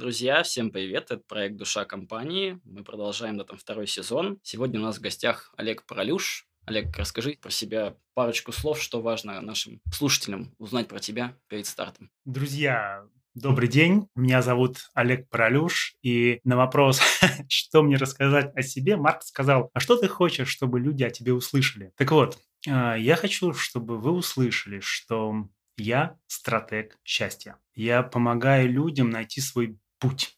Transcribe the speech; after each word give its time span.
Друзья, 0.00 0.42
всем 0.42 0.70
привет! 0.70 1.10
Это 1.10 1.18
проект 1.28 1.56
«Душа 1.56 1.84
компании». 1.84 2.58
Мы 2.64 2.82
продолжаем 2.84 3.36
да, 3.36 3.44
там, 3.44 3.58
второй 3.58 3.86
сезон. 3.86 4.38
Сегодня 4.42 4.80
у 4.80 4.82
нас 4.82 4.96
в 4.96 5.02
гостях 5.02 5.52
Олег 5.58 5.84
Пролюш. 5.84 6.46
Олег, 6.64 6.96
расскажи 6.96 7.36
про 7.38 7.50
себя 7.50 7.94
парочку 8.14 8.50
слов, 8.50 8.80
что 8.80 9.02
важно 9.02 9.38
нашим 9.42 9.82
слушателям 9.92 10.54
узнать 10.56 10.88
про 10.88 11.00
тебя 11.00 11.36
перед 11.48 11.66
стартом. 11.66 12.10
Друзья, 12.24 13.04
Добрый 13.34 13.68
день, 13.68 14.08
меня 14.14 14.40
зовут 14.40 14.88
Олег 14.94 15.28
Пролюш, 15.28 15.94
и 16.02 16.40
на 16.44 16.56
вопрос, 16.56 17.02
что 17.48 17.82
мне 17.82 17.96
рассказать 17.96 18.56
о 18.56 18.62
себе, 18.62 18.96
Марк 18.96 19.22
сказал, 19.22 19.70
а 19.74 19.80
что 19.80 19.98
ты 19.98 20.08
хочешь, 20.08 20.48
чтобы 20.48 20.80
люди 20.80 21.04
о 21.04 21.10
тебе 21.10 21.34
услышали? 21.34 21.92
Так 21.96 22.10
вот, 22.10 22.38
а, 22.66 22.94
я 22.96 23.16
хочу, 23.16 23.52
чтобы 23.52 23.98
вы 23.98 24.12
услышали, 24.12 24.80
что 24.80 25.46
я 25.80 26.16
стратег 26.26 26.98
счастья. 27.04 27.56
Я 27.74 28.02
помогаю 28.02 28.70
людям 28.70 29.10
найти 29.10 29.40
свой 29.40 29.78
путь, 30.00 30.36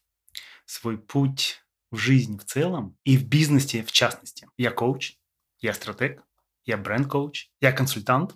свой 0.65 0.99
путь 0.99 1.63
в 1.89 1.97
жизни 1.97 2.37
в 2.37 2.45
целом 2.45 2.97
и 3.03 3.17
в 3.17 3.27
бизнесе 3.27 3.83
в 3.83 3.91
частности. 3.91 4.47
Я 4.57 4.69
коуч, 4.69 5.17
я 5.59 5.73
стратег, 5.73 6.23
я 6.65 6.77
бренд-коуч, 6.77 7.49
я 7.59 7.71
консультант, 7.71 8.35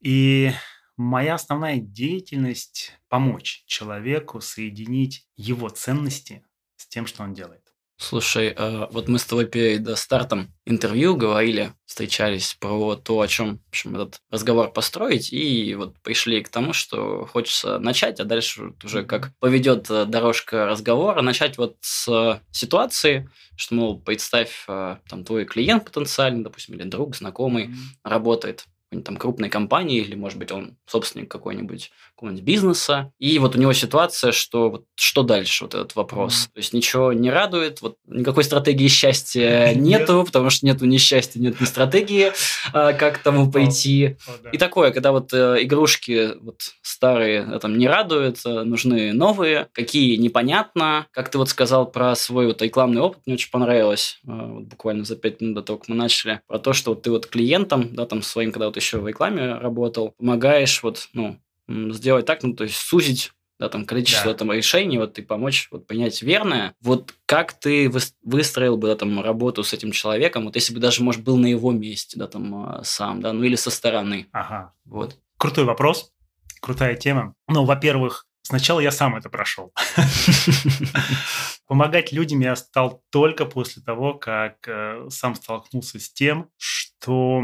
и 0.00 0.52
Моя 0.96 1.34
основная 1.34 1.76
деятельность– 1.76 2.98
помочь 3.08 3.64
человеку 3.66 4.40
соединить 4.40 5.28
его 5.36 5.68
ценности 5.68 6.42
с 6.76 6.86
тем, 6.86 7.06
что 7.06 7.22
он 7.22 7.34
делает. 7.34 7.65
Слушай, 7.98 8.52
а 8.54 8.88
вот 8.92 9.08
мы 9.08 9.18
с 9.18 9.24
тобой 9.24 9.46
перед 9.46 9.96
стартом 9.96 10.52
интервью 10.66 11.16
говорили, 11.16 11.72
встречались 11.86 12.54
про 12.60 12.94
то, 12.94 13.20
о 13.20 13.26
чем 13.26 13.58
в 13.58 13.68
общем, 13.70 13.94
этот 13.94 14.20
разговор 14.30 14.70
построить, 14.70 15.32
и 15.32 15.74
вот 15.74 15.98
пришли 16.02 16.42
к 16.42 16.50
тому, 16.50 16.74
что 16.74 17.24
хочется 17.24 17.78
начать, 17.78 18.20
а 18.20 18.24
дальше 18.24 18.74
уже 18.84 19.02
как 19.02 19.32
поведет 19.40 19.90
э, 19.90 20.04
дорожка 20.04 20.66
разговора, 20.66 21.22
начать 21.22 21.56
вот 21.56 21.76
с 21.80 22.42
ситуации, 22.50 23.30
что, 23.56 23.74
мол, 23.74 23.98
представь, 24.00 24.66
э, 24.68 24.98
там 25.08 25.24
твой 25.24 25.46
клиент 25.46 25.86
потенциальный, 25.86 26.44
допустим, 26.44 26.74
или 26.74 26.82
друг, 26.84 27.16
знакомый, 27.16 27.70
работает 28.04 28.66
там 29.02 29.16
крупной 29.16 29.48
компании, 29.48 30.00
или, 30.00 30.14
может 30.14 30.38
быть, 30.38 30.52
он 30.52 30.76
собственник 30.86 31.30
какой-нибудь 31.30 31.90
какого-нибудь 32.16 32.44
бизнеса. 32.44 33.12
И 33.18 33.38
вот 33.38 33.56
у 33.56 33.58
него 33.58 33.74
ситуация, 33.74 34.32
что 34.32 34.70
вот 34.70 34.84
что 34.94 35.22
дальше, 35.22 35.64
вот 35.64 35.74
этот 35.74 35.94
вопрос. 35.96 36.34
Mm-hmm. 36.34 36.52
То 36.54 36.58
есть 36.58 36.72
ничего 36.72 37.12
не 37.12 37.30
радует, 37.30 37.82
вот 37.82 37.98
никакой 38.06 38.44
стратегии 38.44 38.88
счастья 38.88 39.72
нету, 39.76 40.24
потому 40.24 40.48
что 40.48 40.64
нету 40.64 40.86
ни 40.86 40.96
счастья, 40.96 41.38
нет 41.38 41.60
ни 41.60 41.66
стратегии, 41.66 42.32
а, 42.72 42.94
как 42.94 43.18
тому 43.18 43.50
пойти. 43.50 44.16
И 44.52 44.58
такое, 44.58 44.92
когда 44.92 45.12
вот 45.12 45.34
э, 45.34 45.58
игрушки 45.62 46.30
вот 46.40 46.60
старые 46.80 47.58
там 47.58 47.76
не 47.76 47.86
радуют, 47.86 48.38
э, 48.46 48.62
нужны 48.62 49.12
новые, 49.12 49.68
какие 49.72 50.16
непонятно. 50.16 51.06
Как 51.10 51.30
ты 51.30 51.36
вот 51.36 51.50
сказал 51.50 51.90
про 51.90 52.14
свой 52.14 52.46
вот 52.46 52.62
рекламный 52.62 53.02
опыт, 53.02 53.20
мне 53.26 53.34
очень 53.34 53.50
понравилось, 53.50 54.20
вот 54.22 54.64
буквально 54.64 55.04
за 55.04 55.16
пять 55.16 55.42
минут 55.42 55.56
до 55.56 55.62
того, 55.62 55.78
как 55.80 55.88
мы 55.88 55.96
начали, 55.96 56.40
про 56.46 56.58
то, 56.58 56.72
что 56.72 56.92
вот 56.92 57.02
ты 57.02 57.10
вот 57.10 57.26
клиентам, 57.26 57.94
да, 57.94 58.06
там 58.06 58.22
своим, 58.22 58.52
когда 58.52 58.66
вот 58.66 58.76
еще 58.76 58.85
в 58.92 59.06
рекламе 59.06 59.54
работал, 59.54 60.14
помогаешь 60.18 60.82
вот, 60.82 61.08
ну, 61.12 61.38
сделать 61.68 62.26
так, 62.26 62.42
ну, 62.42 62.54
то 62.54 62.64
есть 62.64 62.76
сузить 62.76 63.32
да, 63.58 63.68
там 63.68 63.86
количество 63.86 64.32
да. 64.32 64.38
там 64.38 64.52
решений, 64.52 64.98
вот 64.98 65.18
и 65.18 65.22
помочь 65.22 65.68
вот 65.70 65.86
понять 65.86 66.22
верное. 66.22 66.74
Вот 66.82 67.14
как 67.24 67.54
ты 67.54 67.90
выстроил 68.22 68.76
бы 68.76 68.88
да, 68.88 68.96
там 68.96 69.20
работу 69.20 69.64
с 69.64 69.72
этим 69.72 69.92
человеком, 69.92 70.44
вот 70.44 70.56
если 70.56 70.74
бы 70.74 70.80
даже, 70.80 71.02
может, 71.02 71.22
был 71.22 71.36
на 71.36 71.46
его 71.46 71.72
месте, 71.72 72.18
да, 72.18 72.26
там 72.26 72.54
а, 72.54 72.84
сам, 72.84 73.20
да, 73.20 73.32
ну 73.32 73.42
или 73.44 73.56
со 73.56 73.70
стороны. 73.70 74.28
Ага. 74.32 74.74
Вот. 74.84 75.18
Крутой 75.38 75.64
вопрос, 75.64 76.12
крутая 76.60 76.96
тема. 76.96 77.34
Ну, 77.48 77.64
во-первых, 77.64 78.26
сначала 78.42 78.80
я 78.80 78.90
сам 78.90 79.16
это 79.16 79.30
прошел. 79.30 79.72
Помогать 81.66 82.12
людям 82.12 82.40
я 82.40 82.54
стал 82.56 83.02
только 83.10 83.44
после 83.44 83.82
того, 83.82 84.14
как 84.14 84.68
э, 84.68 85.08
сам 85.10 85.34
столкнулся 85.34 85.98
с 85.98 86.10
тем, 86.10 86.48
что 86.56 87.42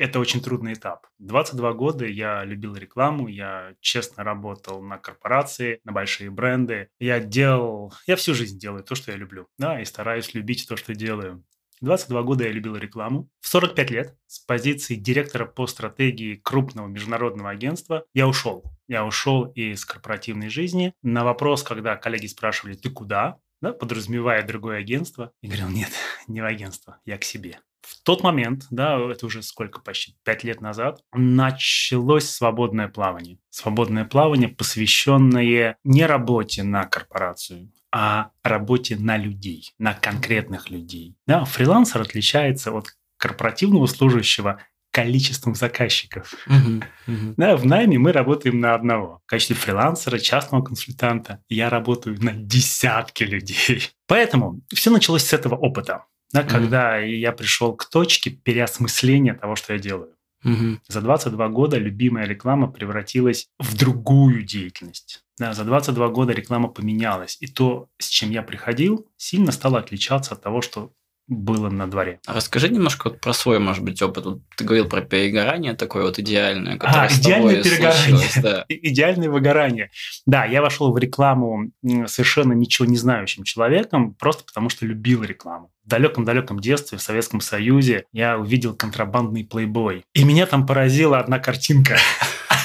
это 0.00 0.18
очень 0.18 0.40
трудный 0.40 0.72
этап. 0.72 1.06
22 1.18 1.74
года 1.74 2.06
я 2.06 2.42
любил 2.42 2.74
рекламу, 2.74 3.28
я 3.28 3.74
честно 3.80 4.24
работал 4.24 4.82
на 4.82 4.96
корпорации, 4.96 5.80
на 5.84 5.92
большие 5.92 6.30
бренды. 6.30 6.88
Я 6.98 7.20
делал, 7.20 7.92
я 8.06 8.16
всю 8.16 8.32
жизнь 8.32 8.58
делаю 8.58 8.82
то, 8.82 8.94
что 8.94 9.12
я 9.12 9.18
люблю, 9.18 9.46
да, 9.58 9.78
и 9.78 9.84
стараюсь 9.84 10.32
любить 10.32 10.66
то, 10.66 10.76
что 10.76 10.94
делаю. 10.94 11.44
22 11.82 12.22
года 12.22 12.44
я 12.44 12.50
любил 12.50 12.76
рекламу. 12.76 13.28
В 13.40 13.48
45 13.48 13.90
лет 13.90 14.16
с 14.26 14.38
позиции 14.38 14.94
директора 14.94 15.44
по 15.44 15.66
стратегии 15.66 16.36
крупного 16.36 16.88
международного 16.88 17.50
агентства 17.50 18.04
я 18.14 18.26
ушел. 18.26 18.64
Я 18.88 19.04
ушел 19.04 19.44
из 19.52 19.84
корпоративной 19.84 20.48
жизни. 20.48 20.94
На 21.02 21.24
вопрос, 21.24 21.62
когда 21.62 21.96
коллеги 21.96 22.26
спрашивали, 22.26 22.74
ты 22.74 22.90
куда? 22.90 23.38
Да, 23.60 23.72
подразумевая 23.72 24.46
другое 24.46 24.78
агентство, 24.78 25.32
я 25.42 25.48
говорил, 25.48 25.68
нет, 25.68 25.90
не 26.26 26.40
в 26.40 26.44
агентство, 26.44 26.98
я 27.04 27.18
к 27.18 27.24
себе 27.24 27.60
в 27.90 28.02
тот 28.02 28.22
момент, 28.22 28.66
да, 28.70 28.98
это 29.10 29.26
уже 29.26 29.42
сколько, 29.42 29.80
почти 29.80 30.14
пять 30.22 30.44
лет 30.44 30.60
назад, 30.60 31.02
началось 31.12 32.28
свободное 32.28 32.88
плавание. 32.88 33.38
Свободное 33.50 34.04
плавание, 34.04 34.48
посвященное 34.48 35.76
не 35.82 36.06
работе 36.06 36.62
на 36.62 36.86
корпорацию, 36.86 37.72
а 37.92 38.30
работе 38.42 38.96
на 38.96 39.16
людей, 39.16 39.72
на 39.78 39.94
конкретных 39.94 40.70
людей. 40.70 41.16
Да, 41.26 41.44
фрилансер 41.44 42.00
отличается 42.00 42.72
от 42.72 42.96
корпоративного 43.16 43.86
служащего 43.86 44.62
количеством 44.90 45.54
заказчиков. 45.54 46.34
Uh-huh, 46.48 46.82
uh-huh. 47.06 47.34
Да, 47.36 47.56
в 47.56 47.64
найме 47.64 47.98
мы 47.98 48.12
работаем 48.12 48.60
на 48.60 48.74
одного. 48.74 49.20
В 49.24 49.30
качестве 49.30 49.56
фрилансера, 49.56 50.18
частного 50.18 50.62
консультанта 50.62 51.42
я 51.48 51.70
работаю 51.70 52.16
на 52.20 52.32
десятки 52.32 53.24
людей. 53.24 53.90
Поэтому 54.06 54.60
все 54.74 54.90
началось 54.90 55.24
с 55.24 55.32
этого 55.32 55.54
опыта 55.54 56.04
да, 56.32 56.42
mm-hmm. 56.42 56.48
когда 56.48 56.98
я 56.98 57.32
пришел 57.32 57.74
к 57.74 57.88
точке 57.88 58.30
переосмысления 58.30 59.34
того, 59.34 59.56
что 59.56 59.72
я 59.72 59.78
делаю. 59.78 60.14
Mm-hmm. 60.44 60.78
За 60.88 61.00
22 61.00 61.48
года 61.48 61.76
любимая 61.76 62.26
реклама 62.26 62.70
превратилась 62.70 63.48
в 63.58 63.76
другую 63.76 64.42
деятельность. 64.42 65.22
Да, 65.38 65.52
за 65.52 65.64
22 65.64 66.08
года 66.08 66.32
реклама 66.32 66.68
поменялась. 66.68 67.36
И 67.40 67.46
то, 67.46 67.88
с 67.98 68.08
чем 68.08 68.30
я 68.30 68.42
приходил, 68.42 69.06
сильно 69.16 69.52
стало 69.52 69.78
отличаться 69.78 70.34
от 70.34 70.42
того, 70.42 70.62
что 70.62 70.92
было 71.30 71.70
на 71.70 71.88
дворе. 71.88 72.20
А 72.26 72.34
расскажи 72.34 72.68
немножко 72.68 73.08
вот 73.08 73.20
про 73.20 73.32
свой, 73.32 73.60
может 73.60 73.84
быть, 73.84 74.02
опыт. 74.02 74.24
Вот 74.24 74.40
ты 74.56 74.64
говорил 74.64 74.88
про 74.88 75.00
перегорание 75.00 75.74
такое 75.74 76.02
вот 76.02 76.18
идеальное, 76.18 76.76
которое 76.76 77.06
а, 77.06 77.08
с 77.08 77.20
идеальное 77.20 77.62
перегорание. 77.62 78.26
Да. 78.42 78.64
Идеальное 78.68 79.30
выгорание. 79.30 79.90
Да, 80.26 80.44
я 80.44 80.60
вошел 80.60 80.92
в 80.92 80.98
рекламу 80.98 81.70
совершенно 82.06 82.52
ничего 82.52 82.86
не 82.86 82.96
знающим 82.96 83.44
человеком, 83.44 84.14
просто 84.14 84.44
потому 84.44 84.68
что 84.70 84.84
любил 84.84 85.22
рекламу. 85.22 85.70
В 85.84 85.88
далеком-далеком 85.88 86.58
детстве 86.58 86.98
в 86.98 87.02
Советском 87.02 87.40
Союзе 87.40 88.06
я 88.12 88.36
увидел 88.36 88.74
контрабандный 88.74 89.44
плейбой. 89.44 90.04
И 90.14 90.24
меня 90.24 90.46
там 90.46 90.66
поразила 90.66 91.20
одна 91.20 91.38
картинка. 91.38 91.96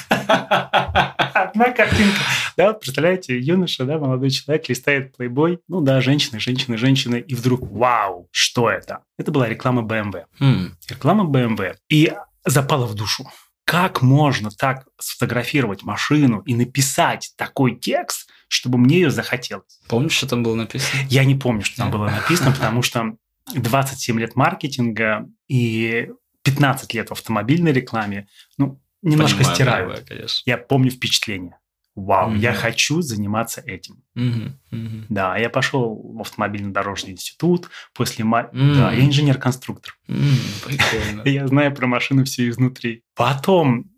Одна 1.55 1.71
картинка. 1.71 2.19
Да, 2.57 2.67
вот 2.67 2.81
представляете, 2.81 3.39
юноша, 3.39 3.85
да, 3.85 3.97
молодой 3.97 4.29
человек 4.29 4.67
листает 4.67 5.15
плейбой, 5.15 5.59
ну 5.69 5.79
да, 5.79 6.01
женщины, 6.01 6.37
женщины, 6.37 6.75
женщины, 6.77 7.23
и 7.25 7.33
вдруг, 7.33 7.61
вау, 7.71 8.27
что 8.31 8.69
это? 8.69 9.03
Это 9.17 9.31
была 9.31 9.47
реклама 9.47 9.81
BMW. 9.81 10.25
Mm. 10.41 10.71
Реклама 10.89 11.23
BMW. 11.23 11.75
И 11.87 12.13
запала 12.43 12.85
в 12.85 12.93
душу. 12.93 13.25
Как 13.63 14.01
можно 14.01 14.49
так 14.51 14.85
сфотографировать 14.99 15.83
машину 15.83 16.41
и 16.41 16.55
написать 16.55 17.31
такой 17.37 17.75
текст, 17.75 18.29
чтобы 18.49 18.77
мне 18.77 18.97
ее 18.97 19.09
захотелось? 19.09 19.79
Помнишь, 19.87 20.11
что 20.11 20.27
там 20.27 20.43
было 20.43 20.55
написано? 20.55 21.03
Я 21.09 21.23
не 21.23 21.35
помню, 21.35 21.63
что 21.63 21.77
там 21.77 21.89
было 21.89 22.09
написано, 22.09 22.51
потому 22.55 22.81
что 22.81 23.15
27 23.53 24.19
лет 24.19 24.35
маркетинга 24.35 25.25
и 25.47 26.09
15 26.43 26.93
лет 26.93 27.09
в 27.09 27.13
автомобильной 27.13 27.71
рекламе, 27.71 28.27
ну, 28.57 28.81
немножко 29.09 29.37
Понимаю, 29.37 29.55
стираю. 29.55 29.95
Да, 30.09 30.25
я 30.45 30.57
помню 30.57 30.91
впечатление 30.91 31.57
вау, 31.95 32.31
mm-hmm. 32.31 32.39
я 32.39 32.53
хочу 32.53 33.01
заниматься 33.01 33.61
этим. 33.61 34.03
Mm-hmm. 34.17 34.51
Mm-hmm. 34.71 35.05
Да, 35.09 35.37
я 35.37 35.49
пошел 35.49 36.13
в 36.13 36.21
автомобильно-дорожный 36.21 37.11
институт 37.11 37.69
после... 37.93 38.25
Mm-hmm. 38.25 38.75
Да, 38.75 38.91
я 38.91 39.05
инженер-конструктор. 39.05 39.97
Mm-hmm. 40.07 41.21
я 41.29 41.47
знаю 41.47 41.73
про 41.73 41.87
машины 41.87 42.25
все 42.25 42.49
изнутри. 42.49 43.03
Потом 43.15 43.91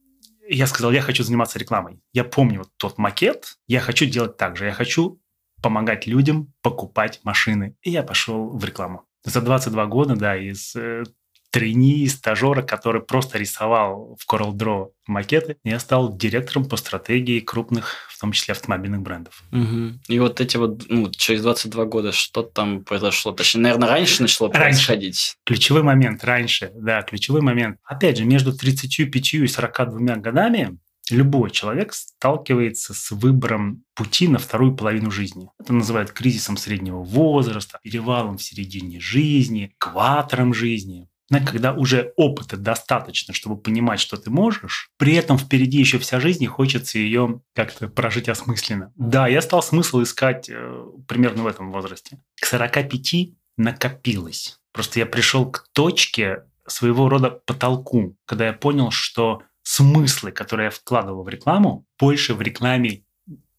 я 0.48 0.68
сказал, 0.68 0.92
я 0.92 1.02
хочу 1.02 1.24
заниматься 1.24 1.60
рекламой. 1.60 2.00
Я 2.14 2.24
помню 2.24 2.60
вот 2.60 2.70
тот 2.78 2.98
макет, 2.98 3.58
я 3.68 3.80
хочу 3.80 4.06
делать 4.06 4.38
так 4.38 4.56
же. 4.56 4.66
Я 4.66 4.74
хочу 4.74 5.20
помогать 5.62 6.06
людям 6.06 6.54
покупать 6.62 7.20
машины. 7.24 7.76
И 7.82 7.90
я 7.90 8.04
пошел 8.04 8.56
в 8.56 8.64
рекламу. 8.64 9.06
За 9.24 9.42
22 9.42 9.86
года, 9.88 10.16
да, 10.16 10.38
из 10.38 10.76
э, 10.76 11.04
трени, 11.58 12.06
стажера, 12.08 12.62
который 12.62 13.02
просто 13.02 13.40
рисовал 13.40 14.16
в 14.20 14.32
CorelDRAW 14.32 14.90
макеты. 15.08 15.58
Я 15.64 15.80
стал 15.80 16.16
директором 16.16 16.66
по 16.66 16.78
стратегии 16.78 17.40
крупных, 17.40 17.96
в 18.10 18.20
том 18.20 18.32
числе 18.32 18.52
автомобильных 18.52 19.02
брендов. 19.02 19.44
Угу. 19.52 20.00
И 20.08 20.20
вот 20.20 20.40
эти 20.40 20.58
вот, 20.58 20.84
ну, 20.88 21.10
через 21.10 21.42
22 21.42 21.86
года 21.86 22.12
что 22.12 22.44
там 22.44 22.84
произошло? 22.84 23.32
Точнее, 23.32 23.62
наверное, 23.62 23.90
раньше 23.90 24.22
начало 24.22 24.52
раньше. 24.54 24.86
происходить. 24.86 25.38
Ключевой 25.46 25.82
момент 25.82 26.24
раньше, 26.24 26.72
да, 26.76 27.02
ключевой 27.02 27.42
момент. 27.42 27.80
Опять 27.84 28.18
же, 28.18 28.26
между 28.26 28.54
35 28.54 29.34
и 29.34 29.48
42 29.48 30.18
годами 30.18 30.78
любой 31.10 31.52
человек 31.52 31.94
сталкивается 31.94 32.94
с 32.94 33.12
выбором 33.12 33.84
пути 33.96 34.28
на 34.28 34.38
вторую 34.38 34.76
половину 34.76 35.10
жизни. 35.10 35.50
Это 35.60 35.74
называют 35.74 36.12
кризисом 36.12 36.58
среднего 36.58 37.02
возраста, 37.02 37.80
перевалом 37.82 38.38
в 38.38 38.44
середине 38.44 39.00
жизни, 39.00 39.74
кватором 39.78 40.54
жизни. 40.54 41.08
Но 41.30 41.40
когда 41.46 41.74
уже 41.74 42.14
опыта 42.16 42.56
достаточно, 42.56 43.34
чтобы 43.34 43.58
понимать, 43.58 44.00
что 44.00 44.18
ты 44.18 44.30
можешь, 44.30 44.90
при 44.98 45.14
этом 45.14 45.38
впереди 45.38 45.78
еще 45.78 46.00
вся 46.00 46.20
жизнь, 46.20 46.44
и 46.44 46.48
хочется 46.48 47.00
ее 47.00 47.42
как-то 47.54 47.90
прожить 47.90 48.30
осмысленно. 48.30 48.94
Да, 48.96 49.28
я 49.28 49.42
стал 49.42 49.62
смысл 49.62 50.04
искать 50.04 50.50
э, 50.50 50.86
примерно 51.08 51.44
в 51.44 51.48
этом 51.48 51.72
возрасте. 51.72 52.20
К 52.40 52.46
45 52.46 53.34
накопилось. 53.58 54.60
Просто 54.72 55.00
я 55.00 55.06
пришел 55.06 55.52
к 55.52 55.68
точке 55.74 56.44
своего 56.66 57.10
рода 57.10 57.32
потолку, 57.32 58.16
когда 58.26 58.48
я 58.48 58.54
понял, 58.54 58.92
что 58.92 59.42
смыслы, 59.64 60.32
которые 60.32 60.66
я 60.66 60.72
вкладывал 60.72 61.24
в 61.24 61.30
рекламу, 61.30 61.86
больше 62.00 62.34
в 62.34 62.42
рекламе 62.42 63.04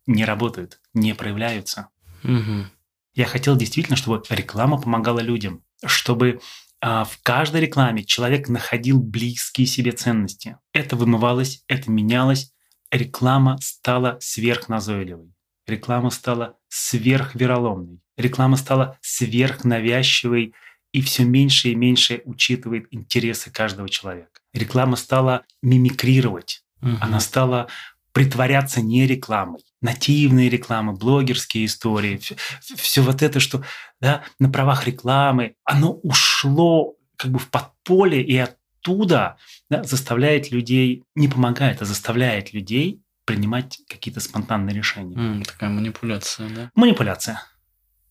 не 0.07 0.25
работают, 0.25 0.81
не 0.95 1.15
проявляются. 1.15 1.89
Угу. 2.25 2.67
Я 3.15 3.27
хотел 3.27 3.57
действительно, 3.57 3.97
чтобы 3.97 4.23
реклама 4.31 4.81
помогала 4.81 5.21
людям, 5.21 5.63
чтобы 5.85 6.41
в 6.81 7.11
каждой 7.23 7.63
рекламе 7.63 8.05
человек 8.05 8.49
находил 8.49 9.01
близкие 9.01 9.67
себе 9.67 9.93
ценности. 9.93 10.59
Это 10.73 10.97
вымывалось, 10.97 11.65
это 11.67 11.91
менялось. 11.91 12.53
Реклама 12.91 13.59
стала 13.61 14.19
сверхназойливой. 14.21 15.33
Реклама 15.67 16.11
стала 16.11 16.57
сверхвероломной. 16.69 18.01
Реклама 18.17 18.57
стала 18.57 18.99
сверхнавязчивой 19.03 20.55
и 20.93 21.03
все 21.03 21.25
меньше 21.25 21.71
и 21.71 21.75
меньше 21.75 22.23
учитывает 22.25 22.87
интересы 22.91 23.51
каждого 23.51 23.89
человека. 23.89 24.41
Реклама 24.55 24.97
стала 24.97 25.45
мимикрировать, 25.63 26.65
угу. 26.81 26.93
она 27.01 27.21
стала 27.21 27.69
притворяться 28.13 28.81
не 28.81 29.07
рекламой. 29.07 29.61
Нативные 29.81 30.49
рекламы, 30.49 30.93
блогерские 30.93 31.67
истории, 31.67 32.17
все, 32.17 32.37
все 32.77 33.01
вот 33.03 33.23
это, 33.23 33.41
что 33.41 33.63
да, 34.01 34.25
на 34.39 34.51
правах 34.51 34.87
рекламы, 34.87 35.55
оно 35.65 35.93
ушло 35.93 36.95
как 37.17 37.31
бы 37.31 37.39
в 37.39 37.49
подполье 37.49 38.23
и 38.23 38.37
оттуда 38.37 39.37
да, 39.71 39.85
заставляет 39.85 40.51
людей, 40.51 41.05
не 41.15 41.29
помогает, 41.29 41.83
а 41.83 41.85
заставляет 41.85 42.53
людей 42.53 43.03
принимать 43.25 43.81
какие-то 43.89 44.21
спонтанные 44.21 44.75
решения. 44.75 45.17
Mm, 45.17 45.45
такая 45.45 45.69
манипуляция, 45.69 46.49
да? 46.49 46.71
Манипуляция. 46.75 47.43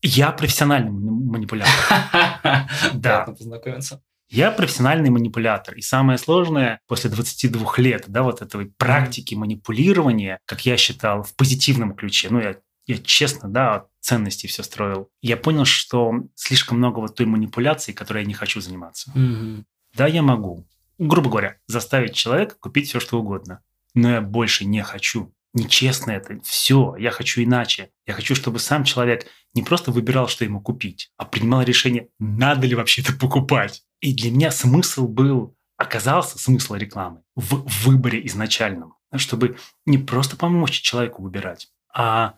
Я 0.01 0.31
профессиональный 0.31 0.91
манипулятор. 0.91 1.73
Да. 2.93 3.23
познакомиться. 3.25 4.01
Я 4.29 4.51
профессиональный 4.51 5.09
манипулятор. 5.09 5.75
И 5.75 5.81
самое 5.81 6.18
сложное 6.18 6.81
после 6.88 7.09
22 7.09 7.74
лет, 7.77 8.06
да, 8.07 8.24
вот 8.24 8.41
этой 8.41 8.65
практики 8.65 9.35
манипулирования, 9.35 10.39
как 10.45 10.65
я 10.65 10.77
считал, 10.77 11.24
в 11.24 11.35
позитивном 11.35 11.95
ключе, 11.95 12.27
ну, 12.29 12.39
я, 12.39 12.57
я 12.85 12.97
честно, 12.97 13.50
да, 13.50 13.85
ценности 14.01 14.47
все 14.47 14.63
строил, 14.63 15.09
я 15.21 15.38
понял, 15.38 15.65
что 15.65 16.13
слишком 16.35 16.77
много 16.77 17.00
вот 17.00 17.15
той 17.15 17.25
манипуляции, 17.25 17.94
которой 17.94 18.24
я 18.24 18.27
не 18.27 18.33
хочу 18.33 18.59
заниматься. 18.59 19.12
Угу. 19.12 19.63
Да, 19.95 20.07
я 20.07 20.21
могу, 20.21 20.68
грубо 20.97 21.29
говоря, 21.29 21.57
заставить 21.68 22.13
человека 22.13 22.56
купить 22.59 22.89
все, 22.89 23.00
что 23.00 23.19
угодно, 23.19 23.62
но 23.94 24.12
я 24.12 24.21
больше 24.21 24.65
не 24.65 24.83
хочу 24.83 25.33
нечестно 25.57 26.12
это, 26.12 26.39
все, 26.44 26.95
я 26.97 27.12
хочу 27.12 27.44
иначе. 27.44 27.89
Я 28.06 28.13
хочу, 28.13 28.35
чтобы 28.35 28.59
сам 28.59 28.83
человек 28.83 29.25
не 29.53 29.63
просто 29.63 29.91
выбирал, 29.91 30.27
что 30.27 30.45
ему 30.45 30.62
купить, 30.62 31.12
а 31.18 31.25
принимал 31.25 31.63
решение, 31.63 32.09
надо 32.19 32.68
ли 32.68 32.75
вообще 32.75 33.01
это 33.01 33.13
покупать. 33.13 33.83
И 34.01 34.13
для 34.13 34.31
меня 34.31 34.51
смысл 34.51 35.07
был, 35.07 35.55
оказался 35.77 36.38
смысл 36.38 36.75
рекламы 36.75 37.21
в 37.35 37.65
выборе 37.85 38.25
изначальном, 38.27 38.95
чтобы 39.15 39.57
не 39.85 39.97
просто 39.97 40.35
помочь 40.35 40.81
человеку 40.81 41.21
выбирать, 41.23 41.69
а 41.94 42.35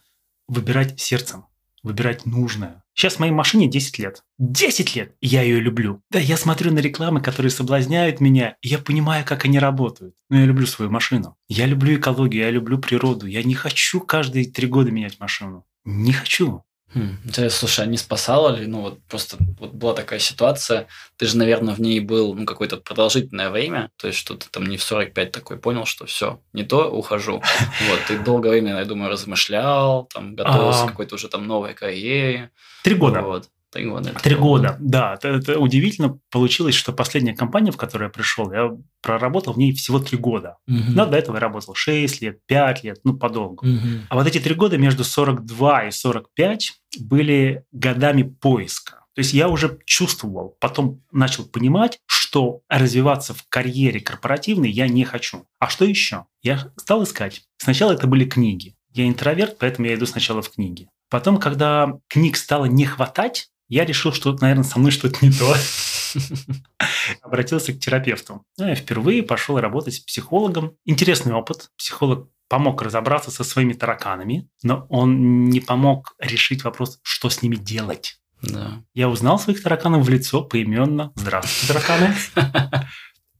выбирать 0.47 0.99
сердцем, 0.99 1.45
выбирать 1.83 2.25
нужное. 2.25 2.83
Сейчас 2.93 3.17
моей 3.17 3.31
машине 3.31 3.69
10 3.69 3.99
лет. 3.99 4.23
10 4.39 4.95
лет! 4.95 5.15
И 5.21 5.27
я 5.27 5.41
ее 5.41 5.61
люблю. 5.61 6.01
Да, 6.09 6.19
я 6.19 6.35
смотрю 6.35 6.73
на 6.73 6.79
рекламы, 6.79 7.21
которые 7.21 7.49
соблазняют 7.49 8.19
меня, 8.19 8.57
и 8.61 8.67
я 8.67 8.77
понимаю, 8.77 9.25
как 9.25 9.45
они 9.45 9.57
работают. 9.57 10.15
Но 10.29 10.37
я 10.37 10.45
люблю 10.45 10.67
свою 10.67 10.91
машину. 10.91 11.37
Я 11.47 11.65
люблю 11.65 11.97
экологию, 11.97 12.43
я 12.43 12.51
люблю 12.51 12.77
природу. 12.77 13.25
Я 13.25 13.43
не 13.43 13.53
хочу 13.53 14.01
каждые 14.01 14.51
три 14.51 14.67
года 14.67 14.91
менять 14.91 15.19
машину. 15.19 15.65
Не 15.85 16.11
хочу. 16.11 16.63
Хм, 16.93 17.17
интересно, 17.23 17.59
слушай, 17.59 17.85
а 17.85 17.87
не 17.87 17.97
спасало 17.97 18.55
ли? 18.55 18.65
Ну, 18.65 18.81
вот 18.81 18.99
просто 19.07 19.37
вот 19.59 19.73
была 19.73 19.93
такая 19.93 20.19
ситуация, 20.19 20.87
ты 21.17 21.27
же, 21.27 21.37
наверное, 21.37 21.75
в 21.75 21.79
ней 21.79 21.99
был 21.99 22.33
ну, 22.33 22.45
какое-то 22.45 22.77
продолжительное 22.77 23.51
время, 23.51 23.91
то 23.97 24.07
есть 24.07 24.17
что 24.17 24.35
ты 24.35 24.47
там 24.49 24.65
не 24.65 24.77
в 24.77 24.83
45 24.83 25.31
такой 25.31 25.57
понял, 25.57 25.85
что 25.85 26.05
все, 26.07 26.41
не 26.53 26.63
то, 26.63 26.89
ухожу. 26.89 27.43
Вот, 27.89 27.99
ты 28.07 28.17
долгое 28.17 28.51
время, 28.51 28.77
я 28.77 28.85
думаю, 28.85 29.11
размышлял, 29.11 30.05
там, 30.05 30.35
готовился 30.35 30.83
к 30.83 30.85
а. 30.85 30.87
какой-то 30.89 31.15
уже 31.15 31.27
там 31.27 31.47
новой 31.47 31.73
карьере. 31.73 32.49
Три 32.83 32.95
года. 32.95 33.21
Вот. 33.21 33.49
Три 33.71 33.85
года. 33.85 34.13
Три 34.23 34.35
года, 34.35 34.77
да. 34.79 35.13
Это, 35.13 35.27
это 35.29 35.59
удивительно 35.59 36.19
получилось, 36.31 36.73
что 36.73 36.91
последняя 36.91 37.35
компания, 37.35 37.71
в 37.71 37.77
которую 37.77 38.07
я 38.07 38.11
пришел, 38.11 38.51
я 38.51 38.71
проработал 39.01 39.53
в 39.53 39.57
ней 39.57 39.73
всего 39.73 39.99
три 39.99 40.17
года. 40.17 40.57
Угу. 40.67 40.91
Но 40.95 41.05
до 41.05 41.17
этого 41.17 41.35
я 41.35 41.41
работал 41.41 41.75
6 41.75 42.21
лет, 42.21 42.39
5 42.47 42.83
лет, 42.83 42.99
ну, 43.03 43.15
подолгу. 43.15 43.67
Угу. 43.67 43.87
А 44.09 44.15
вот 44.15 44.25
эти 44.25 44.39
три 44.39 44.55
года 44.55 44.77
между 44.77 45.03
42 45.03 45.85
и 45.85 45.91
45 45.91 46.71
были 46.99 47.63
годами 47.71 48.23
поиска. 48.23 48.99
То 49.13 49.21
есть 49.21 49.33
я 49.33 49.49
уже 49.49 49.77
чувствовал, 49.85 50.55
потом 50.59 51.03
начал 51.11 51.45
понимать, 51.45 51.99
что 52.05 52.61
развиваться 52.69 53.33
в 53.33 53.43
карьере 53.49 53.99
корпоративной 53.99 54.71
я 54.71 54.87
не 54.87 55.03
хочу. 55.03 55.45
А 55.59 55.67
что 55.67 55.85
еще? 55.85 56.25
Я 56.41 56.71
стал 56.77 57.03
искать. 57.03 57.43
Сначала 57.57 57.91
это 57.91 58.07
были 58.07 58.25
книги. 58.25 58.75
Я 58.93 59.07
интроверт, 59.07 59.57
поэтому 59.59 59.87
я 59.87 59.95
иду 59.95 60.05
сначала 60.05 60.41
в 60.41 60.49
книги. 60.49 60.89
Потом, 61.09 61.37
когда 61.37 61.99
книг 62.07 62.37
стало 62.37 62.65
не 62.65 62.85
хватать, 62.85 63.49
я 63.69 63.85
решил, 63.85 64.11
что, 64.11 64.35
наверное, 64.41 64.63
со 64.63 64.79
мной 64.79 64.91
что-то 64.91 65.17
не 65.21 65.31
то. 65.31 65.55
Обратился 67.21 67.73
к 67.73 67.79
терапевту. 67.79 68.43
Ну, 68.57 68.67
я 68.67 68.75
впервые 68.75 69.23
пошел 69.23 69.59
работать 69.59 69.95
с 69.95 69.99
психологом. 69.99 70.73
Интересный 70.85 71.33
опыт. 71.33 71.69
Психолог 71.77 72.29
помог 72.47 72.81
разобраться 72.81 73.31
со 73.31 73.43
своими 73.43 73.73
тараканами, 73.73 74.49
но 74.63 74.85
он 74.89 75.45
не 75.45 75.59
помог 75.59 76.15
решить 76.19 76.63
вопрос, 76.63 76.99
что 77.03 77.29
с 77.29 77.41
ними 77.41 77.55
делать. 77.55 78.19
Да. 78.41 78.81
Я 78.93 79.09
узнал 79.09 79.37
своих 79.37 79.61
тараканов 79.61 80.05
в 80.05 80.09
лицо 80.09 80.43
поименно. 80.43 81.11
Здравствуйте, 81.15 81.73
тараканы. 81.73 82.15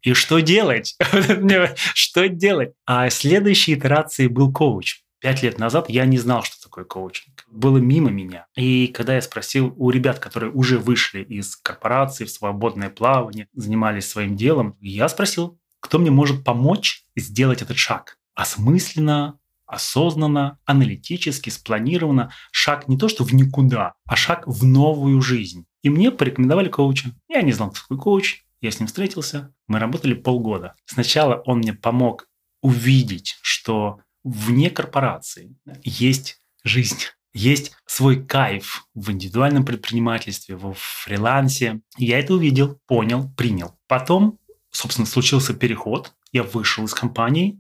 И 0.02 0.14
что 0.14 0.40
делать? 0.40 0.96
Что 1.94 2.30
делать? 2.30 2.72
А 2.86 3.10
следующей 3.10 3.74
итерацией 3.74 4.30
был 4.30 4.54
коуч. 4.54 5.02
Пять 5.20 5.44
лет 5.44 5.60
назад 5.60 5.90
я 5.90 6.06
не 6.06 6.18
знал, 6.18 6.44
что 6.44 6.62
такое 6.62 6.86
коучинг. 6.86 7.46
Было 7.52 7.78
мимо 7.78 8.10
меня. 8.10 8.48
И 8.56 8.88
когда 8.88 9.16
я 9.16 9.22
спросил 9.22 9.74
у 9.78 9.90
ребят, 9.90 10.20
которые 10.20 10.52
уже 10.52 10.78
вышли 10.78 11.22
из 11.22 11.56
корпорации 11.58 12.26
в 12.26 12.32
свободное 12.32 12.90
плавание, 12.90 13.48
занимались 13.54 14.10
своим 14.10 14.38
делом, 14.38 14.78
я 14.80 15.10
спросил, 15.10 15.60
кто 15.82 16.00
мне 16.00 16.12
может 16.12 16.44
помочь 16.44 17.06
сделать 17.16 17.62
этот 17.62 17.78
шаг 17.78 18.18
осмысленно, 18.40 19.38
осознанно, 19.66 20.58
аналитически, 20.66 21.50
спланированно. 21.50 22.32
Шаг 22.52 22.88
не 22.88 22.98
то, 22.98 23.10
что 23.10 23.26
в 23.26 23.34
никуда, 23.34 23.96
а 24.06 24.16
шаг 24.16 24.48
в 24.48 24.66
новую 24.66 25.22
жизнь. 25.22 25.66
И 25.84 25.90
мне 25.90 26.10
порекомендовали 26.10 26.70
коуча. 26.70 27.12
Я 27.28 27.42
не 27.42 27.52
знал, 27.52 27.70
кто 27.70 27.82
такой 27.82 27.98
коуч. 27.98 28.44
Я 28.62 28.72
с 28.72 28.80
ним 28.80 28.88
встретился. 28.88 29.54
Мы 29.68 29.80
работали 29.80 30.14
полгода. 30.14 30.76
Сначала 30.86 31.42
он 31.46 31.60
мне 31.60 31.74
помог 31.74 32.28
увидеть, 32.62 33.38
что 33.42 34.00
вне 34.24 34.70
корпорации 34.70 35.56
есть 35.84 36.42
жизнь, 36.64 37.00
есть 37.34 37.74
свой 37.86 38.24
кайф 38.24 38.88
в 38.94 39.12
индивидуальном 39.12 39.66
предпринимательстве, 39.66 40.56
в 40.56 40.74
фрилансе. 40.74 41.82
Я 41.98 42.20
это 42.20 42.34
увидел, 42.34 42.80
понял, 42.88 43.32
принял. 43.38 43.78
Потом, 43.88 44.40
собственно, 44.72 45.06
случился 45.06 45.54
переход. 45.54 46.14
Я 46.32 46.44
вышел 46.44 46.86
из 46.86 46.94
компании, 46.94 47.60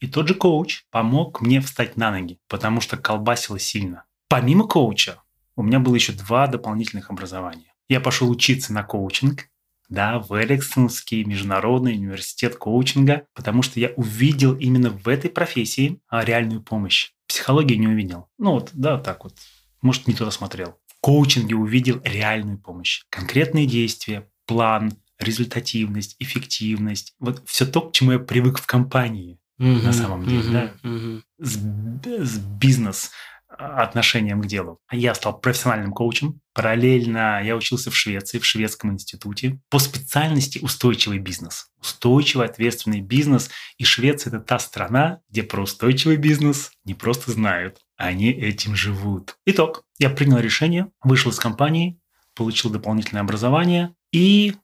и 0.00 0.06
тот 0.06 0.28
же 0.28 0.34
коуч 0.34 0.84
помог 0.90 1.40
мне 1.40 1.60
встать 1.60 1.96
на 1.96 2.10
ноги, 2.10 2.38
потому 2.48 2.80
что 2.80 2.96
колбасило 2.96 3.58
сильно. 3.58 4.04
Помимо 4.28 4.66
коуча, 4.66 5.22
у 5.56 5.62
меня 5.62 5.78
было 5.78 5.94
еще 5.94 6.12
два 6.12 6.46
дополнительных 6.46 7.10
образования. 7.10 7.72
Я 7.88 8.00
пошел 8.00 8.30
учиться 8.30 8.72
на 8.72 8.82
коучинг, 8.82 9.48
да, 9.92 10.18
в 10.18 10.32
Эриксонский 10.32 11.22
международный 11.24 11.92
университет 11.92 12.56
коучинга, 12.56 13.26
потому 13.34 13.62
что 13.62 13.78
я 13.78 13.90
увидел 13.96 14.54
именно 14.56 14.90
в 14.90 15.06
этой 15.06 15.28
профессии 15.28 16.00
а, 16.08 16.24
реальную 16.24 16.62
помощь. 16.62 17.10
Психологии 17.26 17.74
не 17.74 17.88
увидел. 17.88 18.28
Ну 18.38 18.52
вот, 18.52 18.70
да, 18.72 18.98
так 18.98 19.24
вот. 19.24 19.34
Может, 19.82 20.06
не 20.06 20.14
туда 20.14 20.30
смотрел. 20.30 20.78
В 20.86 20.94
коучинге 21.00 21.56
увидел 21.56 22.00
реальную 22.04 22.58
помощь. 22.58 23.02
Конкретные 23.10 23.66
действия, 23.66 24.28
план, 24.46 24.92
результативность, 25.18 26.16
эффективность. 26.18 27.14
Вот 27.18 27.42
все 27.44 27.66
то, 27.66 27.82
к 27.82 27.92
чему 27.92 28.12
я 28.12 28.18
привык 28.18 28.58
в 28.58 28.66
компании 28.66 29.38
угу, 29.58 29.66
на 29.66 29.92
самом 29.92 30.24
деле. 30.26 30.40
Угу, 30.40 30.52
да? 30.52 30.72
угу. 30.84 31.22
С, 31.38 31.58
с 32.06 32.38
бизнес 32.38 33.10
отношением 33.58 34.42
к 34.42 34.46
делу. 34.46 34.78
Я 34.90 35.14
стал 35.14 35.38
профессиональным 35.38 35.92
коучем. 35.92 36.40
Параллельно 36.54 37.42
я 37.42 37.56
учился 37.56 37.90
в 37.90 37.96
Швеции, 37.96 38.38
в 38.38 38.44
шведском 38.44 38.92
институте 38.92 39.60
по 39.70 39.78
специальности 39.78 40.58
устойчивый 40.60 41.18
бизнес. 41.18 41.70
Устойчивый, 41.80 42.46
ответственный 42.46 43.00
бизнес. 43.00 43.50
И 43.78 43.84
Швеция– 43.84 44.30
это 44.34 44.40
та 44.40 44.58
страна, 44.58 45.20
где 45.30 45.42
про 45.42 45.62
устойчивый 45.62 46.16
бизнес 46.16 46.72
не 46.84 46.94
просто 46.94 47.32
знают, 47.32 47.78
они 47.96 48.30
этим 48.30 48.74
живут. 48.74 49.36
Итог. 49.46 49.84
Я 49.98 50.10
принял 50.10 50.38
решение, 50.38 50.88
вышел 51.02 51.30
из 51.30 51.38
компании, 51.38 52.00
получил 52.34 52.70
дополнительное 52.70 53.22
образование 53.22 53.94
и 54.10 54.54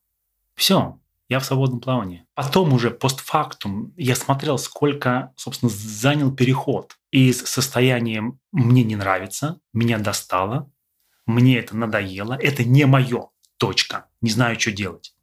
все, 0.55 0.99
я 1.29 1.41
в 1.41 1.45
свободном 1.45 1.81
плавании. 1.81 2.25
Потом 2.35 2.73
уже 2.73 2.91
постфактум 2.91 3.93
я 3.97 4.17
смотрел, 4.17 4.59
сколько, 4.59 5.33
собственно, 5.37 5.71
занял 5.71 6.35
переход 6.35 6.97
из 7.11 7.45
состояния 7.45 8.33
«мне 8.53 8.83
не 8.83 8.97
нравится», 8.97 9.61
«меня 9.73 9.99
достало», 9.99 10.71
«мне 11.27 11.59
это 11.59 11.77
надоело», 11.77 12.39
«это 12.41 12.65
не 12.65 12.87
мое», 12.87 13.29
точка, 13.59 14.07
не 14.21 14.31
знаю, 14.31 14.59
что 14.59 14.73
делать, 14.73 15.15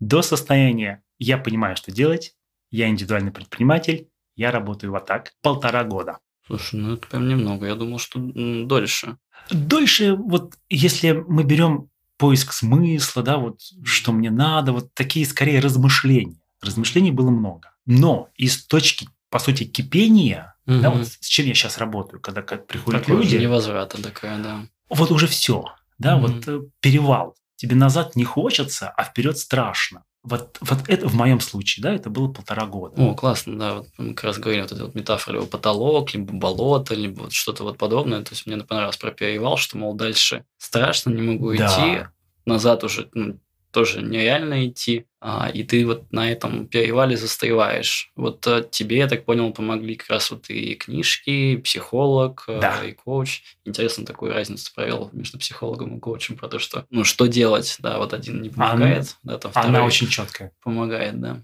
до 0.00 0.22
состояния 0.22 1.02
«я 1.18 1.38
понимаю, 1.38 1.76
что 1.76 1.92
делать», 1.92 2.34
«я 2.70 2.88
индивидуальный 2.88 3.32
предприниматель», 3.32 4.08
«я 4.36 4.50
работаю 4.50 4.92
вот 4.92 5.06
так» 5.06 5.32
полтора 5.42 5.84
года. 5.84 6.18
Слушай, 6.46 6.80
ну 6.80 6.94
это 6.94 7.06
прям 7.06 7.28
немного. 7.28 7.66
Я 7.66 7.76
думал, 7.76 7.98
что 7.98 8.18
дольше. 8.18 9.16
Дольше, 9.50 10.14
вот 10.14 10.54
если 10.68 11.12
мы 11.12 11.44
берем 11.44 11.88
поиск 12.22 12.52
смысла, 12.52 13.24
да, 13.24 13.36
вот 13.36 13.62
что 13.82 14.12
мне 14.12 14.30
надо, 14.30 14.70
вот 14.70 14.94
такие 14.94 15.26
скорее 15.26 15.58
размышления. 15.58 16.40
Размышлений 16.60 17.10
было 17.10 17.30
много. 17.30 17.72
Но 17.84 18.28
из 18.36 18.64
точки, 18.64 19.08
по 19.28 19.40
сути, 19.40 19.64
кипения, 19.64 20.54
угу. 20.64 20.78
да, 20.78 20.90
вот 20.90 21.08
с 21.08 21.26
чем 21.26 21.46
я 21.46 21.54
сейчас 21.54 21.78
работаю, 21.78 22.20
когда 22.20 22.42
приходят 22.42 23.00
Такое 23.00 23.22
люди. 23.24 23.34
невозврата 23.34 24.00
такая, 24.00 24.40
да. 24.40 24.60
Вот 24.88 25.10
уже 25.10 25.26
все, 25.26 25.64
да, 25.98 26.16
угу. 26.16 26.28
вот 26.28 26.46
э, 26.46 26.60
перевал. 26.78 27.34
Тебе 27.56 27.74
назад 27.74 28.14
не 28.14 28.22
хочется, 28.22 28.88
а 28.88 29.02
вперед 29.02 29.36
страшно. 29.36 30.04
Вот, 30.24 30.56
вот 30.60 30.78
это 30.88 31.08
в 31.08 31.14
моем 31.14 31.40
случае, 31.40 31.82
да, 31.82 31.94
это 31.94 32.08
было 32.08 32.28
полтора 32.28 32.66
года. 32.66 32.94
О, 33.02 33.14
классно, 33.14 33.58
да. 33.58 33.74
Вот 33.74 33.88
мы 33.98 34.14
как 34.14 34.24
раз 34.24 34.38
говорили, 34.38 34.62
вот 34.62 34.72
эта 34.72 34.84
вот 34.84 34.94
метафора, 34.94 35.34
либо 35.36 35.46
потолок, 35.46 36.14
либо 36.14 36.32
болото, 36.32 36.94
либо 36.94 37.22
вот 37.22 37.32
что-то 37.32 37.64
вот 37.64 37.76
подобное. 37.76 38.22
То 38.22 38.32
есть 38.32 38.46
мне 38.46 38.56
понравилось 38.58 38.96
про 38.96 39.10
перевал, 39.10 39.56
что, 39.56 39.76
мол, 39.78 39.94
дальше 39.94 40.44
страшно, 40.58 41.10
не 41.10 41.22
могу 41.22 41.52
да. 41.54 41.66
идти, 41.66 42.06
назад 42.46 42.84
уже 42.84 43.08
ну, 43.14 43.38
тоже 43.72 44.02
нереально 44.02 44.66
идти, 44.66 45.06
а, 45.20 45.50
и 45.52 45.62
ты 45.62 45.86
вот 45.86 46.12
на 46.12 46.30
этом 46.30 46.66
перевале 46.66 47.16
застреваешь. 47.16 48.12
Вот 48.16 48.46
а, 48.46 48.62
тебе, 48.62 48.98
я 48.98 49.08
так 49.08 49.24
понял, 49.24 49.52
помогли 49.52 49.96
как 49.96 50.10
раз 50.10 50.30
вот 50.30 50.50
и 50.50 50.74
книжки, 50.74 51.30
и 51.30 51.56
психолог, 51.56 52.44
а, 52.48 52.60
да. 52.60 52.84
и 52.84 52.92
коуч. 52.92 53.42
Интересно, 53.64 54.04
такую 54.04 54.32
разницу 54.32 54.70
провел 54.74 55.10
между 55.12 55.38
психологом 55.38 55.96
и 55.96 56.00
коучем 56.00 56.36
про 56.36 56.48
то, 56.48 56.58
что, 56.58 56.86
ну, 56.90 57.04
что 57.04 57.26
делать, 57.26 57.76
да, 57.78 57.98
вот 57.98 58.12
один 58.12 58.42
не 58.42 58.50
помогает, 58.50 59.16
она, 59.22 59.34
да, 59.34 59.38
там 59.38 59.50
второй 59.50 59.68
Она 59.70 59.84
очень 59.84 60.08
четкая. 60.08 60.52
Помогает, 60.62 61.20
да. 61.20 61.42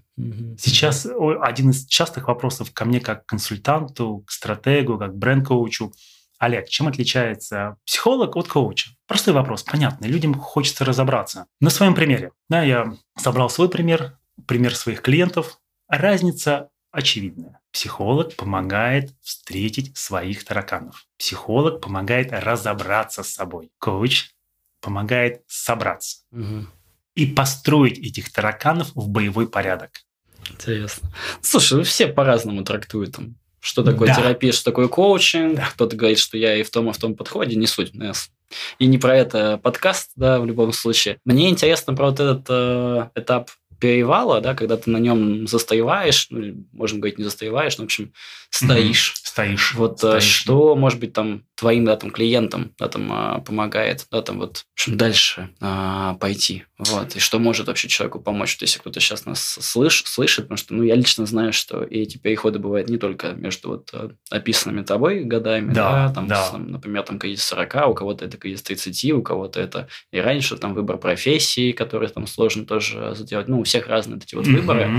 Сейчас 0.57 1.07
один 1.41 1.71
из 1.71 1.85
частых 1.87 2.27
вопросов 2.27 2.71
ко 2.73 2.85
мне 2.85 2.99
как 2.99 3.25
консультанту, 3.25 4.23
к 4.27 4.31
стратегу, 4.31 4.97
как 4.97 5.17
бренд-коучу– 5.17 5.91
Олег, 6.39 6.69
чем 6.69 6.87
отличается 6.87 7.75
психолог 7.85 8.37
от 8.37 8.47
коуча? 8.47 8.91
Простой 9.07 9.33
вопрос, 9.33 9.61
понятный, 9.61 10.07
людям 10.07 10.33
хочется 10.33 10.85
разобраться. 10.85 11.45
На 11.59 11.69
своем 11.69 11.93
примере. 11.93 12.31
Да, 12.47 12.63
я 12.63 12.95
собрал 13.17 13.49
свой 13.49 13.69
пример, 13.69 14.17
пример 14.47 14.73
своих 14.73 15.01
клиентов. 15.01 15.59
Разница 15.89 16.69
очевидная. 16.91 17.59
Психолог 17.71 18.35
помогает 18.35 19.13
встретить 19.21 19.95
своих 19.97 20.45
тараканов. 20.45 21.05
Психолог 21.17 21.81
помогает 21.81 22.31
разобраться 22.31 23.21
с 23.21 23.33
собой. 23.33 23.71
Коуч 23.77 24.29
помогает 24.79 25.43
собраться. 25.47 26.19
Угу. 26.31 26.67
И 27.15 27.25
построить 27.27 27.99
этих 27.99 28.31
тараканов 28.31 28.91
в 28.95 29.09
боевой 29.09 29.49
порядок. 29.49 29.91
Интересно. 30.49 31.11
Слушай, 31.41 31.83
все 31.83 32.07
по-разному 32.07 32.63
трактуют 32.63 33.15
там 33.15 33.35
что 33.59 33.83
такое 33.83 34.07
да. 34.07 34.15
терапия, 34.15 34.51
что 34.51 34.65
такое 34.65 34.87
коучинг. 34.87 35.55
Да. 35.55 35.69
Кто-то 35.73 35.95
говорит, 35.95 36.19
что 36.19 36.37
я 36.37 36.55
и 36.55 36.63
в 36.63 36.69
том, 36.69 36.89
и 36.89 36.93
в 36.93 36.97
том 36.97 37.15
подходе, 37.15 37.55
не 37.55 37.67
суть. 37.67 37.91
И 38.79 38.85
не 38.85 38.97
про 38.97 39.15
это 39.15 39.59
подкаст, 39.61 40.11
да, 40.15 40.39
в 40.39 40.45
любом 40.45 40.73
случае. 40.73 41.19
Мне 41.25 41.49
интересно 41.49 41.93
про 41.95 42.09
вот 42.09 42.19
этот 42.19 42.45
э, 42.49 43.09
этап 43.15 43.51
перевала, 43.79 44.41
да, 44.41 44.55
когда 44.55 44.77
ты 44.77 44.89
на 44.89 44.97
нем 44.97 45.47
застаиваешь, 45.47 46.27
ну, 46.29 46.65
можно 46.73 46.99
говорить, 46.99 47.17
не 47.17 47.23
застаиваешь, 47.23 47.77
но, 47.77 47.83
в 47.83 47.85
общем, 47.85 48.13
стоишь. 48.49 49.11
Угу. 49.11 49.19
Стоишь. 49.23 49.75
Вот 49.75 49.93
э, 49.95 49.97
стоишь. 49.97 50.23
что, 50.23 50.75
может 50.75 50.99
быть, 50.99 51.13
там 51.13 51.43
твоим, 51.59 51.83
да, 51.83 51.97
там, 51.97 52.09
клиентам, 52.09 52.73
да, 52.79 52.87
там, 52.87 53.09
а, 53.11 53.39
помогает, 53.39 54.07
да, 54.09 54.21
там, 54.21 54.39
вот, 54.39 54.63
дальше 54.87 55.49
а, 55.59 56.13
пойти, 56.15 56.63
вот, 56.77 57.17
и 57.17 57.19
что 57.19 57.37
может 57.37 57.67
вообще 57.67 57.89
человеку 57.89 58.21
помочь, 58.21 58.55
вот, 58.55 58.61
если 58.61 58.79
кто-то 58.79 59.01
сейчас 59.01 59.25
нас 59.25 59.41
слыш, 59.41 60.03
слышит, 60.05 60.45
потому 60.45 60.57
что, 60.57 60.73
ну, 60.73 60.83
я 60.83 60.95
лично 60.95 61.25
знаю, 61.25 61.51
что 61.51 61.83
и 61.83 61.99
эти 61.99 62.17
переходы 62.17 62.59
бывают 62.59 62.89
не 62.89 62.97
только 62.97 63.33
между 63.33 63.69
вот 63.69 63.89
э, 63.91 64.11
описанными 64.29 64.83
тобой 64.83 65.25
годами, 65.25 65.73
да, 65.73 66.07
да 66.07 66.13
там, 66.13 66.27
да. 66.27 66.45
С, 66.45 66.53
например, 66.57 67.03
там, 67.03 67.19
кризис 67.19 67.43
40, 67.43 67.89
у 67.89 67.93
кого-то 67.93 68.23
это 68.23 68.37
кризис 68.37 68.61
30, 68.63 69.11
у 69.11 69.21
кого-то 69.21 69.59
это 69.59 69.89
и 70.11 70.19
раньше, 70.19 70.55
там, 70.55 70.73
выбор 70.73 70.97
профессии, 70.97 71.73
который 71.73 72.07
там 72.07 72.25
сложно 72.25 72.65
тоже 72.65 73.13
сделать, 73.15 73.49
ну, 73.49 73.59
у 73.59 73.63
всех 73.63 73.87
разные 73.87 74.17
эти 74.17 74.35
вот 74.35 74.47
mm-hmm. 74.47 74.55
выборы, 74.55 74.91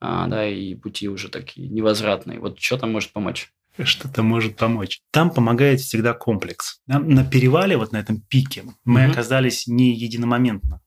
а, 0.00 0.28
да, 0.28 0.46
и 0.46 0.76
пути 0.76 1.08
уже 1.08 1.28
такие 1.28 1.68
невозвратные. 1.68 2.38
Вот 2.38 2.60
что 2.60 2.78
там 2.78 2.92
может 2.92 3.12
помочь? 3.12 3.50
Что-то 3.82 4.22
может 4.22 4.56
помочь. 4.56 5.00
Там 5.10 5.30
помогает 5.30 5.80
всегда 5.80 6.14
комплекс. 6.14 6.80
На 6.86 7.24
перевале, 7.24 7.76
вот 7.76 7.92
на 7.92 7.98
этом 7.98 8.20
пике, 8.20 8.64
мы 8.84 9.00
mm-hmm. 9.00 9.10
оказались 9.10 9.66
не 9.66 9.94
единомоментно. 9.94 10.80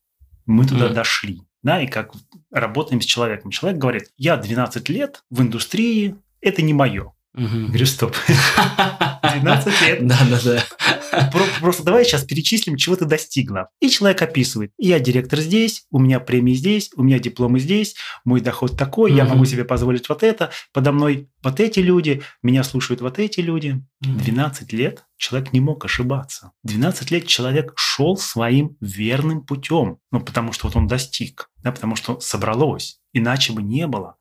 Мы 0.45 0.65
туда 0.65 0.87
mm-hmm. 0.87 0.93
дошли. 0.93 1.41
Да, 1.61 1.81
и 1.81 1.87
как 1.87 2.13
работаем 2.51 3.01
с 3.01 3.05
человеком. 3.05 3.51
Человек 3.51 3.79
говорит, 3.79 4.03
я 4.17 4.37
12 4.37 4.87
лет 4.89 5.23
в 5.29 5.41
индустрии, 5.41 6.15
это 6.41 6.61
не 6.61 6.73
мое. 6.73 7.11
Угу. 7.35 7.67
Говорю, 7.67 7.85
стоп. 7.85 8.15
12 9.21 9.81
лет. 9.81 10.07
Да, 10.07 10.17
да, 10.29 10.39
да. 10.43 10.63
Просто 11.61 11.83
давай 11.83 12.05
сейчас 12.05 12.23
перечислим, 12.23 12.77
чего 12.77 12.95
ты 12.95 13.05
достигла. 13.05 13.69
И 13.79 13.89
человек 13.89 14.21
описывает. 14.21 14.71
Я 14.77 14.99
директор 14.99 15.39
здесь, 15.39 15.85
у 15.91 15.99
меня 15.99 16.19
премии 16.19 16.53
здесь, 16.53 16.91
у 16.95 17.03
меня 17.03 17.19
дипломы 17.19 17.59
здесь, 17.59 17.95
мой 18.25 18.41
доход 18.41 18.77
такой, 18.77 19.13
я 19.13 19.25
могу 19.25 19.45
себе 19.45 19.65
позволить 19.65 20.09
вот 20.09 20.23
это, 20.23 20.51
подо 20.73 20.91
мной 20.91 21.29
вот 21.43 21.59
эти 21.59 21.79
люди, 21.79 22.21
меня 22.43 22.63
слушают 22.63 23.01
вот 23.01 23.19
эти 23.19 23.39
люди. 23.39 23.81
12 24.01 24.73
лет 24.73 25.05
человек 25.17 25.53
не 25.53 25.59
мог 25.59 25.85
ошибаться. 25.85 26.51
12 26.63 27.11
лет 27.11 27.27
человек 27.27 27.73
шел 27.75 28.17
своим 28.17 28.77
верным 28.81 29.43
путем. 29.43 29.97
Ну, 30.11 30.21
потому 30.21 30.53
что 30.53 30.67
вот 30.67 30.75
он 30.75 30.87
достиг, 30.87 31.49
да, 31.57 31.71
потому 31.71 31.95
что 31.95 32.19
собралось. 32.19 32.99
Иначе 33.13 33.53
бы 33.53 33.61
не 33.61 33.87
было. 33.87 34.15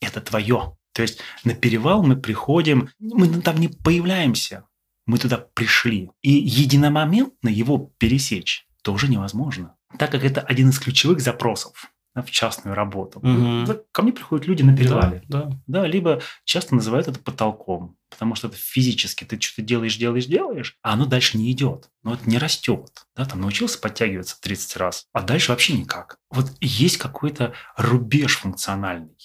Это 0.00 0.20
твое. 0.20 0.76
То 0.92 1.02
есть 1.02 1.20
на 1.44 1.54
перевал 1.54 2.02
мы 2.02 2.16
приходим, 2.16 2.90
мы 2.98 3.28
там 3.40 3.58
не 3.58 3.68
появляемся, 3.68 4.64
мы 5.08 5.18
туда 5.18 5.38
пришли. 5.38 6.10
И 6.22 6.30
единомоментно 6.30 7.48
его 7.48 7.92
пересечь 7.98 8.66
тоже 8.82 9.08
невозможно, 9.08 9.74
так 9.98 10.12
как 10.12 10.22
это 10.22 10.40
один 10.40 10.68
из 10.68 10.78
ключевых 10.78 11.20
запросов 11.20 11.90
в 12.14 12.30
частную 12.30 12.74
работу. 12.74 13.20
Угу. 13.20 13.84
Ко 13.92 14.02
мне 14.02 14.12
приходят 14.12 14.46
люди 14.46 14.62
на 14.62 14.76
перевале. 14.76 15.22
Да, 15.28 15.44
да. 15.44 15.60
да, 15.66 15.86
либо 15.86 16.20
часто 16.44 16.74
называют 16.74 17.06
это 17.06 17.20
потолком, 17.20 17.96
потому 18.10 18.34
что 18.34 18.48
это 18.48 18.56
физически 18.56 19.24
ты 19.24 19.40
что-то 19.40 19.62
делаешь, 19.62 19.96
делаешь, 19.96 20.26
делаешь, 20.26 20.76
а 20.82 20.94
оно 20.94 21.06
дальше 21.06 21.38
не 21.38 21.52
идет, 21.52 21.90
но 22.02 22.14
это 22.14 22.28
не 22.28 22.38
растет. 22.38 23.06
Да, 23.14 23.24
там 23.24 23.40
научился 23.40 23.80
подтягиваться 23.80 24.40
30 24.40 24.76
раз, 24.78 25.06
а 25.12 25.22
дальше 25.22 25.52
вообще 25.52 25.74
никак. 25.74 26.18
Вот 26.30 26.50
есть 26.60 26.96
какой-то 26.96 27.52
рубеж 27.76 28.38
функциональный 28.38 29.16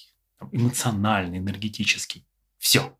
эмоциональный, 0.52 1.38
энергетический. 1.38 2.26
Все. 2.58 2.96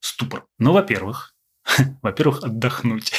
Ступор. 0.00 0.46
Ну, 0.58 0.72
во-первых, 0.72 1.34
во-первых, 2.02 2.42
отдохнуть. 2.42 3.12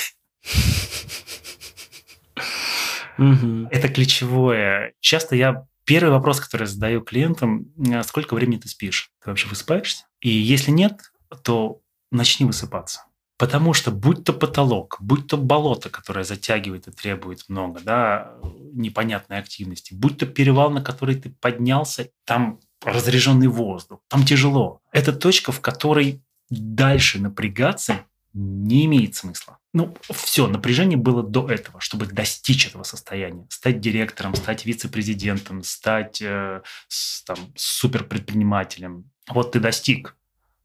Это 3.18 3.90
ключевое. 3.90 4.94
Часто 5.02 5.36
я 5.36 5.66
первый 5.84 6.12
вопрос, 6.12 6.40
который 6.40 6.68
задаю 6.68 7.02
клиентам, 7.02 7.68
«А 7.94 8.04
сколько 8.04 8.34
времени 8.34 8.60
ты 8.60 8.70
спишь? 8.70 9.12
Ты 9.24 9.30
вообще 9.30 9.48
высыпаешься? 9.48 10.06
И 10.22 10.30
если 10.30 10.72
нет, 10.72 11.12
то 11.44 11.82
начни 12.12 12.46
высыпаться. 12.46 13.06
Потому 13.38 13.74
что 13.74 13.92
будь 13.92 14.26
то 14.26 14.34
потолок, 14.34 14.98
будь 15.00 15.28
то 15.28 15.38
болото, 15.38 15.90
которое 15.90 16.26
затягивает 16.26 16.88
и 16.88 16.92
требует 16.92 17.46
много 17.48 17.80
да, 17.80 18.34
непонятной 18.74 19.40
активности, 19.40 19.94
будь 19.94 20.18
то 20.18 20.26
перевал, 20.26 20.72
на 20.72 20.82
который 20.82 21.16
ты 21.16 21.30
поднялся, 21.30 22.10
там 22.26 22.60
разряженный 22.84 23.48
воздух. 23.48 24.02
Там 24.10 24.26
тяжело. 24.26 24.82
Это 24.92 25.14
точка, 25.14 25.52
в 25.52 25.62
которой 25.62 26.22
дальше 26.50 27.20
напрягаться 27.20 28.06
не 28.34 28.86
имеет 28.86 29.16
смысла. 29.16 29.58
Ну, 29.74 29.96
все, 30.10 30.48
напряжение 30.48 30.98
было 30.98 31.24
до 31.24 31.50
этого, 31.50 31.82
чтобы 31.82 32.06
достичь 32.06 32.68
этого 32.68 32.84
состояния. 32.84 33.46
Стать 33.50 33.80
директором, 33.80 34.36
стать 34.36 34.66
вице-президентом, 34.66 35.64
стать 35.64 36.22
э, 36.22 36.62
с, 36.88 37.24
там, 37.24 37.38
суперпредпринимателем. 37.56 39.10
Вот 39.28 39.52
ты 39.52 39.60
достиг. 39.60 40.16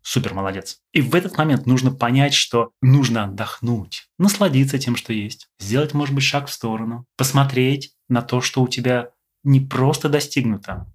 Супер, 0.03 0.35
молодец. 0.35 0.81
И 0.93 1.01
в 1.01 1.15
этот 1.15 1.39
момент 1.39 1.65
нужно 1.65 1.91
понять, 1.91 2.35
что 2.35 2.73
нужно 2.83 3.25
отдохнуть, 3.25 4.09
насладиться 4.19 4.79
тем, 4.79 4.97
что 4.97 5.15
есть, 5.15 5.49
сделать, 5.59 5.95
может 5.95 6.15
быть, 6.15 6.25
шаг 6.25 6.49
в 6.49 6.53
сторону, 6.53 7.07
посмотреть 7.17 7.95
на 8.09 8.21
то, 8.21 8.43
что 8.43 8.61
у 8.61 8.69
тебя 8.69 9.11
не 9.45 9.61
просто 9.61 10.11
достигнуто, 10.11 10.87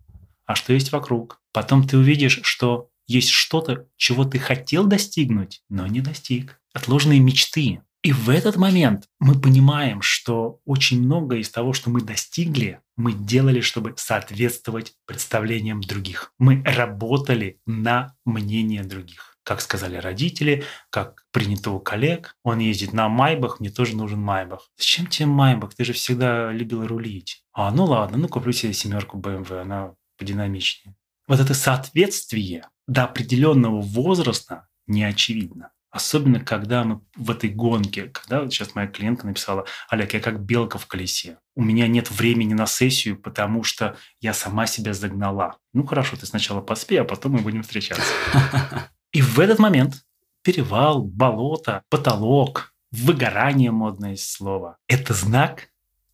а 0.45 0.53
что 0.53 0.73
есть 0.73 0.91
вокруг. 0.91 1.41
Потом 1.51 1.87
ты 1.87 1.97
увидишь, 1.97 2.41
что 2.43 2.88
есть 3.09 3.29
что-то, 3.29 3.87
чего 3.97 4.23
ты 4.23 4.37
хотел 4.37 4.85
достигнуть, 4.85 5.63
но 5.67 5.87
не 5.87 5.99
достиг. 5.99 6.61
Отложенные 6.73 7.19
мечты. 7.19 7.81
И 8.01 8.13
в 8.13 8.29
этот 8.29 8.55
момент 8.55 9.09
мы 9.19 9.37
понимаем, 9.39 10.01
что 10.01 10.61
очень 10.65 11.01
многое 11.01 11.39
из 11.39 11.49
того, 11.49 11.73
что 11.73 11.89
мы 11.89 12.01
достигли, 12.01 12.79
мы 12.95 13.13
делали, 13.13 13.59
чтобы 13.61 13.95
соответствовать 13.97 14.93
представлениям 15.05 15.81
других. 15.81 16.33
Мы 16.37 16.63
работали 16.63 17.59
на 17.65 18.15
мнение 18.25 18.83
других. 18.83 19.37
Как 19.43 19.59
сказали 19.59 19.95
родители, 19.97 20.63
как 20.91 21.25
принято 21.31 21.71
у 21.71 21.79
коллег, 21.79 22.35
он 22.43 22.59
ездит 22.59 22.93
на 22.93 23.09
Майбах, 23.09 23.59
мне 23.59 23.71
тоже 23.71 23.97
нужен 23.97 24.21
Майбах. 24.21 24.69
Зачем 24.77 25.07
тебе 25.07 25.25
Майбах? 25.25 25.73
Ты 25.73 25.83
же 25.83 25.93
всегда 25.93 26.51
любил 26.51 26.85
рулить. 26.85 27.43
А, 27.53 27.71
ну 27.71 27.85
ладно, 27.85 28.17
ну 28.17 28.27
куплю 28.27 28.51
себе 28.53 28.73
семерку 28.73 29.17
BMW, 29.17 29.61
она 29.61 29.93
подинамичнее. 30.17 30.95
Вот 31.27 31.39
это 31.39 31.53
соответствие 31.53 32.69
до 32.89 33.03
определенного 33.03 33.81
возраста 33.81 34.67
не 34.87 35.03
очевидно. 35.03 35.71
Особенно, 35.91 36.39
когда 36.39 36.83
мы 36.83 37.01
в 37.15 37.31
этой 37.31 37.49
гонке, 37.49 38.05
когда 38.05 38.47
сейчас 38.47 38.75
моя 38.75 38.87
клиентка 38.87 39.25
написала, 39.25 39.65
Олег, 39.89 40.13
я 40.13 40.19
как 40.19 40.43
белка 40.43 40.77
в 40.77 40.85
колесе. 40.87 41.39
У 41.55 41.63
меня 41.63 41.87
нет 41.87 42.11
времени 42.11 42.53
на 42.53 42.65
сессию, 42.65 43.19
потому 43.19 43.63
что 43.63 43.95
я 44.19 44.33
сама 44.33 44.67
себя 44.67 44.93
загнала. 44.93 45.57
Ну 45.73 45.85
хорошо, 45.85 46.15
ты 46.17 46.25
сначала 46.25 46.61
поспей, 46.61 47.01
а 47.01 47.05
потом 47.05 47.33
мы 47.33 47.39
будем 47.39 47.63
встречаться. 47.63 48.11
И 49.11 49.21
в 49.21 49.39
этот 49.39 49.57
момент 49.59 50.03
перевал, 50.43 51.03
болото, 51.03 51.83
потолок, 51.89 52.73
выгорание 52.91 53.71
модное 53.71 54.15
слово. 54.15 54.77
Это 54.87 55.13
знак 55.13 55.69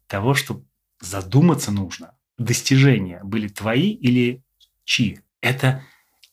того, 0.07 0.33
что 0.33 0.63
задуматься 1.01 1.71
нужно. 1.71 2.17
Достижения 2.37 3.21
были 3.23 3.47
твои 3.47 3.91
или 3.91 4.43
чьи? 4.83 5.19
Это 5.41 5.83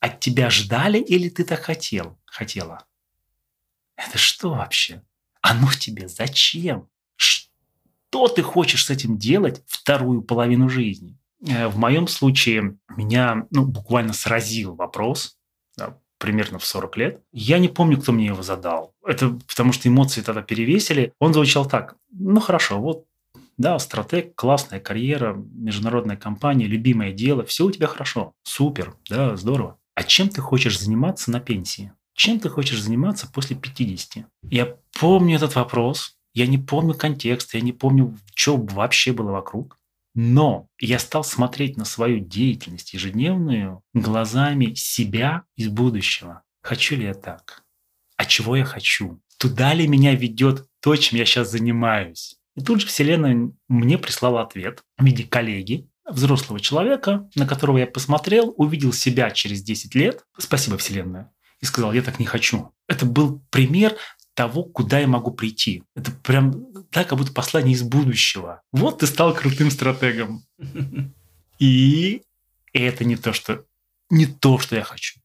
от 0.02 0.18
тебя 0.18 0.50
ждали 0.50 0.98
или 0.98 1.28
ты 1.28 1.44
так 1.44 1.60
хотел, 1.60 2.18
хотела? 2.26 2.84
Это 3.96 4.18
что 4.18 4.50
вообще? 4.50 5.00
Оно 5.40 5.68
тебе 5.72 6.08
зачем? 6.08 6.88
Что 7.14 8.26
ты 8.26 8.42
хочешь 8.42 8.84
с 8.84 8.90
этим 8.90 9.16
делать 9.16 9.62
вторую 9.68 10.22
половину 10.22 10.68
жизни? 10.68 11.16
Э, 11.46 11.68
в 11.68 11.78
моем 11.78 12.08
случае 12.08 12.78
меня 12.96 13.46
ну, 13.52 13.64
буквально 13.64 14.12
сразил 14.12 14.74
вопрос, 14.74 15.36
да, 15.76 15.96
примерно 16.18 16.58
в 16.58 16.66
40 16.66 16.96
лет. 16.96 17.22
Я 17.30 17.60
не 17.60 17.68
помню, 17.68 18.00
кто 18.00 18.10
мне 18.10 18.26
его 18.26 18.42
задал. 18.42 18.96
Это 19.06 19.38
потому 19.46 19.72
что 19.72 19.88
эмоции 19.88 20.20
тогда 20.20 20.42
перевесили. 20.42 21.12
Он 21.20 21.32
звучал 21.32 21.64
так. 21.64 21.94
Ну 22.10 22.40
хорошо, 22.40 22.80
вот 22.80 23.06
да, 23.56 23.78
стратег, 23.78 24.34
классная 24.34 24.80
карьера, 24.80 25.34
международная 25.34 26.16
компания, 26.16 26.66
любимое 26.66 27.12
дело, 27.12 27.44
все 27.44 27.66
у 27.66 27.70
тебя 27.70 27.86
хорошо, 27.86 28.34
супер, 28.42 28.96
да, 29.08 29.36
здорово. 29.36 29.78
А 30.02 30.04
чем 30.04 30.28
ты 30.28 30.40
хочешь 30.40 30.80
заниматься 30.80 31.30
на 31.30 31.38
пенсии? 31.38 31.92
Чем 32.16 32.40
ты 32.40 32.48
хочешь 32.48 32.82
заниматься 32.82 33.30
после 33.32 33.54
50? 33.54 34.26
Я 34.50 34.76
помню 34.98 35.36
этот 35.36 35.54
вопрос, 35.54 36.16
я 36.34 36.48
не 36.48 36.58
помню 36.58 36.94
контекст, 36.94 37.54
я 37.54 37.60
не 37.60 37.72
помню, 37.72 38.18
что 38.34 38.56
вообще 38.56 39.12
было 39.12 39.30
вокруг. 39.30 39.78
Но 40.16 40.66
я 40.80 40.98
стал 40.98 41.22
смотреть 41.22 41.76
на 41.76 41.84
свою 41.84 42.18
деятельность 42.18 42.94
ежедневную 42.94 43.80
глазами 43.94 44.74
себя 44.74 45.44
из 45.54 45.68
будущего. 45.68 46.42
Хочу 46.64 46.96
ли 46.96 47.04
я 47.04 47.14
так? 47.14 47.62
А 48.16 48.24
чего 48.24 48.56
я 48.56 48.64
хочу? 48.64 49.20
Туда 49.38 49.72
ли 49.72 49.86
меня 49.86 50.16
ведет 50.16 50.66
то, 50.80 50.96
чем 50.96 51.16
я 51.16 51.24
сейчас 51.24 51.52
занимаюсь? 51.52 52.40
И 52.56 52.60
тут 52.60 52.80
же 52.80 52.88
Вселенная 52.88 53.52
мне 53.68 53.98
прислала 53.98 54.42
ответ 54.42 54.82
в 54.98 55.04
виде 55.04 55.22
коллеги, 55.22 55.88
взрослого 56.08 56.60
человека, 56.60 57.28
на 57.34 57.46
которого 57.46 57.78
я 57.78 57.86
посмотрел, 57.86 58.54
увидел 58.56 58.92
себя 58.92 59.30
через 59.30 59.62
10 59.62 59.94
лет. 59.94 60.24
Спасибо, 60.38 60.76
Вселенная 60.78 61.32
и 61.62 61.64
сказал, 61.64 61.92
я 61.92 62.02
так 62.02 62.18
не 62.18 62.26
хочу. 62.26 62.74
Это 62.88 63.06
был 63.06 63.40
пример 63.50 63.96
того, 64.34 64.64
куда 64.64 64.98
я 64.98 65.06
могу 65.06 65.30
прийти. 65.30 65.84
Это 65.94 66.10
прям 66.10 66.84
так, 66.90 67.08
как 67.08 67.18
будто 67.18 67.32
послание 67.32 67.74
из 67.74 67.82
будущего. 67.82 68.62
Вот 68.72 68.98
ты 68.98 69.06
стал 69.06 69.32
крутым 69.32 69.70
стратегом. 69.70 70.44
И 71.58 72.22
это 72.72 73.04
не 73.04 73.16
то, 73.16 73.32
что 73.32 73.64
не 74.10 74.26
то, 74.26 74.58
что 74.58 74.76
я 74.76 74.82
хочу. 74.82 75.20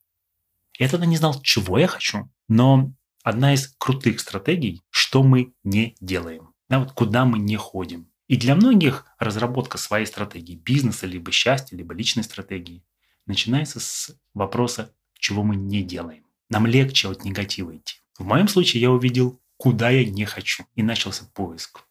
Я 0.77 0.87
тогда 0.87 1.07
не 1.07 1.17
знал, 1.17 1.41
чего 1.41 1.79
я 1.79 1.87
хочу, 1.87 2.29
но 2.47 2.93
одна 3.23 3.53
из 3.55 3.73
крутых 3.79 4.19
стратегий, 4.19 4.83
что 4.91 5.23
мы 5.23 5.53
не 5.63 5.95
делаем, 5.99 6.53
да, 6.69 6.79
вот 6.79 6.91
куда 6.91 7.25
мы 7.25 7.39
не 7.39 7.55
ходим. 7.55 8.11
И 8.27 8.35
для 8.35 8.55
многих 8.55 9.05
разработка 9.19 9.77
своей 9.77 10.05
стратегии 10.05 10.55
бизнеса, 10.55 11.07
либо 11.07 11.31
счастья, 11.31 11.77
либо 11.77 11.93
личной 11.93 12.23
стратегии 12.23 12.83
начинается 13.25 13.79
с 13.79 14.15
вопроса, 14.33 14.93
чего 15.13 15.43
мы 15.43 15.55
не 15.55 15.81
делаем 15.83 16.27
нам 16.49 16.65
легче 16.65 17.09
от 17.09 17.23
негатива 17.23 17.75
идти. 17.75 17.97
В 18.17 18.25
моем 18.25 18.47
случае 18.47 18.81
я 18.81 18.91
увидел, 18.91 19.39
куда 19.57 19.89
я 19.89 20.05
не 20.05 20.25
хочу, 20.25 20.65
и 20.75 20.83
начался 20.83 21.25
поиск, 21.33 21.83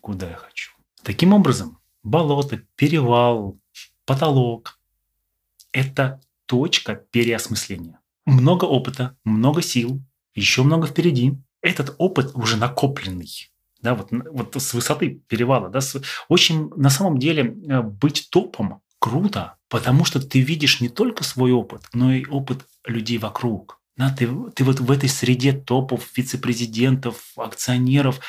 куда 0.00 0.30
я 0.30 0.36
хочу. 0.36 0.72
Таким 1.02 1.32
образом, 1.32 1.78
болото, 2.02 2.62
перевал, 2.76 3.58
потолок– 4.04 4.80
это 5.72 6.20
точка 6.46 6.94
переосмысления. 6.94 8.00
Много 8.24 8.64
опыта, 8.64 9.16
много 9.24 9.62
сил, 9.62 10.00
еще 10.34 10.62
много 10.62 10.86
впереди. 10.86 11.34
Этот 11.60 11.94
опыт 11.98 12.32
уже 12.34 12.56
накопленный. 12.56 13.51
Да, 13.82 13.94
вот, 13.94 14.08
вот 14.10 14.56
с 14.56 14.74
высоты 14.74 15.22
перевала. 15.26 15.68
Да, 15.68 15.80
с, 15.80 16.00
очень 16.28 16.70
на 16.76 16.88
самом 16.88 17.18
деле 17.18 17.56
э, 17.68 17.82
быть 17.82 18.28
топом 18.30 18.80
круто, 19.00 19.56
потому 19.68 20.04
что 20.04 20.20
ты 20.20 20.40
видишь 20.40 20.80
не 20.80 20.88
только 20.88 21.24
свой 21.24 21.50
опыт, 21.50 21.82
но 21.92 22.12
и 22.12 22.24
опыт 22.24 22.64
людей 22.86 23.18
вокруг. 23.18 23.80
Да, 23.96 24.10
ты, 24.10 24.28
ты 24.54 24.64
вот 24.64 24.80
в 24.80 24.90
этой 24.90 25.08
среде 25.08 25.52
топов, 25.52 26.16
вице-президентов, 26.16 27.32
акционеров 27.36 28.20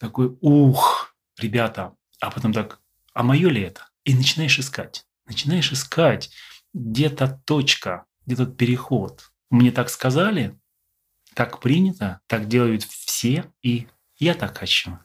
такой, 0.00 0.36
ух, 0.40 1.14
ребята, 1.38 1.94
а 2.20 2.30
потом 2.30 2.52
так, 2.52 2.80
а 3.14 3.22
мое 3.22 3.48
ли 3.48 3.62
это? 3.62 3.86
И 4.04 4.14
начинаешь 4.14 4.58
искать. 4.58 5.06
Начинаешь 5.26 5.72
искать, 5.72 6.30
где-то 6.74 7.40
точка, 7.44 8.06
где 8.26 8.36
тот 8.36 8.56
переход. 8.56 9.30
Мне 9.48 9.70
так 9.70 9.88
сказали, 9.88 10.58
так 11.34 11.60
принято, 11.60 12.20
так 12.26 12.48
делают 12.48 12.82
все, 12.82 13.44
и 13.62 13.86
я 14.20 14.34
так 14.34 14.58
хочу. 14.58 14.98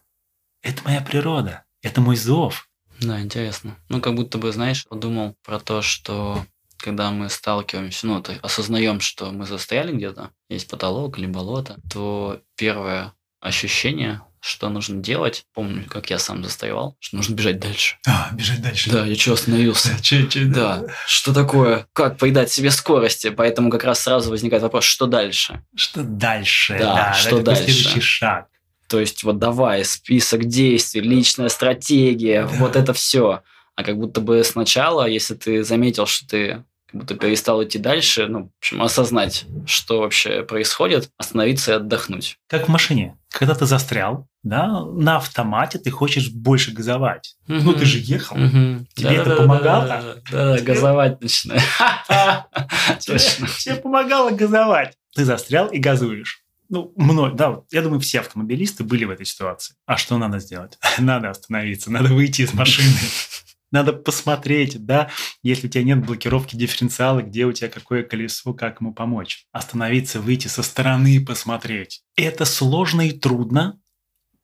Это 0.62 0.84
моя 0.84 1.01
природа, 1.01 1.63
это 1.82 2.01
мой 2.01 2.15
зов. 2.15 2.69
Да, 2.99 3.19
интересно. 3.21 3.78
Ну, 3.89 4.01
как 4.01 4.15
будто 4.15 4.38
бы, 4.38 4.51
знаешь, 4.51 4.86
подумал 4.86 5.36
про 5.43 5.60
то, 5.60 5.82
что 5.82 6.45
когда 6.78 7.12
мы 7.12 7.30
сталкиваемся, 7.30 8.08
ну, 8.08 8.21
то 8.21 8.34
осознаем, 8.41 8.99
что 8.99 9.32
мы 9.32 9.45
застряли 9.45 9.93
где-то, 9.93 10.32
есть 10.49 10.69
потолок 10.69 11.17
или 11.17 11.25
болото, 11.25 11.78
то 11.91 12.41
первое 12.56 13.13
ощущение, 13.39 14.21
что 14.39 14.69
нужно 14.69 15.01
делать, 15.01 15.45
помню, 15.54 15.86
как 15.88 16.10
я 16.10 16.19
сам 16.19 16.43
застревал, 16.43 16.95
что 16.99 17.17
нужно 17.17 17.34
бежать 17.34 17.60
дальше. 17.60 17.97
А, 18.06 18.30
бежать 18.34 18.62
дальше. 18.62 18.91
Да, 18.91 19.06
я 19.06 19.15
что 19.15 19.34
остановился? 19.34 19.89
Да, 19.93 19.99
че, 19.99 20.28
че, 20.28 20.45
да. 20.45 20.78
да. 20.78 20.93
Что 21.08 21.34
такое? 21.34 21.88
Как 21.93 22.17
поедать 22.17 22.51
себе 22.51 22.69
скорости? 22.69 23.30
Поэтому 23.30 23.71
как 23.71 23.84
раз 23.84 24.01
сразу 24.01 24.30
возникает 24.30 24.62
вопрос, 24.62 24.84
что 24.84 25.08
дальше? 25.08 25.63
Что 25.75 26.04
дальше? 26.04 26.78
Да, 26.78 26.95
да 26.95 27.13
что 27.13 27.41
дальше? 27.41 27.63
следующий 27.63 28.01
шаг. 28.01 28.47
То 28.88 29.00
есть 29.00 29.24
вот 29.24 29.39
давай, 29.39 29.84
список 29.84 30.45
действий, 30.45 31.02
личная 31.02 31.50
стратегия, 31.50 32.43
да. 32.43 32.54
вот 32.60 32.76
это 32.76 32.93
все. 32.93 33.41
А 33.76 33.84
как 33.84 33.98
будто 33.98 34.21
бы 34.21 34.43
сначала, 34.43 35.08
если 35.08 35.36
ты 35.36 35.63
заметил, 35.63 36.06
что 36.06 36.28
ты 36.28 36.63
как 36.95 37.02
будто 37.02 37.15
перестал 37.15 37.63
идти 37.63 37.78
дальше, 37.78 38.28
ну, 38.28 38.45
в 38.45 38.58
общем, 38.60 38.82
осознать, 38.82 39.45
что 39.65 40.00
вообще 40.00 40.43
происходит, 40.43 41.10
остановиться 41.17 41.71
и 41.71 41.76
отдохнуть. 41.76 42.38
Как 42.48 42.67
в 42.67 42.71
машине. 42.71 43.17
Когда 43.32 43.54
ты 43.54 43.65
застрял, 43.65 44.28
да, 44.43 44.86
на 44.86 45.17
автомате 45.17 45.80
ты 45.80 45.89
хочешь 45.89 46.30
больше 46.30 46.71
газовать. 46.71 47.36
Угу. 47.50 47.58
Ну, 47.63 47.74
ты 47.74 47.84
же 47.84 47.98
ехал. 47.98 48.38
Угу. 48.38 48.86
Тебе 48.95 49.10
да, 49.10 49.13
это 49.13 49.30
да, 49.32 49.36
помогало? 49.36 49.88
Да, 49.88 50.15
да, 50.32 50.56
да, 50.56 50.62
газовать 50.62 51.21
начинаю. 51.21 51.60
Тебе 53.00 53.76
помогало 53.76 54.30
газовать. 54.30 54.93
Ты 55.15 55.26
застрял 55.26 55.67
и 55.67 55.80
газуешь. 55.80 56.44
Ну, 56.69 56.93
мной, 56.95 57.34
да, 57.34 57.62
я 57.71 57.82
думаю, 57.82 57.99
все 57.99 58.19
автомобилисты 58.19 58.84
были 58.84 59.06
в 59.06 59.10
этой 59.10 59.25
ситуации. 59.25 59.75
А 59.86 59.97
что 59.97 60.17
надо 60.17 60.39
сделать? 60.39 60.78
Надо 60.97 61.30
остановиться, 61.30 61.91
надо 61.91 62.13
выйти 62.13 62.41
из 62.43 62.54
машины. 62.54 62.89
Надо 63.71 63.91
посмотреть, 63.93 64.86
да, 64.86 65.10
если 65.43 65.67
у 65.67 65.69
тебя 65.69 65.84
нет 65.84 66.06
блокировки 66.06 66.56
дифференциала, 66.56 67.21
где 67.21 67.45
у 67.45 67.51
тебя 67.51 67.67
какое 67.67 68.04
колесо, 68.04 68.54
как 68.54 68.80
ему 68.80 68.93
помочь. 68.93 69.47
Остановиться, 69.51 70.21
выйти 70.21 70.47
со 70.47 70.63
стороны, 70.63 71.23
посмотреть. 71.25 72.04
Это 72.15 72.45
сложно 72.45 73.01
и 73.01 73.12
трудно, 73.12 73.82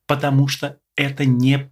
потому 0.05 0.47
что 0.47 0.79
это 0.97 1.23
не 1.23 1.71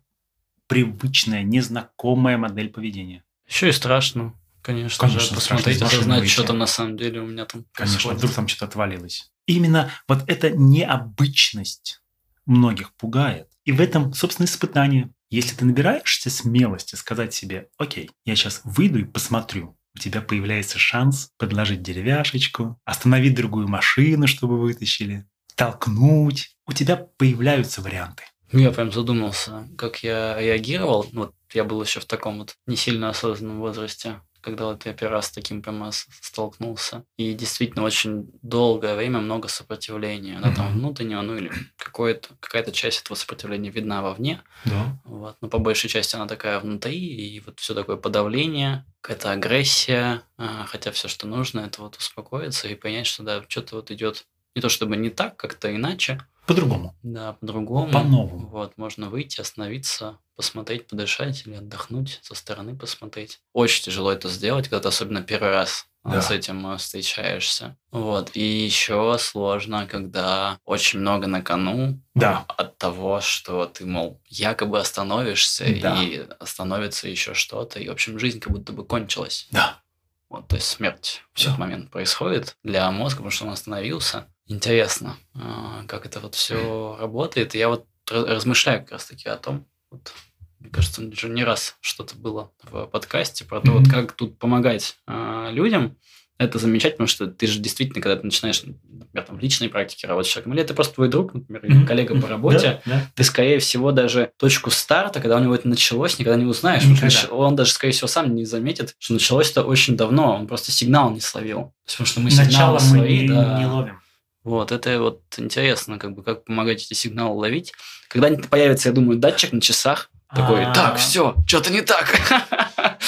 привычная, 0.68 1.44
незнакомая 1.44 2.38
модель 2.38 2.70
поведения. 2.70 3.24
Еще 3.46 3.70
и 3.70 3.74
страшно, 3.74 4.34
Конечно, 4.62 5.08
Конечно, 5.08 5.30
же, 5.30 5.36
посмотреть, 5.36 5.82
выйти. 5.82 6.28
что 6.32 6.44
там 6.44 6.58
на 6.58 6.68
самом 6.68 6.98
деле 6.98 7.22
у 7.22 7.26
меня 7.26 7.46
там 7.46 7.66
Конечно, 7.72 7.96
происходит. 7.96 8.18
вдруг 8.20 8.34
там 8.34 8.48
что-то 8.48 8.66
отвалилось. 8.66 9.32
Именно 9.50 9.90
вот 10.08 10.26
эта 10.28 10.52
необычность 10.52 12.04
многих 12.46 12.94
пугает. 12.94 13.48
И 13.66 13.72
в 13.72 13.82
этом, 13.82 14.14
собственно, 14.14 14.46
испытание. 14.46 15.10
Если 15.32 15.56
ты 15.56 15.66
набираешься 15.66 16.30
смелости 16.30 16.94
сказать 16.94 17.34
себе, 17.34 17.68
окей, 17.80 18.12
я 18.26 18.36
сейчас 18.36 18.62
выйду 18.64 19.00
и 19.00 19.06
посмотрю, 19.06 19.76
у 19.96 19.98
тебя 19.98 20.22
появляется 20.22 20.78
шанс 20.78 21.32
подложить 21.40 21.82
деревяшечку, 21.82 22.80
остановить 22.86 23.34
другую 23.34 23.68
машину, 23.68 24.28
чтобы 24.28 24.60
вытащили, 24.60 25.26
толкнуть. 25.56 26.56
У 26.68 26.74
тебя 26.74 26.96
появляются 26.96 27.82
варианты. 27.82 28.26
Ну, 28.52 28.60
Я 28.60 28.72
прям 28.72 28.92
задумался, 28.92 29.68
как 29.80 30.04
я 30.04 30.40
реагировал. 30.40 31.08
Ну, 31.12 31.22
Вот 31.22 31.36
я 31.54 31.64
был 31.64 31.82
еще 31.82 32.00
в 32.00 32.06
таком 32.06 32.38
вот 32.38 32.56
не 32.68 32.76
сильно 32.76 33.10
осознанном 33.10 33.60
возрасте, 33.62 34.22
когда 34.50 34.66
вот 34.66 34.86
я 34.86 34.94
первый 34.94 35.14
раз 35.14 35.28
с 35.28 35.32
таким 35.32 35.62
прямо 35.62 35.92
столкнулся. 35.92 37.04
И 37.18 37.34
действительно 37.34 37.84
очень 37.84 38.30
долгое 38.42 38.96
время 38.96 39.20
много 39.20 39.48
сопротивления. 39.48 40.40
Да, 40.42 40.52
там 40.54 40.74
внутреннего, 40.74 41.22
ну 41.22 41.38
или 41.38 41.52
какая-то 41.78 42.72
часть 42.72 43.02
этого 43.02 43.16
сопротивления 43.16 43.70
видна 43.70 44.02
вовне. 44.02 44.42
Да. 44.66 45.00
Вот. 45.06 45.38
Но 45.42 45.50
по 45.50 45.60
большей 45.60 45.90
части 45.90 46.16
она 46.16 46.28
такая 46.28 46.60
внутри, 46.60 46.98
и 46.98 47.40
вот 47.42 47.60
все 47.60 47.74
такое 47.74 47.98
подавление, 47.98 48.86
какая-то 49.02 49.32
агрессия. 49.32 50.24
а, 50.38 50.66
Хотя 50.66 50.92
все, 50.92 51.08
что 51.08 51.28
нужно, 51.28 51.62
это 51.62 51.82
вот 51.82 51.98
успокоиться 51.98 52.68
и 52.68 52.76
понять, 52.76 53.08
что 53.08 53.24
да, 53.24 53.44
что-то 53.48 53.76
вот 53.76 53.92
идет 53.92 54.26
не 54.56 54.62
то 54.62 54.70
чтобы 54.70 54.98
не 54.98 55.10
так, 55.10 55.38
как-то 55.38 55.74
иначе, 55.74 56.20
По-другому. 56.50 56.96
да, 57.04 57.34
по-другому. 57.34 57.92
По-новому. 57.92 58.48
Вот, 58.50 58.78
можно 58.78 59.10
выйти, 59.10 59.40
остановиться, 59.42 60.18
посмотреть, 60.36 60.88
подышать 60.88 61.44
или 61.46 61.56
отдохнуть, 61.56 62.20
со 62.24 62.36
стороны 62.36 62.76
посмотреть. 62.76 63.40
Очень 63.54 63.84
тяжело 63.86 64.12
это 64.12 64.30
сделать, 64.30 64.68
когда 64.68 64.82
ты 64.82 64.88
особенно 64.90 65.22
первый 65.22 65.52
раз 65.52 65.86
а, 66.04 66.12
Да. 66.14 66.22
с 66.22 66.32
этим 66.32 66.66
а, 66.66 66.78
встречаешься. 66.78 67.76
Вот. 67.92 68.32
И 68.34 68.42
еще 68.42 69.18
сложно, 69.20 69.86
когда 69.86 70.58
очень 70.66 71.00
много 71.00 71.28
на 71.28 71.42
кону 71.42 72.00
Да. 72.16 72.46
от 72.48 72.78
того, 72.78 73.20
что 73.22 73.66
ты, 73.66 73.86
мол, 73.86 74.22
якобы 74.28 74.80
остановишься, 74.80 75.66
Да. 75.82 76.02
и 76.02 76.26
остановится 76.40 77.10
еще 77.10 77.34
что-то, 77.34 77.80
и, 77.80 77.90
в 77.90 77.92
общем, 77.92 78.18
жизнь 78.18 78.40
как 78.40 78.54
будто 78.54 78.72
бы 78.74 78.86
кончилась. 78.86 79.48
Да. 79.52 79.82
Вот, 80.30 80.48
то 80.48 80.56
есть 80.56 80.68
смерть 80.68 81.22
в 81.34 81.42
этот 81.42 81.58
момент 81.58 81.90
происходит 81.92 82.56
для 82.64 82.90
мозга, 82.92 83.18
потому 83.18 83.32
что 83.32 83.46
он 83.46 83.52
остановился. 83.52 84.28
Интересно, 84.50 85.16
а, 85.36 85.84
как 85.88 86.06
это 86.08 86.20
вот 86.20 86.34
все 86.36 86.98
работает. 87.00 87.54
И 87.54 87.60
я 87.60 87.70
вот 87.70 87.86
ра- 88.10 88.26
размышляю 88.26 88.80
как 88.82 88.94
раз-таки 88.94 89.30
о 89.30 89.36
том, 89.38 89.66
вот, 89.92 90.12
мне 90.60 90.72
кажется, 90.72 91.04
уже 91.04 91.30
не 91.30 91.44
раз 91.44 91.78
что-то 91.82 92.16
было 92.16 92.52
в 92.64 92.88
подкасте 92.88 93.46
про 93.46 93.62
то, 93.62 93.72
вот 93.72 93.88
как 93.88 94.14
тут 94.14 94.40
помогать 94.40 94.98
а, 95.08 95.50
людям. 95.52 95.96
Это 96.40 96.58
замечательно, 96.58 97.06
потому 97.06 97.08
что 97.10 97.28
ты 97.28 97.48
же 97.48 97.60
действительно, 97.60 98.02
когда 98.02 98.16
ты 98.16 98.26
начинаешь, 98.26 98.64
например, 98.64 99.26
там, 99.28 99.36
в 99.36 99.40
личной 99.40 99.68
практике 99.68 100.08
работать 100.08 100.30
с 100.32 100.34
человеком, 100.34 100.54
или 100.54 100.62
это 100.64 100.74
просто 100.74 100.96
твой 100.96 101.10
друг, 101.10 101.34
например, 101.34 101.66
или 101.66 101.86
коллега 101.86 102.20
по 102.20 102.28
работе, 102.30 102.82
Да, 102.86 102.94
да. 102.96 103.06
ты, 103.14 103.24
скорее 103.26 103.60
всего, 103.60 103.92
даже 103.92 104.32
точку 104.38 104.72
старта, 104.72 105.20
когда 105.20 105.36
у 105.36 105.42
него 105.42 105.54
это 105.54 105.68
началось, 105.68 106.18
никогда 106.18 106.40
не 106.40 106.46
узнаешь. 106.46 106.86
Никогда. 106.86 107.36
Он 107.36 107.56
даже, 107.58 107.74
скорее 107.74 107.92
всего, 107.92 108.08
сам 108.08 108.34
не 108.34 108.46
заметит, 108.46 108.96
что 109.00 109.14
началось 109.14 109.52
это 109.52 109.64
очень 109.64 109.98
давно. 109.98 110.34
Он 110.38 110.48
просто 110.48 110.72
сигнал 110.72 111.12
не 111.12 111.20
словил. 111.20 111.74
Потому 111.86 112.08
что 112.08 112.20
мы 112.22 112.30
Начало 112.32 112.46
сигналы 112.46 112.74
мы 112.74 112.80
свои, 112.80 113.20
не, 113.20 113.28
да. 113.28 113.60
не 113.60 113.66
ловим. 113.66 114.02
Вот, 114.50 114.72
это 114.72 115.00
вот 115.00 115.22
интересно, 115.38 116.00
как 116.00 116.16
бы, 116.16 116.24
как 116.24 116.44
помогать 116.44 116.84
эти 116.84 116.96
сигналы 116.96 117.38
ловить. 117.38 117.72
Когда-нибудь 118.08 118.50
появится, 118.50 118.90
я 118.90 118.96
думаю, 118.96 119.20
датчик 119.20 119.54
на 119.54 119.62
часах, 119.62 120.10
такой, 120.36 120.66
А, 120.66 120.74
так, 120.74 120.98
все, 120.98 121.36
что-то 121.46 121.72
не 121.72 121.82
так. 121.82 122.20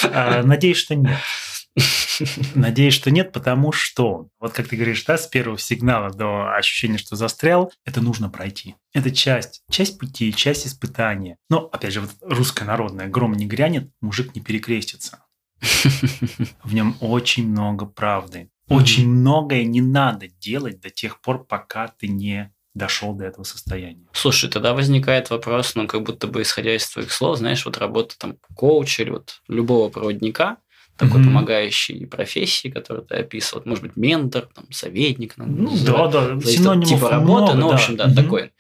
а, 0.03 0.43
Надеюсь, 0.43 0.77
что 0.77 0.93
нет. 0.93 1.17
Надеюсь, 2.53 2.93
что 2.93 3.09
нет, 3.09 3.31
потому 3.31 3.71
что, 3.71 4.27
вот 4.39 4.53
как 4.53 4.67
ты 4.67 4.75
говоришь, 4.75 5.03
да, 5.03 5.17
с 5.17 5.25
первого 5.25 5.57
сигнала 5.57 6.11
до 6.11 6.53
ощущения, 6.53 6.99
что 6.99 7.15
застрял, 7.15 7.73
это 7.85 8.01
нужно 8.01 8.29
пройти. 8.29 8.75
Это 8.93 9.09
часть, 9.09 9.63
часть 9.71 9.97
пути, 9.97 10.31
часть 10.35 10.67
испытания. 10.67 11.37
Но, 11.49 11.61
опять 11.71 11.93
же, 11.93 12.01
вот 12.01 12.11
русское 12.21 12.65
народное, 12.65 13.07
гром 13.07 13.33
не 13.33 13.47
грянет, 13.47 13.89
мужик 13.99 14.35
не 14.35 14.41
перекрестится. 14.41 15.25
В 16.63 16.71
нем 16.75 16.95
очень 16.99 17.47
много 17.49 17.87
правды. 17.87 18.50
Очень 18.71 19.09
многое 19.09 19.63
не 19.65 19.81
надо 19.81 20.27
делать 20.27 20.79
до 20.79 20.89
тех 20.89 21.19
пор, 21.21 21.43
пока 21.45 21.87
ты 21.87 22.07
не 22.07 22.53
дошел 22.73 23.13
до 23.13 23.25
этого 23.25 23.43
состояния. 23.43 24.07
Слушай, 24.13 24.49
тогда 24.49 24.73
возникает 24.73 25.29
вопрос, 25.29 25.75
ну, 25.75 25.87
как 25.87 26.03
будто 26.03 26.27
бы 26.27 26.41
исходя 26.41 26.73
из 26.75 26.89
твоих 26.89 27.11
слов, 27.11 27.37
знаешь, 27.37 27.65
вот 27.65 27.77
работа 27.77 28.17
там 28.17 28.37
коуча 28.55 29.03
или 29.03 29.09
вот 29.09 29.41
любого 29.49 29.89
проводника, 29.89 30.57
такой 30.95 31.19
Мгм. 31.19 31.29
помогающей 31.29 32.05
профессии, 32.07 32.69
которую 32.69 33.05
ты 33.05 33.15
описывал, 33.15 33.63
может 33.65 33.83
быть, 33.83 33.97
ментор, 33.97 34.47
там, 34.53 34.71
советник, 34.71 35.33
Ну 35.37 35.71
называть. 35.71 36.11
да, 36.11 36.29
да, 36.35 36.41
синонимов 36.41 36.87
типа 36.87 37.09
работы, 37.09 37.53
много, 37.53 37.53
ну, 37.55 37.67
в 37.69 37.73
общем, 37.73 37.97
да, 37.97 38.05
Мгм. 38.07 38.15
такой 38.15 38.51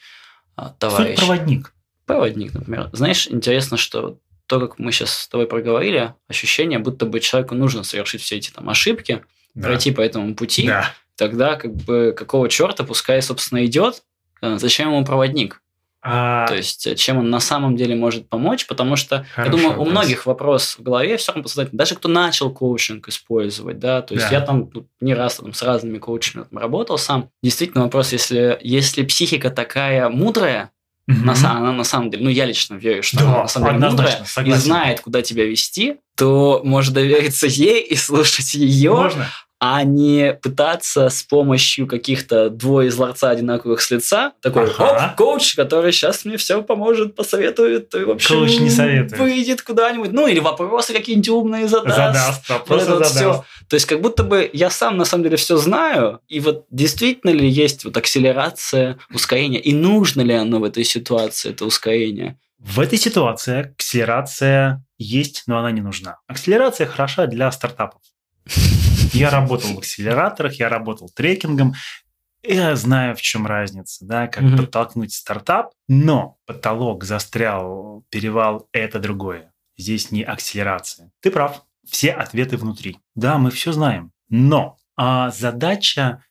а, 0.57 0.69
Суть 0.69 0.79
товарищ. 0.79 1.17
проводник. 1.17 1.73
Проводник, 2.05 2.53
например. 2.53 2.89
Знаешь, 2.91 3.27
интересно, 3.29 3.77
что 3.77 4.19
то, 4.47 4.59
как 4.59 4.79
мы 4.79 4.91
сейчас 4.91 5.11
с 5.17 5.27
тобой 5.29 5.47
проговорили, 5.47 6.13
ощущение, 6.27 6.79
будто 6.79 7.05
бы 7.05 7.21
человеку 7.21 7.55
нужно 7.55 7.83
совершить 7.83 8.21
все 8.21 8.35
эти 8.35 8.51
там 8.51 8.69
ошибки, 8.69 9.23
Да. 9.53 9.67
пройти 9.67 9.91
по 9.91 10.01
этому 10.01 10.35
пути, 10.35 10.67
Да. 10.67 10.93
тогда 11.15 11.55
как 11.55 11.73
бы 11.75 12.13
какого 12.17 12.49
черта, 12.49 12.83
пускай, 12.83 13.21
собственно, 13.21 13.65
идет, 13.65 14.03
э, 14.41 14.57
зачем 14.57 14.89
ему 14.89 15.05
проводник? 15.05 15.61
А, 16.03 16.47
То 16.47 16.55
есть, 16.55 16.87
э, 16.87 16.95
чем 16.95 17.19
он 17.19 17.29
на 17.29 17.39
самом 17.39 17.75
деле 17.75 17.93
может 17.95 18.27
помочь, 18.27 18.65
потому 18.65 18.95
что, 18.95 19.23
Хороший 19.35 19.45
я 19.45 19.51
думаю, 19.51 19.67
у 19.75 19.83
вопрос. 19.83 19.91
многих 19.91 20.25
вопрос 20.25 20.75
в 20.79 20.81
голове 20.81 21.15
все 21.17 21.31
равно 21.31 21.43
подсознательно. 21.43 21.77
Даже 21.77 21.93
кто 21.95 22.09
начал 22.09 22.49
коучинг 22.51 23.07
использовать, 23.07 23.77
да, 23.77 24.01
то 24.01 24.15
есть 24.15 24.27
Да. 24.31 24.35
я 24.37 24.41
там 24.41 24.71
ну, 24.73 24.87
не 24.99 25.13
раз 25.13 25.35
там, 25.35 25.53
с 25.53 25.61
разными 25.61 25.99
коучами 25.99 26.43
там, 26.49 26.57
работал 26.57 26.97
сам. 26.97 27.29
Действительно 27.43 27.83
вопрос, 27.83 28.13
если, 28.13 28.57
если 28.63 29.03
психика 29.03 29.51
такая 29.51 30.09
мудрая, 30.09 30.71
мгм. 31.11 31.25
на, 31.25 31.57
она 31.57 31.71
на 31.71 31.83
самом 31.83 32.09
деле, 32.09 32.23
ну 32.23 32.29
я 32.29 32.45
лично 32.45 32.75
верю, 32.75 33.03
что 33.03 33.17
Да, 33.19 33.23
она 33.25 33.41
на 33.43 33.47
самом 33.47 33.75
деле 33.77 33.89
мудрая 33.89 34.21
и 34.23 34.25
согласен. 34.27 34.61
знает, 34.61 35.01
куда 35.01 35.21
тебя 35.21 35.45
вести, 35.45 35.95
то 36.17 36.61
можешь 36.63 36.91
довериться 36.91 37.47
ей 37.47 37.81
и 37.83 37.95
слушать 37.95 38.53
ее, 38.53 38.93
Можно? 38.93 39.27
А 39.63 39.83
не 39.83 40.33
пытаться 40.41 41.09
с 41.09 41.21
помощью 41.21 41.85
каких-то 41.85 42.49
двое 42.49 42.87
из 42.87 42.97
ларца 42.97 43.29
одинаковых 43.29 43.79
с 43.79 43.91
лица, 43.91 44.31
такой, 44.41 44.63
Ага. 44.71 45.09
оп, 45.11 45.15
коуч, 45.17 45.53
который 45.53 45.91
сейчас 45.91 46.25
мне 46.25 46.37
все 46.37 46.63
поможет, 46.63 47.15
посоветует, 47.15 47.93
и, 47.93 47.99
в 48.03 48.09
общем, 48.09 48.37
Коуч 48.37 48.57
не 48.59 48.71
советует. 48.71 49.19
выйдет 49.21 49.61
куда-нибудь, 49.61 50.11
ну 50.13 50.25
или 50.25 50.39
вопросы 50.39 50.93
какие-нибудь 50.93 51.29
умные 51.29 51.67
задаст. 51.67 51.95
Задаст, 51.95 52.49
вопросы 52.49 52.85
вот 52.87 52.93
задаст. 53.05 53.15
всё. 53.15 53.45
То 53.67 53.75
есть 53.75 53.85
как 53.85 54.01
будто 54.01 54.23
бы 54.23 54.49
я 54.51 54.71
сам 54.71 54.97
на 54.97 55.05
самом 55.05 55.25
деле 55.25 55.37
все 55.37 55.57
знаю, 55.57 56.21
и 56.27 56.39
вот 56.39 56.65
действительно 56.71 57.29
ли 57.29 57.47
есть 57.47 57.85
вот 57.85 57.95
акселерация, 57.95 58.97
ускорение, 59.13 59.61
и 59.61 59.73
нужно 59.73 60.21
ли 60.21 60.33
оно 60.33 60.57
в 60.59 60.63
этой 60.63 60.83
ситуации, 60.83 61.51
это 61.51 61.65
ускорение? 61.65 62.39
В 62.57 62.79
этой 62.79 62.97
ситуации 62.97 63.71
акселерация 63.75 64.83
есть, 64.97 65.43
но 65.45 65.59
она 65.59 65.69
не 65.71 65.81
нужна. 65.81 66.17
Акселерация 66.27 66.87
хороша 66.87 67.27
для 67.27 67.51
стартапов. 67.51 68.01
Я 69.13 69.29
работал 69.31 69.73
в 69.75 69.79
акселераторах, 69.79 70.53
я 70.55 70.69
работал 70.69 71.09
трекингом, 71.09 71.73
я 72.43 72.75
знаю, 72.75 73.15
в 73.15 73.21
чем 73.21 73.45
разница, 73.45 74.05
да, 74.05 74.27
как 74.27 74.43
Мгм. 74.43 74.57
подтолкнуть 74.57 75.13
стартап, 75.13 75.73
но 75.87 76.37
потолок 76.45 77.03
застрял, 77.03 78.03
перевал– 78.09 78.67
это 78.71 78.99
другое. 78.99 79.53
Здесь 79.77 80.11
не 80.11 80.23
акселерация. 80.23 81.11
Ты 81.21 81.31
прав, 81.31 81.63
все 81.87 82.11
ответы 82.11 82.57
внутри. 82.57 82.97
Да, 83.15 83.37
мы 83.37 83.51
все 83.51 83.71
знаем, 83.71 84.11
но 84.29 84.77
а 84.95 85.29
задача 85.31 86.23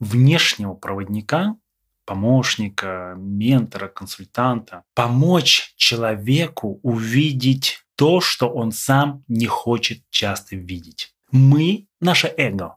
внешнего 0.00 0.74
проводника, 0.74 1.56
помощника, 2.04 3.14
ментора, 3.18 3.88
консультанта, 3.88 4.84
помочь 4.94 5.74
человеку 5.76 6.80
увидеть 6.82 7.84
то, 7.96 8.20
что 8.20 8.48
он 8.48 8.72
сам 8.72 9.24
не 9.28 9.46
хочет 9.46 10.02
часто 10.10 10.56
видеть. 10.56 11.12
Мы, 11.32 11.87
наше 12.00 12.32
эго, 12.36 12.76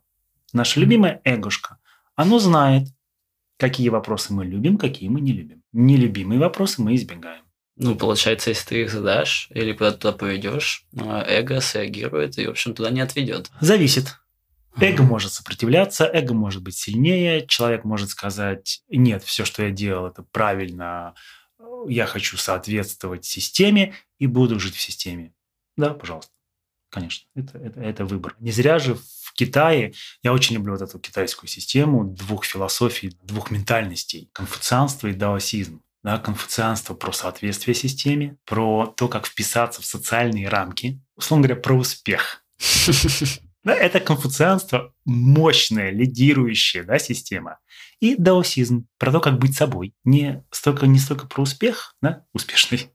наше 0.54 0.80
любимое 0.80 1.22
эгошко, 1.24 1.78
оно 2.16 2.40
знает, 2.40 2.88
какие 3.58 3.90
вопросы 3.90 4.34
мы 4.34 4.46
любим, 4.46 4.78
какие 4.78 5.10
мы 5.10 5.22
не 5.22 5.34
любим. 5.34 5.64
Нелюбимые 5.72 6.40
вопросы 6.40 6.82
мы 6.82 6.96
избегаем. 6.96 7.44
Ну, 7.78 7.96
получается, 7.96 8.50
если 8.50 8.68
ты 8.68 8.82
их 8.82 8.92
задашь 8.92 9.48
или 9.52 9.74
куда-то 9.74 9.98
туда 9.98 10.12
поведешь, 10.14 10.86
а, 11.00 11.24
эго 11.24 11.62
среагирует 11.62 12.38
и, 12.38 12.46
в 12.46 12.52
общем, 12.52 12.74
туда 12.74 12.90
не 12.92 13.02
отведет. 13.02 13.50
Зависит. 13.62 14.18
Эго 14.80 15.04
может 15.04 15.34
сопротивляться, 15.34 16.06
эго 16.06 16.34
может 16.34 16.62
быть 16.64 16.76
сильнее, 16.76 17.46
человек 17.46 17.84
может 17.84 18.10
сказать, 18.10 18.84
нет, 18.90 19.24
все, 19.24 19.46
что 19.46 19.64
я 19.64 19.72
делал, 19.72 20.08
это 20.08 20.24
правильно, 20.24 21.14
я 21.88 22.06
хочу 22.06 22.38
соответствовать 22.38 23.26
системе 23.26 23.96
и 24.18 24.28
буду 24.28 24.60
жить 24.60 24.76
в 24.76 24.82
системе. 24.82 25.34
Да, 25.76 25.94
пожалуйста. 25.94 26.32
Конечно, 26.92 27.26
это, 27.36 27.58
это, 27.58 27.80
это 27.80 28.06
выбор. 28.06 28.36
Не 28.40 28.52
зря 28.52 28.78
же 28.78 28.96
в 28.96 29.34
Китае, 29.34 29.94
я 30.24 30.34
очень 30.34 30.56
люблю 30.56 30.74
вот 30.74 30.82
эту 30.82 31.00
китайскую 31.00 31.50
систему 31.50 32.04
двух 32.04 32.44
философий, 32.44 33.18
двух 33.24 33.50
ментальностей, 33.50 34.30
конфуцианство 34.34 35.08
и 35.08 35.14
даосизм. 35.14 35.82
Да, 36.04 36.18
конфуцианство 36.18 36.96
про 36.96 37.14
соответствие 37.14 37.76
системе, 37.76 38.36
про 38.46 38.88
то, 38.98 39.08
как 39.08 39.26
вписаться 39.26 39.82
в 39.82 39.86
социальные 39.86 40.50
рамки, 40.50 41.00
условно 41.16 41.48
говоря, 41.48 41.62
про 41.62 41.76
успех. 41.76 42.44
Да, 43.64 43.76
это 43.76 44.00
конфуцианство 44.00 44.92
мощная, 45.06 45.92
лидирующая 45.92 46.84
да, 46.84 46.98
система. 46.98 47.60
И 48.00 48.16
даосизм 48.16 48.88
про 48.98 49.12
то, 49.12 49.20
как 49.20 49.38
быть 49.38 49.56
собой. 49.56 49.94
Не 50.04 50.44
столько, 50.50 50.88
не 50.88 50.98
столько 50.98 51.28
про 51.28 51.44
успех, 51.44 51.96
да, 52.02 52.26
успешный, 52.34 52.90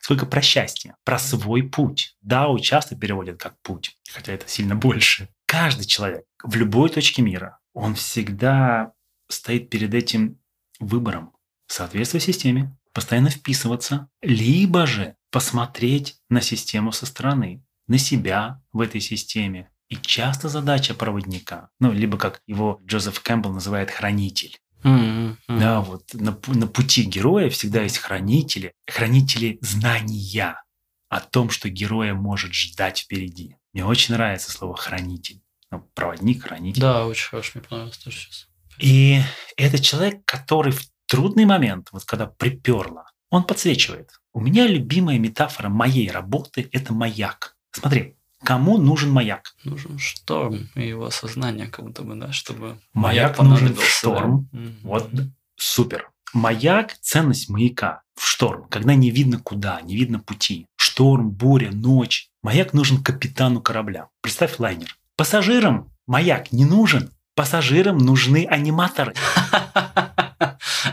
сколько 0.00 0.26
про 0.26 0.42
счастье, 0.42 0.96
про 1.04 1.18
свой 1.18 1.62
путь. 1.62 2.16
Дао 2.22 2.58
часто 2.58 2.96
переводят 2.96 3.40
как 3.40 3.60
путь, 3.62 3.96
хотя 4.10 4.32
это 4.32 4.48
сильно 4.48 4.74
больше. 4.74 5.28
Каждый 5.46 5.84
человек 5.84 6.24
в 6.42 6.56
любой 6.56 6.90
точке 6.90 7.22
мира, 7.22 7.58
он 7.72 7.94
всегда 7.94 8.92
стоит 9.28 9.70
перед 9.70 9.94
этим 9.94 10.38
выбором 10.80 11.32
соответствовать 11.66 12.24
системе, 12.24 12.76
постоянно 12.92 13.30
вписываться, 13.30 14.08
либо 14.22 14.86
же 14.86 15.16
посмотреть 15.30 16.16
на 16.28 16.40
систему 16.40 16.92
со 16.92 17.06
стороны, 17.06 17.64
на 17.86 17.98
себя 17.98 18.62
в 18.72 18.80
этой 18.80 19.00
системе. 19.00 19.70
И 19.88 19.96
часто 19.96 20.48
задача 20.48 20.94
проводника, 20.94 21.70
ну, 21.80 21.92
либо 21.92 22.16
как 22.16 22.42
его 22.46 22.80
Джозеф 22.84 23.20
Кэмпбелл 23.20 23.52
называет 23.52 23.90
хранитель. 23.90 24.58
Mm-hmm. 24.82 25.36
Да, 25.48 25.80
вот 25.80 26.12
на, 26.14 26.38
на 26.46 26.66
пути 26.66 27.02
героя 27.02 27.50
всегда 27.50 27.82
есть 27.82 27.98
хранители, 27.98 28.72
хранители 28.86 29.58
знания 29.60 30.62
о 31.08 31.20
том, 31.20 31.50
что 31.50 31.68
героя 31.68 32.14
может 32.14 32.54
ждать 32.54 33.00
впереди. 33.00 33.56
Мне 33.72 33.84
очень 33.84 34.14
нравится 34.14 34.50
слово 34.50 34.76
хранитель. 34.76 35.42
Ну, 35.70 35.80
проводник, 35.94 36.44
хранитель. 36.44 36.80
Да, 36.80 37.06
очень 37.06 37.28
хорошо, 37.28 37.52
мне 37.54 37.64
понравилось 37.64 37.98
тоже 37.98 38.16
сейчас. 38.16 38.48
И 38.78 39.20
это 39.56 39.78
человек, 39.78 40.24
который 40.24 40.72
в 40.72 40.82
трудный 41.06 41.44
момент, 41.44 41.88
вот 41.92 42.04
когда 42.04 42.26
приперло, 42.26 43.04
он 43.30 43.44
подсвечивает. 43.44 44.20
У 44.32 44.40
меня 44.40 44.66
любимая 44.66 45.18
метафора 45.18 45.68
моей 45.68 46.10
работы– 46.10 46.68
это 46.72 46.92
маяк. 46.92 47.56
Смотри, 47.72 48.16
кому 48.42 48.78
нужен 48.78 49.10
маяк? 49.10 49.54
Нужен 49.64 49.98
шторм 49.98 50.68
и 50.74 50.88
его 50.88 51.06
осознание, 51.06 51.66
как 51.66 51.84
будто 51.84 52.02
бы, 52.02 52.14
да, 52.14 52.32
чтобы 52.32 52.78
маяк, 52.92 53.38
маяк 53.38 53.38
нужен 53.38 53.74
в 53.74 53.84
шторм. 53.84 54.48
Да? 54.52 54.60
Вот 54.82 55.10
супер. 55.56 56.10
Маяк– 56.32 56.96
ценность 57.00 57.48
маяка 57.48 58.02
в 58.14 58.24
шторм, 58.26 58.66
когда 58.68 58.94
не 58.94 59.10
видно 59.10 59.40
куда, 59.40 59.80
не 59.80 59.96
видно 59.96 60.20
пути. 60.20 60.66
Шторм, 60.76 61.30
буря, 61.30 61.70
ночь. 61.72 62.28
Маяк 62.42 62.72
нужен 62.72 63.02
капитану 63.02 63.60
корабля. 63.60 64.08
Представь 64.20 64.58
лайнер. 64.58 64.96
Пассажирам 65.16 65.92
маяк 66.06 66.52
не 66.52 66.64
нужен, 66.64 67.10
пассажирам 67.34 67.98
нужны 67.98 68.46
аниматоры. 68.48 69.14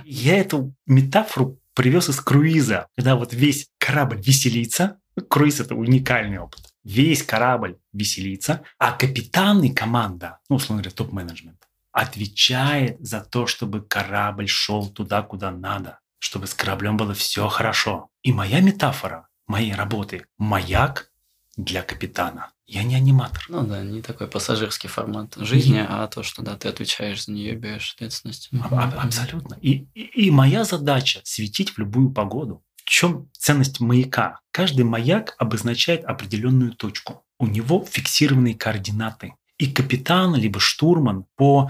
Я 0.04 0.38
эту 0.38 0.74
метафору 0.86 1.60
привез 1.74 2.10
из 2.10 2.20
круиза, 2.20 2.88
когда 2.96 3.16
вот 3.16 3.34
весь 3.34 3.68
корабль 3.78 4.20
веселится. 4.20 5.00
Круиз– 5.30 5.60
это 5.62 5.76
уникальный 5.76 6.40
опыт. 6.40 6.62
Весь 6.88 7.22
корабль 7.22 7.78
веселится, 7.92 8.64
а 8.78 8.94
капитан 8.94 9.62
и 9.62 9.74
команда, 9.74 10.40
ну, 10.48 10.56
условно 10.56 10.82
говоря, 10.82 10.96
топ-менеджмент, 10.96 11.68
отвечает 11.92 12.98
за 13.06 13.20
то, 13.20 13.46
чтобы 13.46 13.82
корабль 13.82 14.48
шел 14.48 14.88
туда, 14.88 15.22
куда 15.22 15.52
надо, 15.52 16.00
чтобы 16.18 16.48
с 16.48 16.54
кораблем 16.54 16.96
было 16.96 17.14
все 17.14 17.50
хорошо. 17.50 18.08
И 18.24 18.32
моя 18.32 18.62
метафора 18.62 19.28
моей 19.48 19.74
работы– 19.74 20.28
маяк 20.38 21.12
для 21.58 21.82
капитана. 21.82 22.54
Я 22.66 22.84
не 22.84 22.96
аниматор. 22.96 23.44
Ну 23.50 23.68
да, 23.68 23.84
не 23.84 24.02
такой 24.02 24.28
пассажирский 24.28 24.88
формат 24.88 25.36
жизни, 25.36 25.74
не... 25.74 25.86
а 25.86 26.08
то, 26.08 26.24
что 26.24 26.42
да, 26.42 26.56
ты 26.56 26.70
отвечаешь 26.70 27.26
за 27.26 27.34
нее, 27.34 27.56
берешь 27.56 27.96
ответственность. 27.96 28.50
А, 28.72 29.04
абсолютно. 29.04 29.58
И, 29.62 29.88
и, 29.94 30.28
и 30.28 30.32
моя 30.32 30.64
задача 30.64 31.20
светить 31.26 31.72
в 31.72 31.80
любую 31.80 32.12
погоду. 32.12 32.64
В 32.88 32.90
чем 32.90 33.30
ценность 33.34 33.82
маяка? 33.82 34.40
Каждый 34.52 34.86
маяк 34.86 35.36
обозначает 35.40 36.06
определенную 36.06 36.72
точку. 36.72 37.26
У 37.38 37.46
него 37.46 37.84
фиксированные 37.84 38.56
координаты. 38.56 39.34
И 39.58 39.70
капитан 39.70 40.36
либо 40.36 40.62
штурман 40.62 41.26
по 41.36 41.70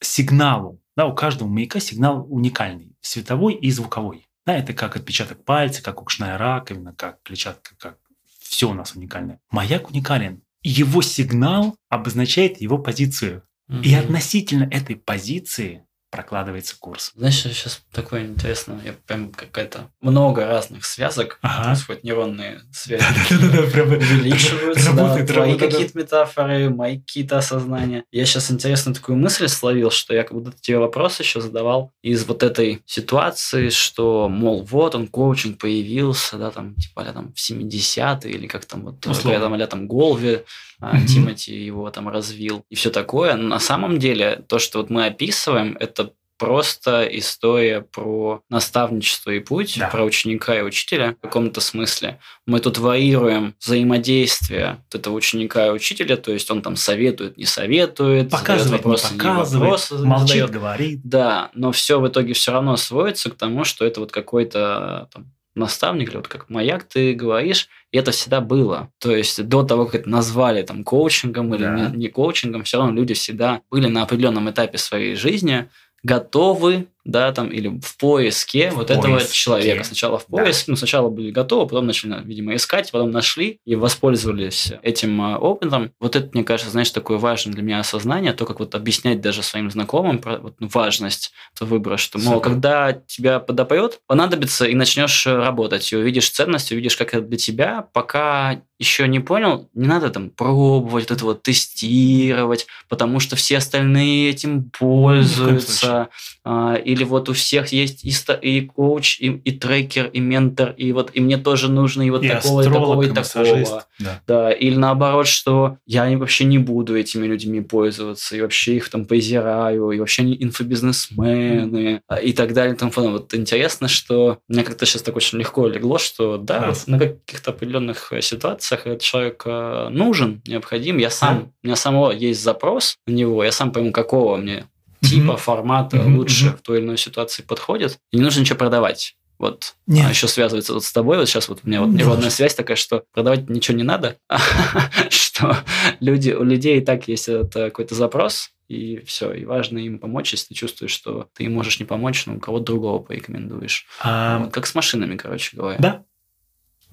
сигналу, 0.00 0.80
да, 0.96 1.06
у 1.06 1.16
каждого 1.16 1.48
маяка 1.48 1.80
сигнал 1.80 2.24
уникальный, 2.30 2.96
световой 3.00 3.54
и 3.54 3.72
звуковой. 3.72 4.24
Да, 4.46 4.56
это 4.56 4.72
как 4.72 4.94
отпечаток 4.94 5.44
пальца, 5.44 5.82
как 5.82 6.00
укшная 6.00 6.38
раковина, 6.38 6.94
как 6.94 7.20
клетчатка, 7.24 7.74
как 7.76 7.98
все 8.38 8.70
у 8.70 8.74
нас 8.74 8.94
уникальное. 8.94 9.40
Маяк 9.50 9.90
уникален. 9.90 10.42
Его 10.62 11.02
сигнал 11.02 11.76
обозначает 11.88 12.60
его 12.60 12.78
позицию. 12.78 13.42
Угу. 13.68 13.78
И 13.78 13.94
относительно 13.94 14.68
этой 14.70 14.94
позиции 14.94 15.84
прокладывается 16.10 16.76
курс. 16.78 17.12
Знаешь, 17.14 17.40
сейчас 17.40 17.82
такое 17.92 18.24
интересно, 18.24 18.80
я 18.84 18.94
прям 19.06 19.30
какая-то 19.30 19.90
много 20.00 20.46
разных 20.46 20.84
связок 20.84 21.38
ага. 21.42 21.64
происходит, 21.64 22.04
нейронные 22.04 22.60
связи 22.72 23.04
увеличиваются, 23.30 24.92
да, 24.92 25.24
твои 25.24 25.58
какие-то 25.58 25.98
метафоры, 25.98 26.70
мои 26.70 26.98
какие-то 26.98 27.38
осознания. 27.38 28.04
Я 28.10 28.24
сейчас 28.24 28.50
интересно 28.50 28.94
такую 28.94 29.18
мысль 29.18 29.48
словил, 29.48 29.90
что 29.90 30.14
я 30.14 30.22
как 30.22 30.32
будто 30.32 30.52
тебе 30.60 30.78
вопрос 30.78 31.20
еще 31.20 31.40
задавал 31.40 31.92
из 32.02 32.24
вот 32.24 32.42
этой 32.42 32.82
ситуации, 32.86 33.70
что, 33.70 34.28
мол, 34.28 34.62
вот 34.62 34.94
он, 34.94 35.08
коучинг 35.08 35.58
появился, 35.58 36.38
да, 36.38 36.50
там, 36.50 36.74
типа, 36.76 37.02
а 37.02 37.12
там, 37.12 37.32
в 37.34 37.50
70-е, 37.50 38.30
или 38.30 38.46
как 38.46 38.64
там, 38.64 38.84
вот, 38.84 39.04
когда 39.04 39.40
там, 39.40 39.52
а 39.52 39.66
там, 39.66 39.86
Голви, 39.86 40.42
а, 40.80 41.00
Тимати 41.00 41.52
его 41.52 41.90
там 41.90 42.08
развил 42.08 42.64
и 42.68 42.74
все 42.74 42.90
такое. 42.90 43.34
Но 43.34 43.48
на 43.48 43.58
самом 43.58 43.98
деле 43.98 44.44
то, 44.46 44.58
что 44.58 44.78
вот 44.78 44.90
мы 44.90 45.06
описываем, 45.06 45.76
это 45.80 46.05
просто 46.38 47.02
история 47.04 47.80
про 47.80 48.42
наставничество 48.48 49.30
и 49.30 49.40
путь, 49.40 49.76
да. 49.78 49.88
про 49.88 50.04
ученика 50.04 50.58
и 50.58 50.62
учителя 50.62 51.16
в 51.18 51.20
каком-то 51.22 51.60
смысле. 51.60 52.18
Мы 52.46 52.60
тут 52.60 52.78
варьируем 52.78 53.54
взаимодействие 53.60 54.78
вот 54.84 55.00
этого 55.00 55.14
ученика 55.14 55.66
и 55.66 55.70
учителя, 55.70 56.16
то 56.16 56.32
есть 56.32 56.50
он 56.50 56.62
там 56.62 56.76
советует, 56.76 57.36
не 57.36 57.44
советует, 57.44 58.30
показывает, 58.30 58.84
вопросы, 58.84 59.14
не 59.14 59.18
показывает, 59.18 59.60
вопросы 59.60 59.94
молчит, 59.98 60.28
задает. 60.28 60.50
говорит. 60.50 61.00
Да, 61.04 61.50
но 61.54 61.72
все 61.72 62.00
в 62.00 62.08
итоге 62.08 62.32
все 62.34 62.52
равно 62.52 62.76
сводится 62.76 63.30
к 63.30 63.34
тому, 63.34 63.64
что 63.64 63.84
это 63.84 64.00
вот 64.00 64.12
какой-то 64.12 65.08
там, 65.12 65.32
наставник, 65.56 66.10
или 66.10 66.16
вот 66.16 66.28
как 66.28 66.48
маяк 66.48 66.84
ты 66.84 67.14
говоришь, 67.14 67.68
и 67.90 67.98
это 67.98 68.10
всегда 68.10 68.40
было. 68.40 68.90
То 68.98 69.14
есть 69.14 69.42
до 69.48 69.62
того, 69.62 69.86
как 69.86 70.02
это 70.02 70.08
назвали 70.10 70.62
там 70.62 70.84
коучингом 70.84 71.54
или 71.54 71.62
да. 71.62 71.90
не, 71.90 71.96
не 71.96 72.08
коучингом, 72.08 72.62
все 72.64 72.78
равно 72.78 72.92
люди 72.92 73.14
всегда 73.14 73.62
были 73.70 73.88
на 73.88 74.02
определенном 74.02 74.50
этапе 74.50 74.78
своей 74.78 75.14
жизни 75.14 75.68
готовы 76.02 76.88
да, 77.06 77.32
там, 77.32 77.48
или 77.48 77.68
в 77.68 77.96
поиске 77.96 78.70
в 78.70 78.74
вот 78.74 78.88
поиске. 78.88 79.08
этого 79.08 79.28
человека. 79.32 79.84
Сначала 79.84 80.18
в 80.18 80.26
поиске, 80.26 80.64
да. 80.66 80.72
ну, 80.72 80.76
сначала 80.76 81.08
были 81.08 81.30
готовы, 81.30 81.66
потом 81.68 81.86
начали, 81.86 82.20
видимо, 82.24 82.54
искать, 82.54 82.90
потом 82.90 83.10
нашли 83.10 83.60
и 83.64 83.76
воспользовались 83.76 84.72
этим 84.82 85.20
а, 85.22 85.38
опытом. 85.38 85.92
Вот 86.00 86.16
это, 86.16 86.28
мне 86.32 86.44
кажется, 86.44 86.72
знаешь, 86.72 86.90
такое 86.90 87.18
важное 87.18 87.54
для 87.54 87.62
меня 87.62 87.80
осознание, 87.80 88.32
то, 88.32 88.44
как 88.44 88.58
вот 88.58 88.74
объяснять 88.74 89.20
даже 89.20 89.42
своим 89.42 89.70
знакомым 89.70 90.18
про 90.18 90.38
вот, 90.38 90.56
ну, 90.58 90.68
важность 90.72 91.32
этого 91.54 91.68
выбора, 91.68 91.96
что, 91.96 92.18
мол, 92.18 92.34
Супер. 92.34 92.50
когда 92.50 92.92
тебя 92.92 93.38
подопоет, 93.38 94.00
понадобится 94.06 94.66
и 94.66 94.74
начнешь 94.74 95.26
работать, 95.26 95.92
и 95.92 95.96
увидишь 95.96 96.30
ценность, 96.30 96.72
увидишь, 96.72 96.96
как 96.96 97.14
это 97.14 97.22
для 97.22 97.38
тебя, 97.38 97.86
пока 97.92 98.60
еще 98.78 99.08
не 99.08 99.20
понял, 99.20 99.68
не 99.74 99.86
надо 99.86 100.10
там 100.10 100.28
пробовать, 100.30 101.10
это 101.10 101.24
вот 101.24 101.42
тестировать, 101.42 102.66
потому 102.88 103.20
что 103.20 103.36
все 103.36 103.58
остальные 103.58 104.30
этим 104.30 104.70
пользуются, 104.70 106.08
и 106.44 106.95
или 106.96 107.04
вот 107.04 107.28
у 107.28 107.34
всех 107.34 107.68
есть 107.68 108.04
и, 108.04 108.12
и 108.40 108.60
коуч, 108.62 109.20
и, 109.20 109.26
и 109.26 109.52
трекер, 109.52 110.06
и 110.06 110.20
ментор, 110.20 110.70
и 110.76 110.92
вот 110.92 111.10
и 111.12 111.20
мне 111.20 111.36
тоже 111.36 111.70
нужно 111.70 112.02
и 112.02 112.10
вот 112.10 112.24
и 112.24 112.28
такого, 112.28 112.62
и 112.62 112.64
такого, 112.64 113.02
и, 113.02 113.06
и 113.06 113.12
такого. 113.12 113.84
Да. 113.98 114.22
да. 114.26 114.52
Или 114.52 114.76
наоборот, 114.76 115.26
что 115.26 115.76
я 115.86 116.06
вообще 116.16 116.44
не 116.44 116.58
буду 116.58 116.96
этими 116.96 117.26
людьми 117.26 117.60
пользоваться, 117.60 118.36
и 118.36 118.40
вообще 118.40 118.76
их 118.76 118.88
там 118.88 119.04
презираю, 119.04 119.90
и 119.90 119.98
вообще 119.98 120.22
они 120.22 120.36
инфобизнесмены, 120.40 122.02
mm. 122.10 122.22
и 122.22 122.32
так 122.32 122.54
далее. 122.54 122.74
Тому 122.74 122.92
Вот 123.10 123.34
интересно, 123.34 123.88
что 123.88 124.38
мне 124.48 124.64
как-то 124.64 124.86
сейчас 124.86 125.02
так 125.02 125.16
очень 125.16 125.38
легко 125.38 125.68
легло, 125.68 125.98
что 125.98 126.38
да, 126.38 126.64
а. 126.64 126.68
вот 126.68 126.86
на 126.86 126.98
каких-то 126.98 127.50
определенных 127.50 128.12
ситуациях 128.20 128.86
этот 128.86 129.02
человек 129.02 129.42
э, 129.44 129.88
нужен, 129.90 130.40
необходим. 130.46 130.96
Я 130.96 131.10
сам, 131.10 131.36
а? 131.36 131.40
у 131.62 131.66
меня 131.66 131.76
самого 131.76 132.10
есть 132.10 132.42
запрос 132.42 132.96
на 133.06 133.12
него, 133.12 133.44
я 133.44 133.52
сам 133.52 133.72
пойму, 133.72 133.92
какого 133.92 134.36
мне 134.36 134.66
типа, 135.08 135.32
mm-hmm. 135.32 135.36
формата 135.38 135.96
mm-hmm. 135.96 136.16
лучше 136.16 136.46
mm-hmm. 136.46 136.56
в 136.56 136.62
той 136.62 136.78
или 136.78 136.84
иной 136.84 136.98
ситуации 136.98 137.42
подходит. 137.42 137.98
И 138.12 138.16
не 138.16 138.22
нужно 138.22 138.40
ничего 138.40 138.58
продавать. 138.58 139.16
Вот. 139.38 139.74
Нет. 139.86 140.06
А 140.06 140.10
еще 140.10 140.28
связывается 140.28 140.72
вот 140.72 140.84
с 140.84 140.92
тобой. 140.92 141.18
Вот 141.18 141.28
сейчас 141.28 141.48
вот 141.48 141.60
у 141.62 141.68
меня 141.68 141.82
вот 141.82 141.90
нейронная 141.90 142.30
связь 142.30 142.54
такая, 142.54 142.76
что 142.76 143.04
продавать 143.12 143.50
ничего 143.50 143.76
не 143.76 143.82
надо, 143.82 144.18
что 145.10 145.58
люди, 146.00 146.30
у 146.30 146.42
людей 146.42 146.78
и 146.78 146.84
так 146.84 147.06
есть 147.06 147.28
этот 147.28 147.52
какой-то 147.52 147.94
запрос, 147.94 148.50
и 148.68 148.98
все. 149.06 149.32
И 149.32 149.44
важно 149.44 149.78
им 149.78 149.98
помочь, 149.98 150.32
если 150.32 150.48
ты 150.48 150.54
чувствуешь, 150.54 150.90
что 150.90 151.28
ты 151.34 151.44
им 151.44 151.54
можешь 151.54 151.78
не 151.78 151.84
помочь, 151.84 152.26
но 152.26 152.38
кого-то 152.38 152.64
другого 152.64 153.02
порекомендуешь. 153.02 153.86
А... 154.00 154.38
Вот, 154.38 154.52
как 154.52 154.66
с 154.66 154.74
машинами, 154.74 155.16
короче 155.16 155.56
говоря. 155.56 155.78
Да. 155.78 156.04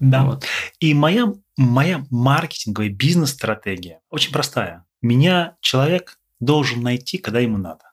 Да. 0.00 0.24
Вот. 0.24 0.44
И 0.80 0.92
моя, 0.92 1.32
моя 1.56 2.04
маркетинговая 2.10 2.90
бизнес-стратегия 2.90 4.00
очень 4.10 4.32
простая. 4.32 4.84
Меня 5.02 5.56
человек 5.60 6.18
должен 6.40 6.82
найти, 6.82 7.18
когда 7.18 7.40
ему 7.40 7.58
надо. 7.58 7.83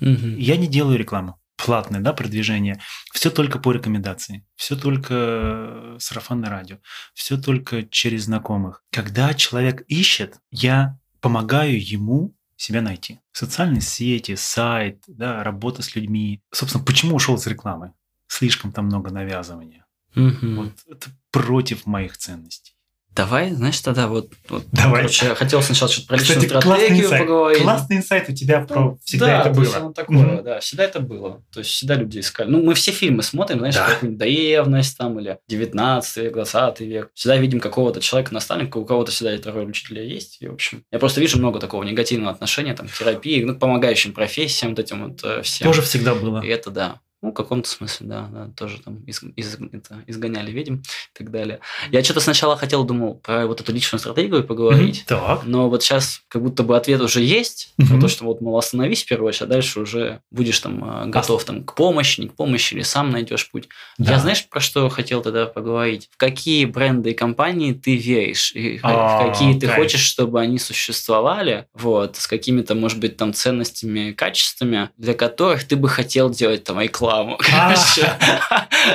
Угу. 0.00 0.36
Я 0.38 0.56
не 0.56 0.66
делаю 0.66 0.98
рекламу. 0.98 1.40
платное 1.56 2.00
да, 2.00 2.12
продвижение, 2.12 2.80
все 3.12 3.30
только 3.30 3.58
по 3.58 3.72
рекомендации, 3.72 4.46
все 4.54 4.76
только 4.76 5.96
сарафанное 5.98 6.50
радио, 6.50 6.78
все 7.14 7.36
только 7.38 7.82
через 7.84 8.24
знакомых. 8.24 8.84
Когда 8.92 9.34
человек 9.34 9.82
ищет, 9.88 10.38
я 10.50 10.98
помогаю 11.20 11.82
ему 11.82 12.36
себя 12.56 12.82
найти. 12.82 13.20
Социальные 13.32 13.80
сети, 13.80 14.34
сайт, 14.36 15.02
да, 15.06 15.42
работа 15.42 15.82
с 15.82 15.94
людьми. 15.96 16.42
Собственно, 16.52 16.84
почему 16.84 17.16
ушел 17.16 17.36
из 17.36 17.46
рекламы? 17.46 17.92
Слишком 18.28 18.72
там 18.72 18.86
много 18.86 19.10
навязывания. 19.10 19.86
Мгм. 20.14 20.56
Вот 20.56 20.72
это 20.88 21.10
против 21.30 21.86
моих 21.86 22.16
ценностей. 22.16 22.75
Давай, 23.16 23.50
знаешь, 23.50 23.80
тогда 23.80 24.08
вот, 24.08 24.30
вот, 24.50 24.64
Давай. 24.72 25.00
короче, 25.02 25.26
я 25.26 25.34
хотел 25.34 25.62
сначала 25.62 25.90
что-то 25.90 26.08
про 26.08 26.16
личную 26.18 26.36
Кстати, 26.42 26.52
классный 26.52 26.76
стратегию 26.76 27.04
инсайт. 27.06 27.22
поговорить. 27.22 27.62
Классный 27.62 27.96
инсайт 27.96 28.28
у 28.28 28.32
тебя 28.34 28.60
про 28.60 28.80
Ну, 28.80 28.98
всегда 29.04 29.26
да, 29.26 29.40
это 29.40 29.54
то 29.54 29.60
есть 29.60 29.72
было. 29.72 29.82
оно 29.82 29.92
такое, 29.94 30.18
Мгм. 30.18 30.44
да, 30.44 30.60
всегда 30.60 30.84
это 30.84 31.00
было. 31.00 31.42
То 31.50 31.60
есть 31.60 31.70
всегда 31.70 31.94
люди 31.94 32.18
искали. 32.18 32.50
Ну, 32.50 32.62
мы 32.62 32.74
все 32.74 32.92
фильмы 32.92 33.22
смотрим, 33.22 33.58
знаешь, 33.60 33.74
Да. 33.74 33.86
какую-нибудь 33.86 34.18
древность 34.20 34.98
там 34.98 35.18
или 35.18 35.38
19 35.48 36.16
век, 36.18 36.32
20 36.34 36.84
век. 36.84 37.10
Всегда 37.14 37.36
видим 37.38 37.58
какого-то 37.58 38.00
человека, 38.02 38.34
наставника, 38.34 38.76
у 38.76 38.84
кого-то 38.84 39.10
всегда 39.12 39.32
эта 39.32 39.50
роль 39.50 39.70
учителя 39.70 40.02
есть. 40.02 40.36
И, 40.40 40.48
в 40.48 40.52
общем, 40.52 40.84
я 40.92 40.98
просто 40.98 41.20
вижу 41.22 41.38
много 41.38 41.58
такого 41.58 41.84
негативного 41.84 42.32
отношения 42.32 42.74
там, 42.74 42.86
к 42.86 42.92
терапии, 42.92 43.42
ну, 43.44 43.54
к 43.54 43.58
помогающим 43.58 44.12
профессиям, 44.12 44.72
вот 44.72 44.78
этим 44.78 45.08
вот 45.08 45.24
э, 45.24 45.40
всем. 45.40 45.66
Тоже 45.66 45.80
всегда 45.80 46.14
было. 46.14 46.42
И 46.44 46.48
это 46.48 46.70
да. 46.70 47.00
Ну, 47.26 47.32
в 47.32 47.34
каком-то 47.34 47.68
смысле, 47.68 48.06
да, 48.06 48.28
да, 48.32 48.50
тоже 48.56 48.80
там 48.80 48.98
из, 49.04 49.20
из- 49.34 49.56
это, 49.72 49.96
изгоняли 50.06 50.52
ведьм 50.52 50.74
и 50.76 50.80
так 51.18 51.32
далее. 51.32 51.58
Я 51.90 52.04
что-то 52.04 52.20
сначала 52.20 52.56
хотел, 52.56 52.84
думал, 52.84 53.14
про 53.16 53.48
вот 53.48 53.60
эту 53.60 53.72
личную 53.72 53.98
стратегию 53.98 54.44
поговорить. 54.44 55.04
Мгм. 55.10 55.20
Так. 55.20 55.40
Но 55.44 55.68
вот 55.68 55.82
сейчас 55.82 56.20
как 56.28 56.42
будто 56.42 56.62
бы 56.62 56.76
ответ 56.76 57.00
уже 57.00 57.20
есть, 57.24 57.74
про 57.78 57.84
Мгм. 57.94 58.00
то, 58.02 58.06
что 58.08 58.24
вот, 58.26 58.40
мол, 58.40 58.56
остановись 58.56 59.02
в 59.02 59.06
первую 59.08 59.30
очередь, 59.30 59.42
а 59.42 59.46
дальше 59.46 59.80
уже 59.80 60.20
будешь 60.30 60.60
там 60.60 60.84
э, 60.84 61.06
готов 61.08 61.42
там 61.42 61.64
к 61.64 61.74
помощи, 61.74 62.20
не 62.20 62.28
к 62.28 62.34
помощи, 62.34 62.74
или 62.74 62.82
сам 62.82 63.10
найдешь 63.10 63.50
путь. 63.50 63.68
Да. 63.98 64.12
Я 64.12 64.18
знаешь, 64.20 64.46
про 64.48 64.60
что 64.60 64.88
хотел 64.88 65.20
тогда 65.20 65.46
поговорить? 65.46 66.08
В 66.12 66.16
какие 66.16 66.64
бренды 66.64 67.10
и 67.10 67.14
компании 67.14 67.72
ты 67.72 67.96
веришь? 67.96 68.52
И 68.54 68.78
в 68.78 68.84
А, 68.84 69.18
какие 69.18 69.58
ты 69.58 69.66
кайф. 69.66 69.78
хочешь, 69.80 70.02
чтобы 70.04 70.40
они 70.40 70.60
существовали? 70.60 71.66
Вот, 71.74 72.14
с 72.18 72.28
какими-то, 72.28 72.76
может 72.76 73.00
быть, 73.00 73.16
там 73.16 73.32
ценностями, 73.32 74.12
качествами, 74.12 74.90
для 74.96 75.14
которых 75.14 75.64
ты 75.64 75.74
бы 75.74 75.88
хотел 75.88 76.30
делать 76.30 76.62
там 76.62 76.80
рекламу, 76.80 77.15
А. 77.22 77.36
короче, 77.38 78.12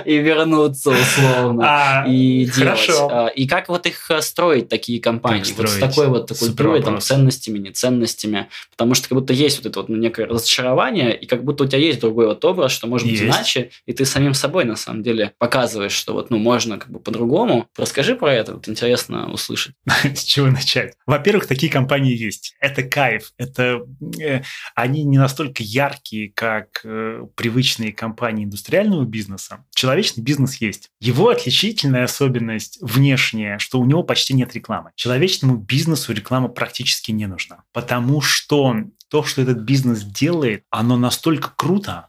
и 0.06 0.18
вернуться 0.18 0.92
условно 0.92 1.64
А, 1.66 2.06
и 2.08 2.46
делать. 2.46 2.90
А, 2.90 3.28
И 3.28 3.48
как 3.48 3.70
вот 3.70 3.86
их 3.86 4.10
э, 4.12 4.22
строить, 4.22 4.70
такие 4.70 5.02
компании? 5.02 5.54
Вот 5.58 5.70
с 5.70 5.78
такой 5.78 6.08
вот 6.08 6.32
культурой, 6.38 6.82
там, 6.82 7.00
ценностями, 7.00 7.60
неценностями. 7.60 8.50
Потому 8.72 8.96
что 8.96 9.10
как 9.10 9.18
будто 9.18 9.34
есть 9.34 9.58
вот 9.58 9.66
это 9.66 9.80
вот 9.80 9.90
ну, 9.90 9.98
некое 9.98 10.26
разочарование, 10.26 11.16
и 11.16 11.26
как 11.26 11.44
будто 11.44 11.64
у 11.64 11.68
тебя 11.68 11.80
есть 11.80 12.00
другой 12.00 12.28
вот 12.28 12.44
образ, 12.46 12.72
что 12.72 12.88
может 12.88 13.08
быть 13.08 13.22
иначе, 13.22 13.72
и 13.86 13.94
ты 13.94 14.06
самим 14.06 14.34
собой 14.34 14.66
на 14.66 14.76
самом 14.76 15.04
деле 15.04 15.34
показываешь, 15.38 15.94
что 15.94 16.14
вот 16.14 16.30
ну 16.30 16.38
можно 16.38 16.78
как 16.78 16.90
бы 16.90 17.00
по-другому. 17.00 17.68
Расскажи 17.78 18.16
про 18.16 18.34
это, 18.34 18.54
вот 18.54 18.68
интересно 18.68 19.32
услышать. 19.32 19.76
С 20.04 20.24
чего 20.24 20.48
начать? 20.48 20.94
Во-первых, 21.06 21.48
такие 21.48 21.72
компании 21.72 22.16
есть. 22.16 22.56
Это 22.60 22.84
кайф. 22.84 23.32
Это 23.38 23.82
э, 24.22 24.42
они 24.76 25.04
не 25.04 25.18
настолько 25.18 25.64
яркие, 25.64 26.32
как 26.34 26.82
э, 26.84 27.26
привычные 27.36 27.94
компании 28.02 28.46
индустриального 28.46 29.06
бизнеса. 29.06 29.64
Человечный 29.76 30.24
бизнес 30.24 30.56
есть. 30.56 30.90
Его 31.00 31.30
отличительная 31.30 32.06
особенность 32.06 32.80
внешняя, 32.82 33.60
что 33.60 33.80
у 33.80 33.86
него 33.86 34.02
почти 34.02 34.34
нет 34.34 34.56
рекламы. 34.56 34.90
Человечному 34.96 35.58
бизнесу 35.58 36.12
реклама 36.12 36.48
практически 36.48 37.12
не 37.12 37.28
нужна, 37.28 37.64
потому 37.74 38.20
что 38.20 38.76
то, 39.08 39.24
что 39.24 39.44
этот 39.44 39.60
бизнес 39.60 40.02
делает, 40.02 40.64
оно 40.72 40.98
настолько 40.98 41.54
круто, 41.56 42.08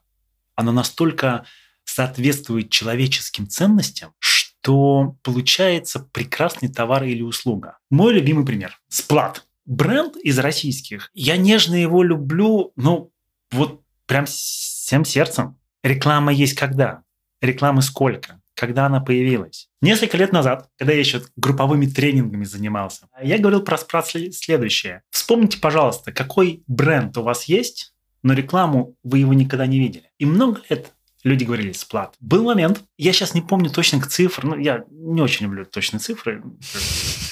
оно 0.55 0.73
настолько 0.73 1.45
соответствует 1.85 2.71
человеческим 2.71 3.47
ценностям, 3.47 4.15
что 4.19 5.17
получается 5.23 6.09
прекрасный 6.11 6.69
товар 6.71 7.05
или 7.05 7.21
услуга. 7.21 7.77
Мой 7.91 8.15
любимый 8.15 8.47
пример– 8.47 8.81
Сплат. 8.89 9.45
Бренд 9.67 10.17
из 10.17 10.39
российских. 10.39 11.11
Я 11.13 11.37
нежно 11.37 11.75
его 11.75 12.03
люблю, 12.03 12.73
ну, 12.77 13.13
вот 13.51 13.83
прям 14.07 14.25
всем 14.25 15.05
сердцем. 15.05 15.59
Реклама 15.83 16.33
есть 16.33 16.55
когда? 16.55 17.03
Рекламы 17.41 17.83
сколько? 17.83 18.41
Когда 18.55 18.87
она 18.87 19.01
появилась? 19.01 19.69
Несколько 19.81 20.17
лет 20.17 20.31
назад, 20.33 20.69
когда 20.79 20.93
я 20.93 21.01
еще 21.01 21.23
групповыми 21.37 21.87
тренингами 21.87 22.45
занимался, 22.45 23.09
я 23.23 23.39
говорил 23.39 23.63
про 23.63 23.77
сле- 23.77 24.31
следующее. 24.31 25.03
Вспомните, 25.11 25.59
пожалуйста, 25.59 26.13
какой 26.13 26.63
бренд 26.69 27.17
у 27.19 27.23
вас 27.23 27.45
есть, 27.45 27.95
но 28.23 28.35
рекламу 28.35 28.95
вы 29.03 29.19
его 29.19 29.33
никогда 29.33 29.67
не 29.67 29.81
видели. 29.81 30.05
И 30.19 30.27
много 30.27 30.61
лет 30.69 30.93
люди 31.25 31.45
говорили 31.45 31.73
сплат. 31.73 32.15
Был 32.21 32.45
момент, 32.45 32.83
я 32.99 33.13
сейчас 33.13 33.35
не 33.35 33.41
помню 33.43 33.71
точных 33.71 34.07
цифр, 34.07 34.45
ну, 34.45 34.57
я 34.57 34.85
не 34.91 35.21
очень 35.21 35.47
люблю 35.47 35.65
точные 35.65 35.99
цифры. 36.01 36.43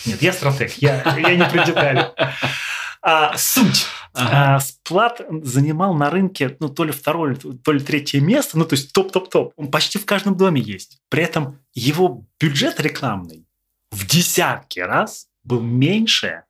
Нет, 0.07 0.23
я 0.23 0.33
стратег, 0.33 0.73
я, 0.79 1.17
я 1.19 1.37
не 1.37 1.45
про 1.45 1.65
детали. 1.65 2.09
А, 3.03 3.37
суть. 3.37 3.87
Ага. 4.13 4.57
А, 4.57 4.61
Сплат 4.61 5.23
занимал 5.43 5.95
на 5.95 6.11
рынке, 6.11 6.57
ну, 6.61 6.69
то 6.69 6.85
ли 6.85 6.93
второе, 6.93 7.35
то 7.37 7.73
ли 7.73 7.81
третье 7.81 8.21
место, 8.21 8.59
ну, 8.59 8.65
то 8.65 8.75
есть 8.75 8.93
топ-топ-топ. 8.93 9.53
Он 9.57 9.71
почти 9.71 9.99
в 9.99 10.05
каждом 10.07 10.37
доме 10.37 10.61
есть. 10.61 10.99
При 11.09 11.23
этом 11.23 11.59
его 11.75 12.25
бюджет 12.39 12.81
рекламный 12.81 13.47
в 13.91 14.07
десятки 14.07 14.81
раз 14.81 15.27
был 15.45 15.61
меньше 15.61 16.45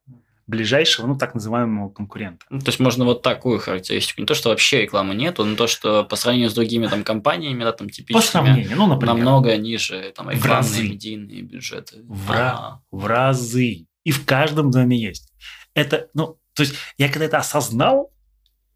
ближайшего, 0.47 1.07
ну, 1.07 1.17
так 1.17 1.35
называемого 1.35 1.91
конкурента. 1.91 2.45
Ну, 2.51 2.59
то 2.59 2.71
есть 2.71 2.81
можно 2.81 3.05
вот 3.05 3.23
такую 3.23 3.61
характеристику. 3.61 4.21
Не 4.21 4.27
то, 4.27 4.35
что 4.35 4.49
вообще 4.49 4.83
рекламы 4.83 5.15
нету, 5.15 5.45
но 5.45 5.55
то, 5.55 5.69
что 5.69 6.03
по 6.03 6.17
сравнению 6.17 6.51
с 6.51 6.55
другими 6.55 6.89
там 6.89 7.05
компаниями, 7.05 7.63
да, 7.63 7.71
там 7.71 7.87
По 7.87 7.93
типичными, 7.93 8.25
сравнению, 8.25 8.77
ну, 8.77 8.87
например, 8.89 9.15
намного 9.15 9.57
ниже 9.57 10.13
там 10.17 10.29
рекламные, 10.29 10.83
медийные 10.83 11.43
бюджеты. 11.43 12.03
В, 12.03 12.33
Ага. 12.33 12.83
в 12.91 13.07
разы. 13.07 13.87
И 14.03 14.11
в 14.11 14.25
каждом 14.25 14.73
доме 14.73 15.01
есть. 15.01 15.33
Это, 15.75 16.09
ну, 16.15 16.40
то 16.55 16.63
есть 16.63 16.75
я 16.99 17.09
когда 17.09 17.27
это 17.27 17.39
осознал, 17.39 18.13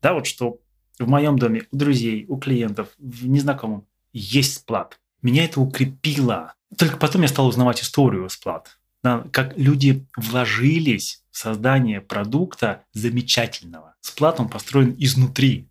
да, 0.03 0.15
вот 0.15 0.27
что 0.27 0.61
в 0.99 1.09
моем 1.09 1.39
доме, 1.39 1.65
у 1.71 1.77
друзей, 1.77 2.27
у 2.29 2.37
клиентов, 2.37 2.89
в 2.99 3.27
незнакомом 3.27 3.87
есть 4.13 4.57
сплат. 4.57 4.99
Меня 5.23 5.45
это 5.45 5.61
укрепило. 5.61 6.55
Только 6.77 6.97
потом 6.97 7.23
я 7.23 7.29
стал 7.29 7.47
узнавать 7.47 7.83
историю 7.83 8.29
сплат. 8.29 8.79
Да, 9.03 9.25
как 9.33 9.57
люди 9.59 10.07
вложились 10.17 11.23
в 11.31 11.37
создание 11.39 12.01
продукта 12.01 12.85
замечательного. 12.93 13.95
Сплат 14.01 14.41
он 14.41 14.49
построен 14.49 14.95
изнутри. 14.99 15.69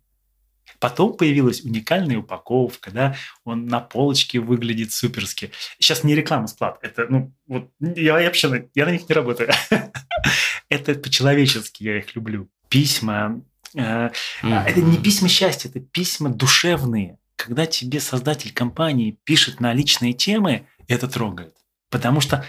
Потом 0.84 1.16
появилась 1.16 1.62
уникальная 1.62 2.18
упаковка, 2.18 2.90
да, 2.90 3.16
он 3.42 3.64
на 3.64 3.80
полочке 3.80 4.38
выглядит 4.38 4.92
суперски. 4.92 5.50
Сейчас 5.78 6.04
не 6.04 6.14
реклама 6.14 6.46
сплат, 6.46 6.78
это, 6.82 7.06
ну, 7.08 7.32
вот, 7.46 7.70
я 7.80 8.16
вообще, 8.16 8.48
на- 8.48 8.66
я 8.74 8.84
на 8.84 8.90
них 8.90 9.08
не 9.08 9.14
работаю. 9.14 9.50
Это 10.68 10.94
по-человечески, 10.94 11.84
я 11.84 11.96
их 12.00 12.14
люблю. 12.14 12.50
Письма, 12.68 13.40
э, 13.74 14.10
а, 14.42 14.68
это 14.68 14.82
не 14.82 14.98
письма 14.98 15.30
счастья, 15.30 15.70
это 15.70 15.80
письма 15.80 16.28
душевные. 16.28 17.18
Когда 17.36 17.64
тебе 17.64 17.98
создатель 17.98 18.52
компании 18.52 19.18
пишет 19.24 19.60
на 19.60 19.72
личные 19.72 20.12
темы, 20.12 20.66
это 20.86 21.08
трогает. 21.08 21.54
Потому 21.88 22.20
что 22.20 22.44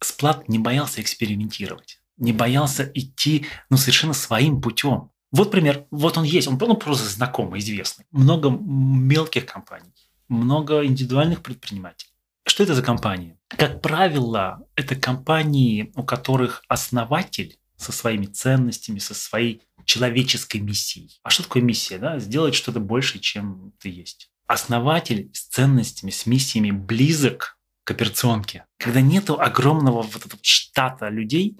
Сплат 0.00 0.48
не 0.48 0.60
боялся 0.60 1.00
экспериментировать, 1.00 2.00
не 2.16 2.32
боялся 2.32 2.88
идти 2.94 3.46
ну, 3.70 3.76
совершенно 3.76 4.14
своим 4.14 4.60
путем. 4.60 5.10
Вот 5.32 5.50
пример, 5.50 5.86
вот 5.90 6.18
он 6.18 6.24
есть, 6.24 6.46
он 6.46 6.58
ну, 6.60 6.76
просто 6.76 7.08
знакомый, 7.08 7.60
известный. 7.60 8.04
Много 8.10 8.50
мелких 8.50 9.46
компаний, 9.46 9.92
много 10.28 10.84
индивидуальных 10.84 11.42
предпринимателей. 11.42 12.12
Что 12.44 12.64
это 12.64 12.74
за 12.74 12.82
компании? 12.82 13.38
Как 13.48 13.80
правило, 13.80 14.66
это 14.76 14.94
компании, 14.94 15.90
у 15.96 16.02
которых 16.02 16.62
основатель 16.68 17.58
со 17.76 17.92
своими 17.92 18.26
ценностями, 18.26 18.98
со 18.98 19.14
своей 19.14 19.62
человеческой 19.86 20.58
миссией. 20.58 21.18
А 21.22 21.30
что 21.30 21.44
такое 21.44 21.62
миссия? 21.62 21.98
Да? 21.98 22.18
Сделать 22.18 22.54
что-то 22.54 22.80
больше, 22.80 23.18
чем 23.18 23.72
ты 23.78 23.88
есть. 23.88 24.30
Основатель 24.46 25.30
с 25.32 25.46
ценностями, 25.46 26.10
с 26.10 26.26
миссиями 26.26 26.72
близок 26.72 27.58
к 27.84 27.90
операционке. 27.90 28.66
Когда 28.78 29.00
нету 29.00 29.40
огромного 29.40 30.02
вот 30.02 30.26
этого 30.26 30.40
штата 30.42 31.08
людей, 31.08 31.58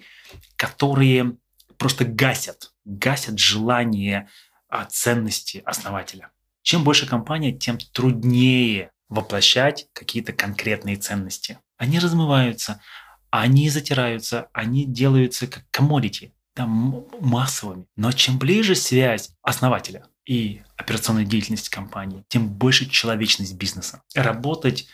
которые 0.55 1.37
просто 1.77 2.05
гасят, 2.05 2.73
гасят 2.85 3.39
желание 3.39 4.29
а, 4.69 4.85
ценности 4.85 5.61
основателя. 5.65 6.31
Чем 6.61 6.83
больше 6.83 7.07
компания, 7.07 7.51
тем 7.51 7.77
труднее 7.77 8.91
воплощать 9.09 9.87
какие-то 9.93 10.33
конкретные 10.33 10.95
ценности. 10.95 11.59
Они 11.77 11.99
размываются, 11.99 12.81
они 13.29 13.69
затираются, 13.69 14.47
они 14.53 14.85
делаются 14.85 15.47
как 15.47 15.65
commodity, 15.71 16.31
там, 16.53 17.05
массовыми. 17.19 17.85
Но 17.95 18.11
чем 18.11 18.39
ближе 18.39 18.75
связь 18.75 19.31
основателя 19.41 20.07
и 20.25 20.63
операционной 20.77 21.25
деятельности 21.25 21.69
компании, 21.69 22.23
тем 22.27 22.47
больше 22.47 22.89
человечность 22.89 23.55
бизнеса. 23.55 24.01
Работать 24.15 24.87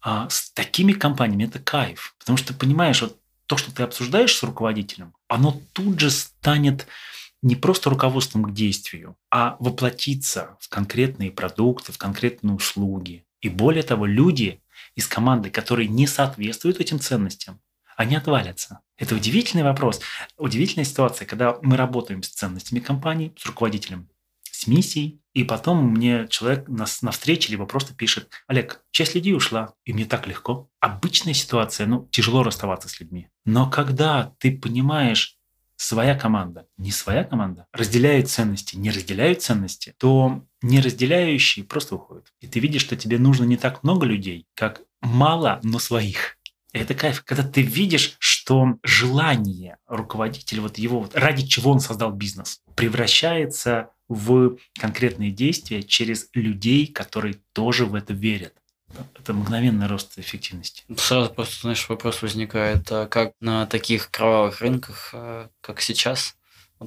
а, 0.00 0.28
с 0.28 0.50
такими 0.52 0.92
компаниями– 0.92 1.44
это 1.48 1.58
кайф. 1.58 2.14
Потому 2.18 2.36
что, 2.36 2.54
понимаешь, 2.54 3.02
вот 3.02 3.18
то, 3.48 3.56
что 3.56 3.74
ты 3.74 3.82
обсуждаешь 3.82 4.36
с 4.36 4.42
руководителем, 4.42 5.14
оно 5.26 5.60
тут 5.72 5.98
же 5.98 6.10
станет 6.10 6.86
не 7.40 7.56
просто 7.56 7.88
руководством 7.88 8.44
к 8.44 8.52
действию, 8.52 9.16
а 9.30 9.56
воплотиться 9.58 10.56
в 10.60 10.68
конкретные 10.68 11.30
продукты, 11.30 11.92
в 11.92 11.98
конкретные 11.98 12.54
услуги. 12.54 13.24
И 13.40 13.48
более 13.48 13.82
того, 13.82 14.04
люди 14.04 14.60
из 14.94 15.06
команды, 15.06 15.48
которые 15.50 15.88
не 15.88 16.06
соответствуют 16.06 16.78
этим 16.78 17.00
ценностям, 17.00 17.60
они 17.96 18.16
отвалятся. 18.16 18.80
Это 18.98 19.14
удивительный 19.14 19.64
вопрос, 19.64 20.00
удивительная 20.36 20.84
ситуация, 20.84 21.26
когда 21.26 21.56
мы 21.62 21.76
работаем 21.76 22.22
с 22.22 22.28
ценностями 22.28 22.80
компании, 22.80 23.32
с 23.38 23.46
руководителем, 23.46 24.08
с 24.58 24.66
миссией, 24.66 25.20
и 25.34 25.44
потом 25.44 25.90
мне 25.90 26.26
человек 26.28 26.66
на, 26.66 26.84
на 27.02 27.10
встрече 27.12 27.52
либо 27.52 27.64
просто 27.64 27.94
пишет, 27.94 28.28
Олег, 28.48 28.82
часть 28.90 29.14
людей 29.14 29.32
ушла, 29.32 29.74
и 29.84 29.92
мне 29.92 30.04
так 30.04 30.26
легко. 30.26 30.68
Обычная 30.80 31.32
ситуация, 31.32 31.86
ну, 31.86 32.08
тяжело 32.10 32.42
расставаться 32.42 32.88
с 32.88 32.98
людьми. 32.98 33.28
Но 33.44 33.70
когда 33.70 34.34
ты 34.38 34.58
понимаешь, 34.58 35.36
своя 35.76 36.16
команда, 36.16 36.66
не 36.76 36.90
своя 36.90 37.22
команда, 37.22 37.68
разделяют 37.72 38.30
ценности, 38.30 38.74
не 38.74 38.90
разделяют 38.90 39.42
ценности, 39.42 39.94
то 39.96 40.42
не 40.60 40.80
разделяющие 40.80 41.64
просто 41.64 41.94
уходят. 41.94 42.26
И 42.40 42.48
ты 42.48 42.58
видишь, 42.58 42.82
что 42.82 42.96
тебе 42.96 43.20
нужно 43.20 43.44
не 43.44 43.56
так 43.56 43.84
много 43.84 44.06
людей, 44.06 44.48
как 44.56 44.82
мало, 45.00 45.60
но 45.62 45.78
своих. 45.78 46.36
И 46.72 46.78
это 46.80 46.94
кайф, 46.94 47.22
когда 47.24 47.44
ты 47.44 47.62
видишь, 47.62 48.16
что 48.18 48.74
желание 48.82 49.76
руководителя, 49.86 50.62
вот 50.62 50.78
его, 50.78 50.98
вот, 50.98 51.14
ради 51.14 51.46
чего 51.46 51.70
он 51.70 51.78
создал 51.78 52.10
бизнес, 52.10 52.60
превращается 52.74 53.90
в 54.08 54.56
конкретные 54.78 55.30
действия 55.30 55.82
через 55.82 56.28
людей, 56.34 56.86
которые 56.86 57.36
тоже 57.52 57.84
в 57.84 57.94
это 57.94 58.12
верят. 58.12 58.54
Это 59.14 59.34
мгновенный 59.34 59.86
рост 59.86 60.18
эффективности. 60.18 60.84
Сразу 60.96 61.30
просто, 61.30 61.60
знаешь, 61.60 61.86
вопрос 61.88 62.22
возникает, 62.22 62.90
а 62.90 63.06
как 63.06 63.32
на 63.40 63.66
таких 63.66 64.10
кровавых 64.10 64.60
рынках, 64.62 65.10
а, 65.12 65.50
как 65.60 65.82
сейчас, 65.82 66.37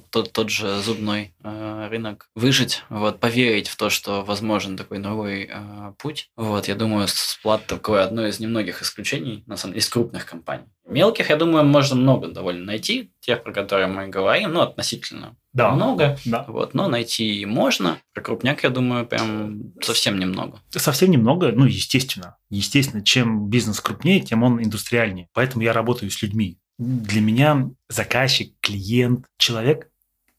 тот, 0.09 0.31
тот 0.31 0.49
же 0.49 0.79
зубной 0.81 1.33
э, 1.43 1.87
рынок, 1.89 2.29
выжить, 2.35 2.83
вот, 2.89 3.19
поверить 3.19 3.67
в 3.67 3.75
то, 3.75 3.89
что 3.89 4.23
возможен 4.23 4.77
такой 4.77 4.99
новый 4.99 5.49
э, 5.51 5.93
путь. 5.97 6.29
Вот, 6.35 6.67
я 6.67 6.75
думаю, 6.75 7.07
сплат 7.07 7.65
такое 7.67 8.03
одно 8.03 8.25
из 8.25 8.39
немногих 8.39 8.81
исключений, 8.81 9.43
на 9.47 9.57
самом 9.57 9.73
деле, 9.73 9.81
из 9.81 9.89
крупных 9.89 10.25
компаний. 10.25 10.65
Мелких, 10.87 11.29
я 11.29 11.37
думаю, 11.37 11.65
можно 11.65 11.95
много 11.95 12.27
довольно 12.27 12.65
найти, 12.65 13.11
тех, 13.19 13.43
про 13.43 13.53
которые 13.53 13.87
мы 13.87 14.07
говорим, 14.07 14.53
ну, 14.53 14.61
относительно 14.61 15.37
да. 15.53 15.71
много, 15.71 16.17
да. 16.25 16.45
Вот, 16.47 16.73
но 16.73 16.87
найти 16.87 17.45
можно. 17.45 17.99
Про 18.13 18.21
крупняк, 18.21 18.63
я 18.63 18.69
думаю, 18.69 19.05
прям 19.05 19.73
совсем 19.81 20.19
немного. 20.19 20.59
Совсем 20.69 21.11
немного, 21.11 21.51
ну, 21.51 21.65
естественно. 21.65 22.37
Естественно, 22.49 23.03
чем 23.03 23.47
бизнес 23.47 23.79
крупнее, 23.79 24.21
тем 24.21 24.43
он 24.43 24.61
индустриальнее. 24.61 25.29
Поэтому 25.33 25.63
я 25.63 25.73
работаю 25.73 26.09
с 26.11 26.21
людьми. 26.21 26.57
Для 26.81 27.21
меня 27.21 27.69
заказчик, 27.89 28.55
клиент, 28.59 29.27
человек, 29.37 29.91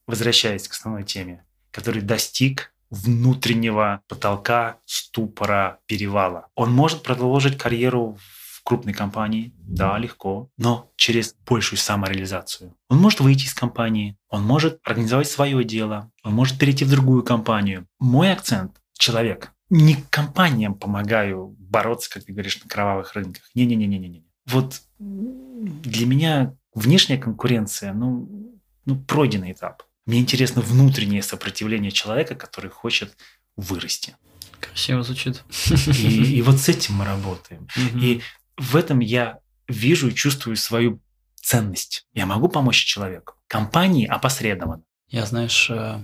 возвращаясь 0.05 0.67
к 0.67 0.73
основной 0.73 1.03
теме, 1.03 1.45
который 1.71 2.01
достиг 2.01 2.73
внутреннего 2.89 4.01
потолка, 4.09 4.79
ступора, 4.83 5.79
перевала. 5.85 6.47
Он 6.55 6.73
может 6.73 7.01
продолжить 7.01 7.57
карьеру 7.57 8.17
в 8.19 8.61
крупной 8.65 8.93
компании, 8.93 9.53
да, 9.57 9.97
легко, 9.97 10.49
но 10.57 10.91
через 10.97 11.33
большую 11.47 11.79
самореализацию. 11.79 12.75
Он 12.89 12.97
может 12.97 13.21
выйти 13.21 13.45
из 13.45 13.53
компании, 13.53 14.17
он 14.27 14.43
может 14.43 14.81
организовать 14.83 15.29
свое 15.29 15.63
дело, 15.63 16.11
он 16.25 16.33
может 16.33 16.59
перейти 16.59 16.83
в 16.83 16.89
другую 16.89 17.23
компанию. 17.23 17.87
Мой 17.99 18.33
акцент– 18.33 18.81
человек. 18.97 19.53
Не 19.69 19.95
компаниям 20.09 20.75
помогаю 20.75 21.55
бороться, 21.57 22.09
как 22.09 22.25
ты 22.25 22.33
говоришь, 22.33 22.61
на 22.61 22.69
кровавых 22.69 23.13
рынках. 23.13 23.49
Не-не-не-не-не. 23.55 24.25
Вот 24.45 24.81
для 25.03 26.05
меня 26.05 26.55
внешняя 26.73 27.17
конкуренция, 27.17 27.93
ну, 27.93 28.59
ну, 28.85 28.95
пройденный 28.95 29.51
этап. 29.51 29.83
Мне 30.05 30.19
интересно 30.19 30.61
внутреннее 30.61 31.23
сопротивление 31.23 31.91
человека, 31.91 32.35
который 32.35 32.69
хочет 32.69 33.15
вырасти. 33.55 34.15
Красиво 34.59 35.03
звучит. 35.03 35.43
И, 35.87 36.37
и 36.37 36.41
вот 36.41 36.59
с 36.59 36.69
этим 36.69 36.95
мы 36.95 37.05
работаем. 37.05 37.67
И 37.95 38.21
в 38.57 38.75
этом 38.75 38.99
я 38.99 39.39
вижу 39.67 40.09
и 40.09 40.13
чувствую 40.13 40.57
свою 40.57 41.01
ценность. 41.35 42.07
Я 42.13 42.25
могу 42.25 42.49
помочь 42.49 42.83
человеку. 42.83 43.35
Компании 43.47 44.05
опосредованно. 44.05 44.83
Я, 45.07 45.25
знаешь, 45.25 45.69
э, 45.69 46.03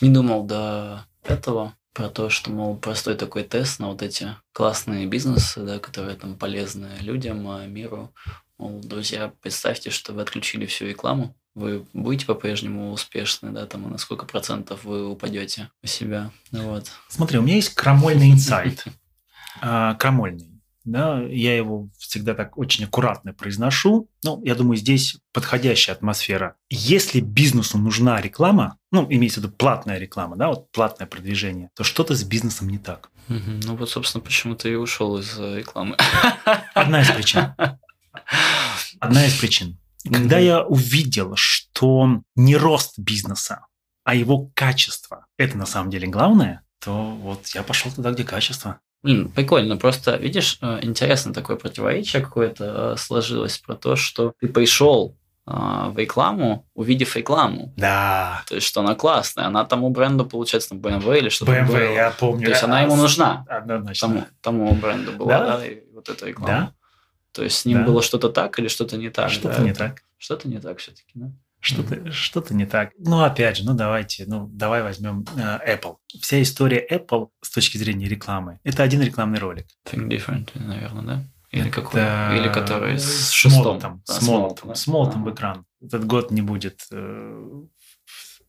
не 0.00 0.10
думал 0.10 0.44
до 0.44 1.06
этого 1.24 1.74
про 1.96 2.10
то, 2.10 2.28
что, 2.28 2.50
мол, 2.50 2.76
простой 2.76 3.14
такой 3.14 3.42
тест 3.42 3.80
на 3.80 3.88
вот 3.88 4.02
эти 4.02 4.36
классные 4.52 5.06
бизнесы, 5.06 5.62
да, 5.62 5.78
которые 5.78 6.14
там 6.16 6.36
полезны 6.36 6.90
людям, 7.00 7.48
а, 7.48 7.64
миру. 7.66 8.12
Мол, 8.58 8.82
друзья, 8.84 9.32
представьте, 9.40 9.88
что 9.88 10.12
вы 10.12 10.20
отключили 10.20 10.66
всю 10.66 10.84
рекламу, 10.84 11.34
вы 11.54 11.86
будете 11.94 12.26
по-прежнему 12.26 12.92
успешны, 12.92 13.50
да, 13.50 13.64
там, 13.64 13.90
на 13.90 13.96
сколько 13.96 14.26
процентов 14.26 14.84
вы 14.84 15.08
упадете 15.08 15.70
у 15.82 15.86
себя, 15.86 16.30
вот. 16.52 16.92
Смотри, 17.08 17.38
у 17.38 17.42
меня 17.42 17.54
есть 17.54 17.74
крамольный 17.74 18.30
инсайт. 18.30 18.84
А, 19.62 19.94
крамольный 19.94 20.55
да, 20.86 21.20
я 21.20 21.56
его 21.56 21.88
всегда 21.98 22.34
так 22.34 22.56
очень 22.56 22.84
аккуратно 22.84 23.32
произношу. 23.32 24.08
Ну, 24.22 24.40
я 24.44 24.54
думаю, 24.54 24.76
здесь 24.76 25.18
подходящая 25.32 25.96
атмосфера. 25.96 26.54
Если 26.70 27.20
бизнесу 27.20 27.76
нужна 27.76 28.20
реклама, 28.20 28.78
ну, 28.92 29.06
имеется 29.10 29.40
в 29.40 29.44
виду 29.44 29.54
платная 29.54 29.98
реклама, 29.98 30.36
да, 30.36 30.48
вот 30.48 30.70
платное 30.70 31.06
продвижение, 31.06 31.70
то 31.74 31.84
что-то 31.84 32.14
с 32.14 32.22
бизнесом 32.22 32.68
не 32.68 32.78
так. 32.78 33.10
Ну 33.28 33.76
вот, 33.76 33.90
собственно, 33.90 34.22
почему 34.22 34.54
ты 34.54 34.70
и 34.70 34.74
ушел 34.76 35.18
из 35.18 35.36
э, 35.36 35.58
рекламы. 35.58 35.96
Одна 36.74 37.02
из 37.02 37.10
причин. 37.10 37.54
Одна 39.00 39.26
из 39.26 39.34
причин. 39.34 39.78
Когда 40.04 40.38
я 40.38 40.62
увидел, 40.62 41.32
что 41.34 42.22
не 42.36 42.56
рост 42.56 42.96
бизнеса, 42.96 43.66
а 44.04 44.14
его 44.14 44.52
качество– 44.54 45.26
это 45.36 45.58
на 45.58 45.66
самом 45.66 45.90
деле 45.90 46.06
главное, 46.06 46.62
то 46.78 47.16
вот 47.16 47.48
я 47.48 47.64
пошел 47.64 47.90
туда, 47.90 48.12
где 48.12 48.22
качество. 48.22 48.78
Блин, 49.06 49.28
прикольно. 49.30 49.76
Просто, 49.76 50.16
видишь, 50.16 50.58
э, 50.60 50.80
интересно 50.82 51.32
такое 51.32 51.54
противоречие 51.54 52.20
какое-то 52.20 52.94
э, 52.94 52.96
сложилось 52.98 53.56
про 53.56 53.76
то, 53.76 53.94
что 53.94 54.32
ты 54.40 54.48
пришел 54.48 55.16
э, 55.46 55.52
в 55.52 55.96
рекламу, 55.96 56.66
увидев 56.74 57.14
рекламу. 57.14 57.72
Да. 57.76 58.42
То 58.48 58.56
есть, 58.56 58.66
что 58.66 58.80
она 58.80 58.96
классная. 58.96 59.46
Она 59.46 59.64
тому 59.64 59.90
бренду, 59.90 60.26
получается, 60.26 60.70
там 60.70 60.80
BMW 60.80 61.18
или 61.18 61.28
что-то 61.28 61.52
BMW, 61.52 61.66
было. 61.66 61.92
я 61.94 62.10
помню. 62.10 62.46
То 62.46 62.50
есть, 62.50 62.64
она 62.64 62.80
ему 62.82 62.96
нужна. 62.96 63.44
Однозначно. 63.48 64.08
Тому, 64.08 64.24
тому 64.40 64.74
бренду 64.74 65.12
была, 65.12 65.38
да, 65.38 65.58
да 65.58 65.66
и 65.68 65.82
вот 65.94 66.08
эта 66.08 66.26
реклама. 66.26 66.48
Да. 66.48 66.72
То 67.30 67.44
есть, 67.44 67.58
с 67.58 67.64
ним 67.64 67.78
да. 67.78 67.84
было 67.84 68.02
что-то 68.02 68.28
так 68.28 68.58
или 68.58 68.66
что-то 68.66 68.96
не 68.96 69.10
так. 69.10 69.30
Что-то 69.30 69.58
да? 69.58 69.62
не 69.62 69.72
так. 69.72 70.02
Что-то 70.18 70.48
не 70.48 70.58
так 70.58 70.78
все-таки, 70.78 71.12
да? 71.14 71.30
Что-то, 71.60 72.12
что-то 72.12 72.54
не 72.54 72.66
так. 72.66 72.92
Ну, 72.98 73.22
опять 73.22 73.56
же, 73.56 73.64
ну 73.64 73.74
давайте, 73.74 74.24
ну 74.26 74.46
давай 74.46 74.82
возьмем 74.82 75.24
э, 75.36 75.76
Apple. 75.76 75.96
Вся 76.20 76.40
история 76.40 76.86
Apple 76.88 77.28
с 77.40 77.50
точки 77.50 77.78
зрения 77.78 78.08
рекламы– 78.08 78.60
это 78.64 78.82
один 78.82 79.02
рекламный 79.02 79.38
ролик. 79.38 79.66
Think 79.84 80.08
different, 80.08 80.50
наверное, 80.54 81.02
да? 81.02 81.24
Или 81.50 81.70
какой? 81.70 82.00
Или 82.00 82.52
который 82.52 82.98
с 82.98 83.30
шестом? 83.30 83.64
Молотом, 83.64 84.02
да, 84.06 84.14
с 84.14 84.22
молотом, 84.22 84.74
с 84.74 84.86
молотом 84.86 85.24
в 85.24 85.32
экран. 85.32 85.64
Этот 85.80 86.04
год 86.04 86.30
не 86.30 86.42
будет 86.42 86.86
э, 86.90 87.62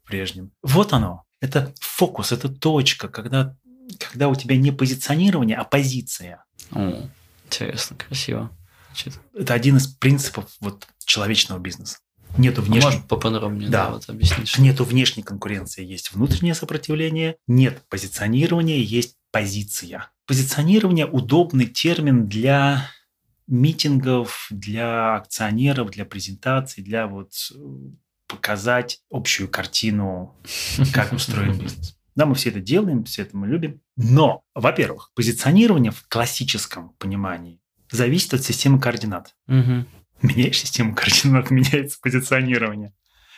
прежним. 0.05 0.51
Вот 0.61 0.93
оно. 0.93 1.23
Это 1.39 1.73
фокус, 1.79 2.31
это 2.31 2.49
точка, 2.49 3.07
когда, 3.07 3.55
когда 3.99 4.27
у 4.27 4.35
тебя 4.35 4.57
не 4.57 4.71
позиционирование, 4.71 5.57
а 5.57 5.63
позиция. 5.63 6.43
О, 6.71 7.07
интересно, 7.45 7.95
красиво. 7.95 8.51
Значит. 8.87 9.19
Это 9.33 9.53
один 9.53 9.77
из 9.77 9.87
принципов 9.87 10.45
вот, 10.59 10.87
человечного 11.05 11.59
бизнеса. 11.59 11.99
Нету 12.37 12.61
внешней... 12.61 12.85
Может, 12.85 13.07
поподробнее, 13.07 13.69
да, 13.69 13.85
да 13.85 13.93
вот 13.93 14.09
объяснить. 14.09 14.57
Нету 14.59 14.83
внешней 14.83 15.23
конкуренции, 15.23 15.83
есть 15.83 16.11
внутреннее 16.13 16.53
сопротивление, 16.53 17.37
нет 17.47 17.83
позиционирования, 17.89 18.77
есть 18.77 19.15
позиция. 19.31 20.11
Позиционирование– 20.25 21.05
удобный 21.11 21.65
термин 21.65 22.27
для 22.27 22.89
митингов, 23.47 24.47
для 24.51 25.15
акционеров, 25.15 25.89
для 25.91 26.05
презентаций, 26.05 26.83
для 26.83 27.07
вот 27.07 27.31
э, 27.55 27.57
показать 28.27 28.99
общую 29.09 29.47
картину, 29.49 30.35
как 30.93 31.13
устроен 31.13 31.57
бизнес. 31.59 31.97
Да, 32.15 32.25
мы 32.25 32.35
все 32.35 32.49
это 32.49 32.59
делаем, 32.59 33.03
все 33.03 33.21
это 33.21 33.37
мы 33.37 33.47
любим. 33.47 33.79
Но, 33.95 34.41
во-первых, 34.53 35.11
позиционирование 35.13 35.91
в 35.91 36.03
классическом 36.07 36.89
понимании 36.97 37.61
зависит 37.91 38.33
от 38.33 38.43
системы 38.43 38.79
координат. 38.79 39.35
Угу. 39.47 39.85
Меняешь 40.21 40.59
систему 40.59 40.95
координат, 40.95 41.49
меняется 41.51 41.97
позиционирование. 42.01 42.93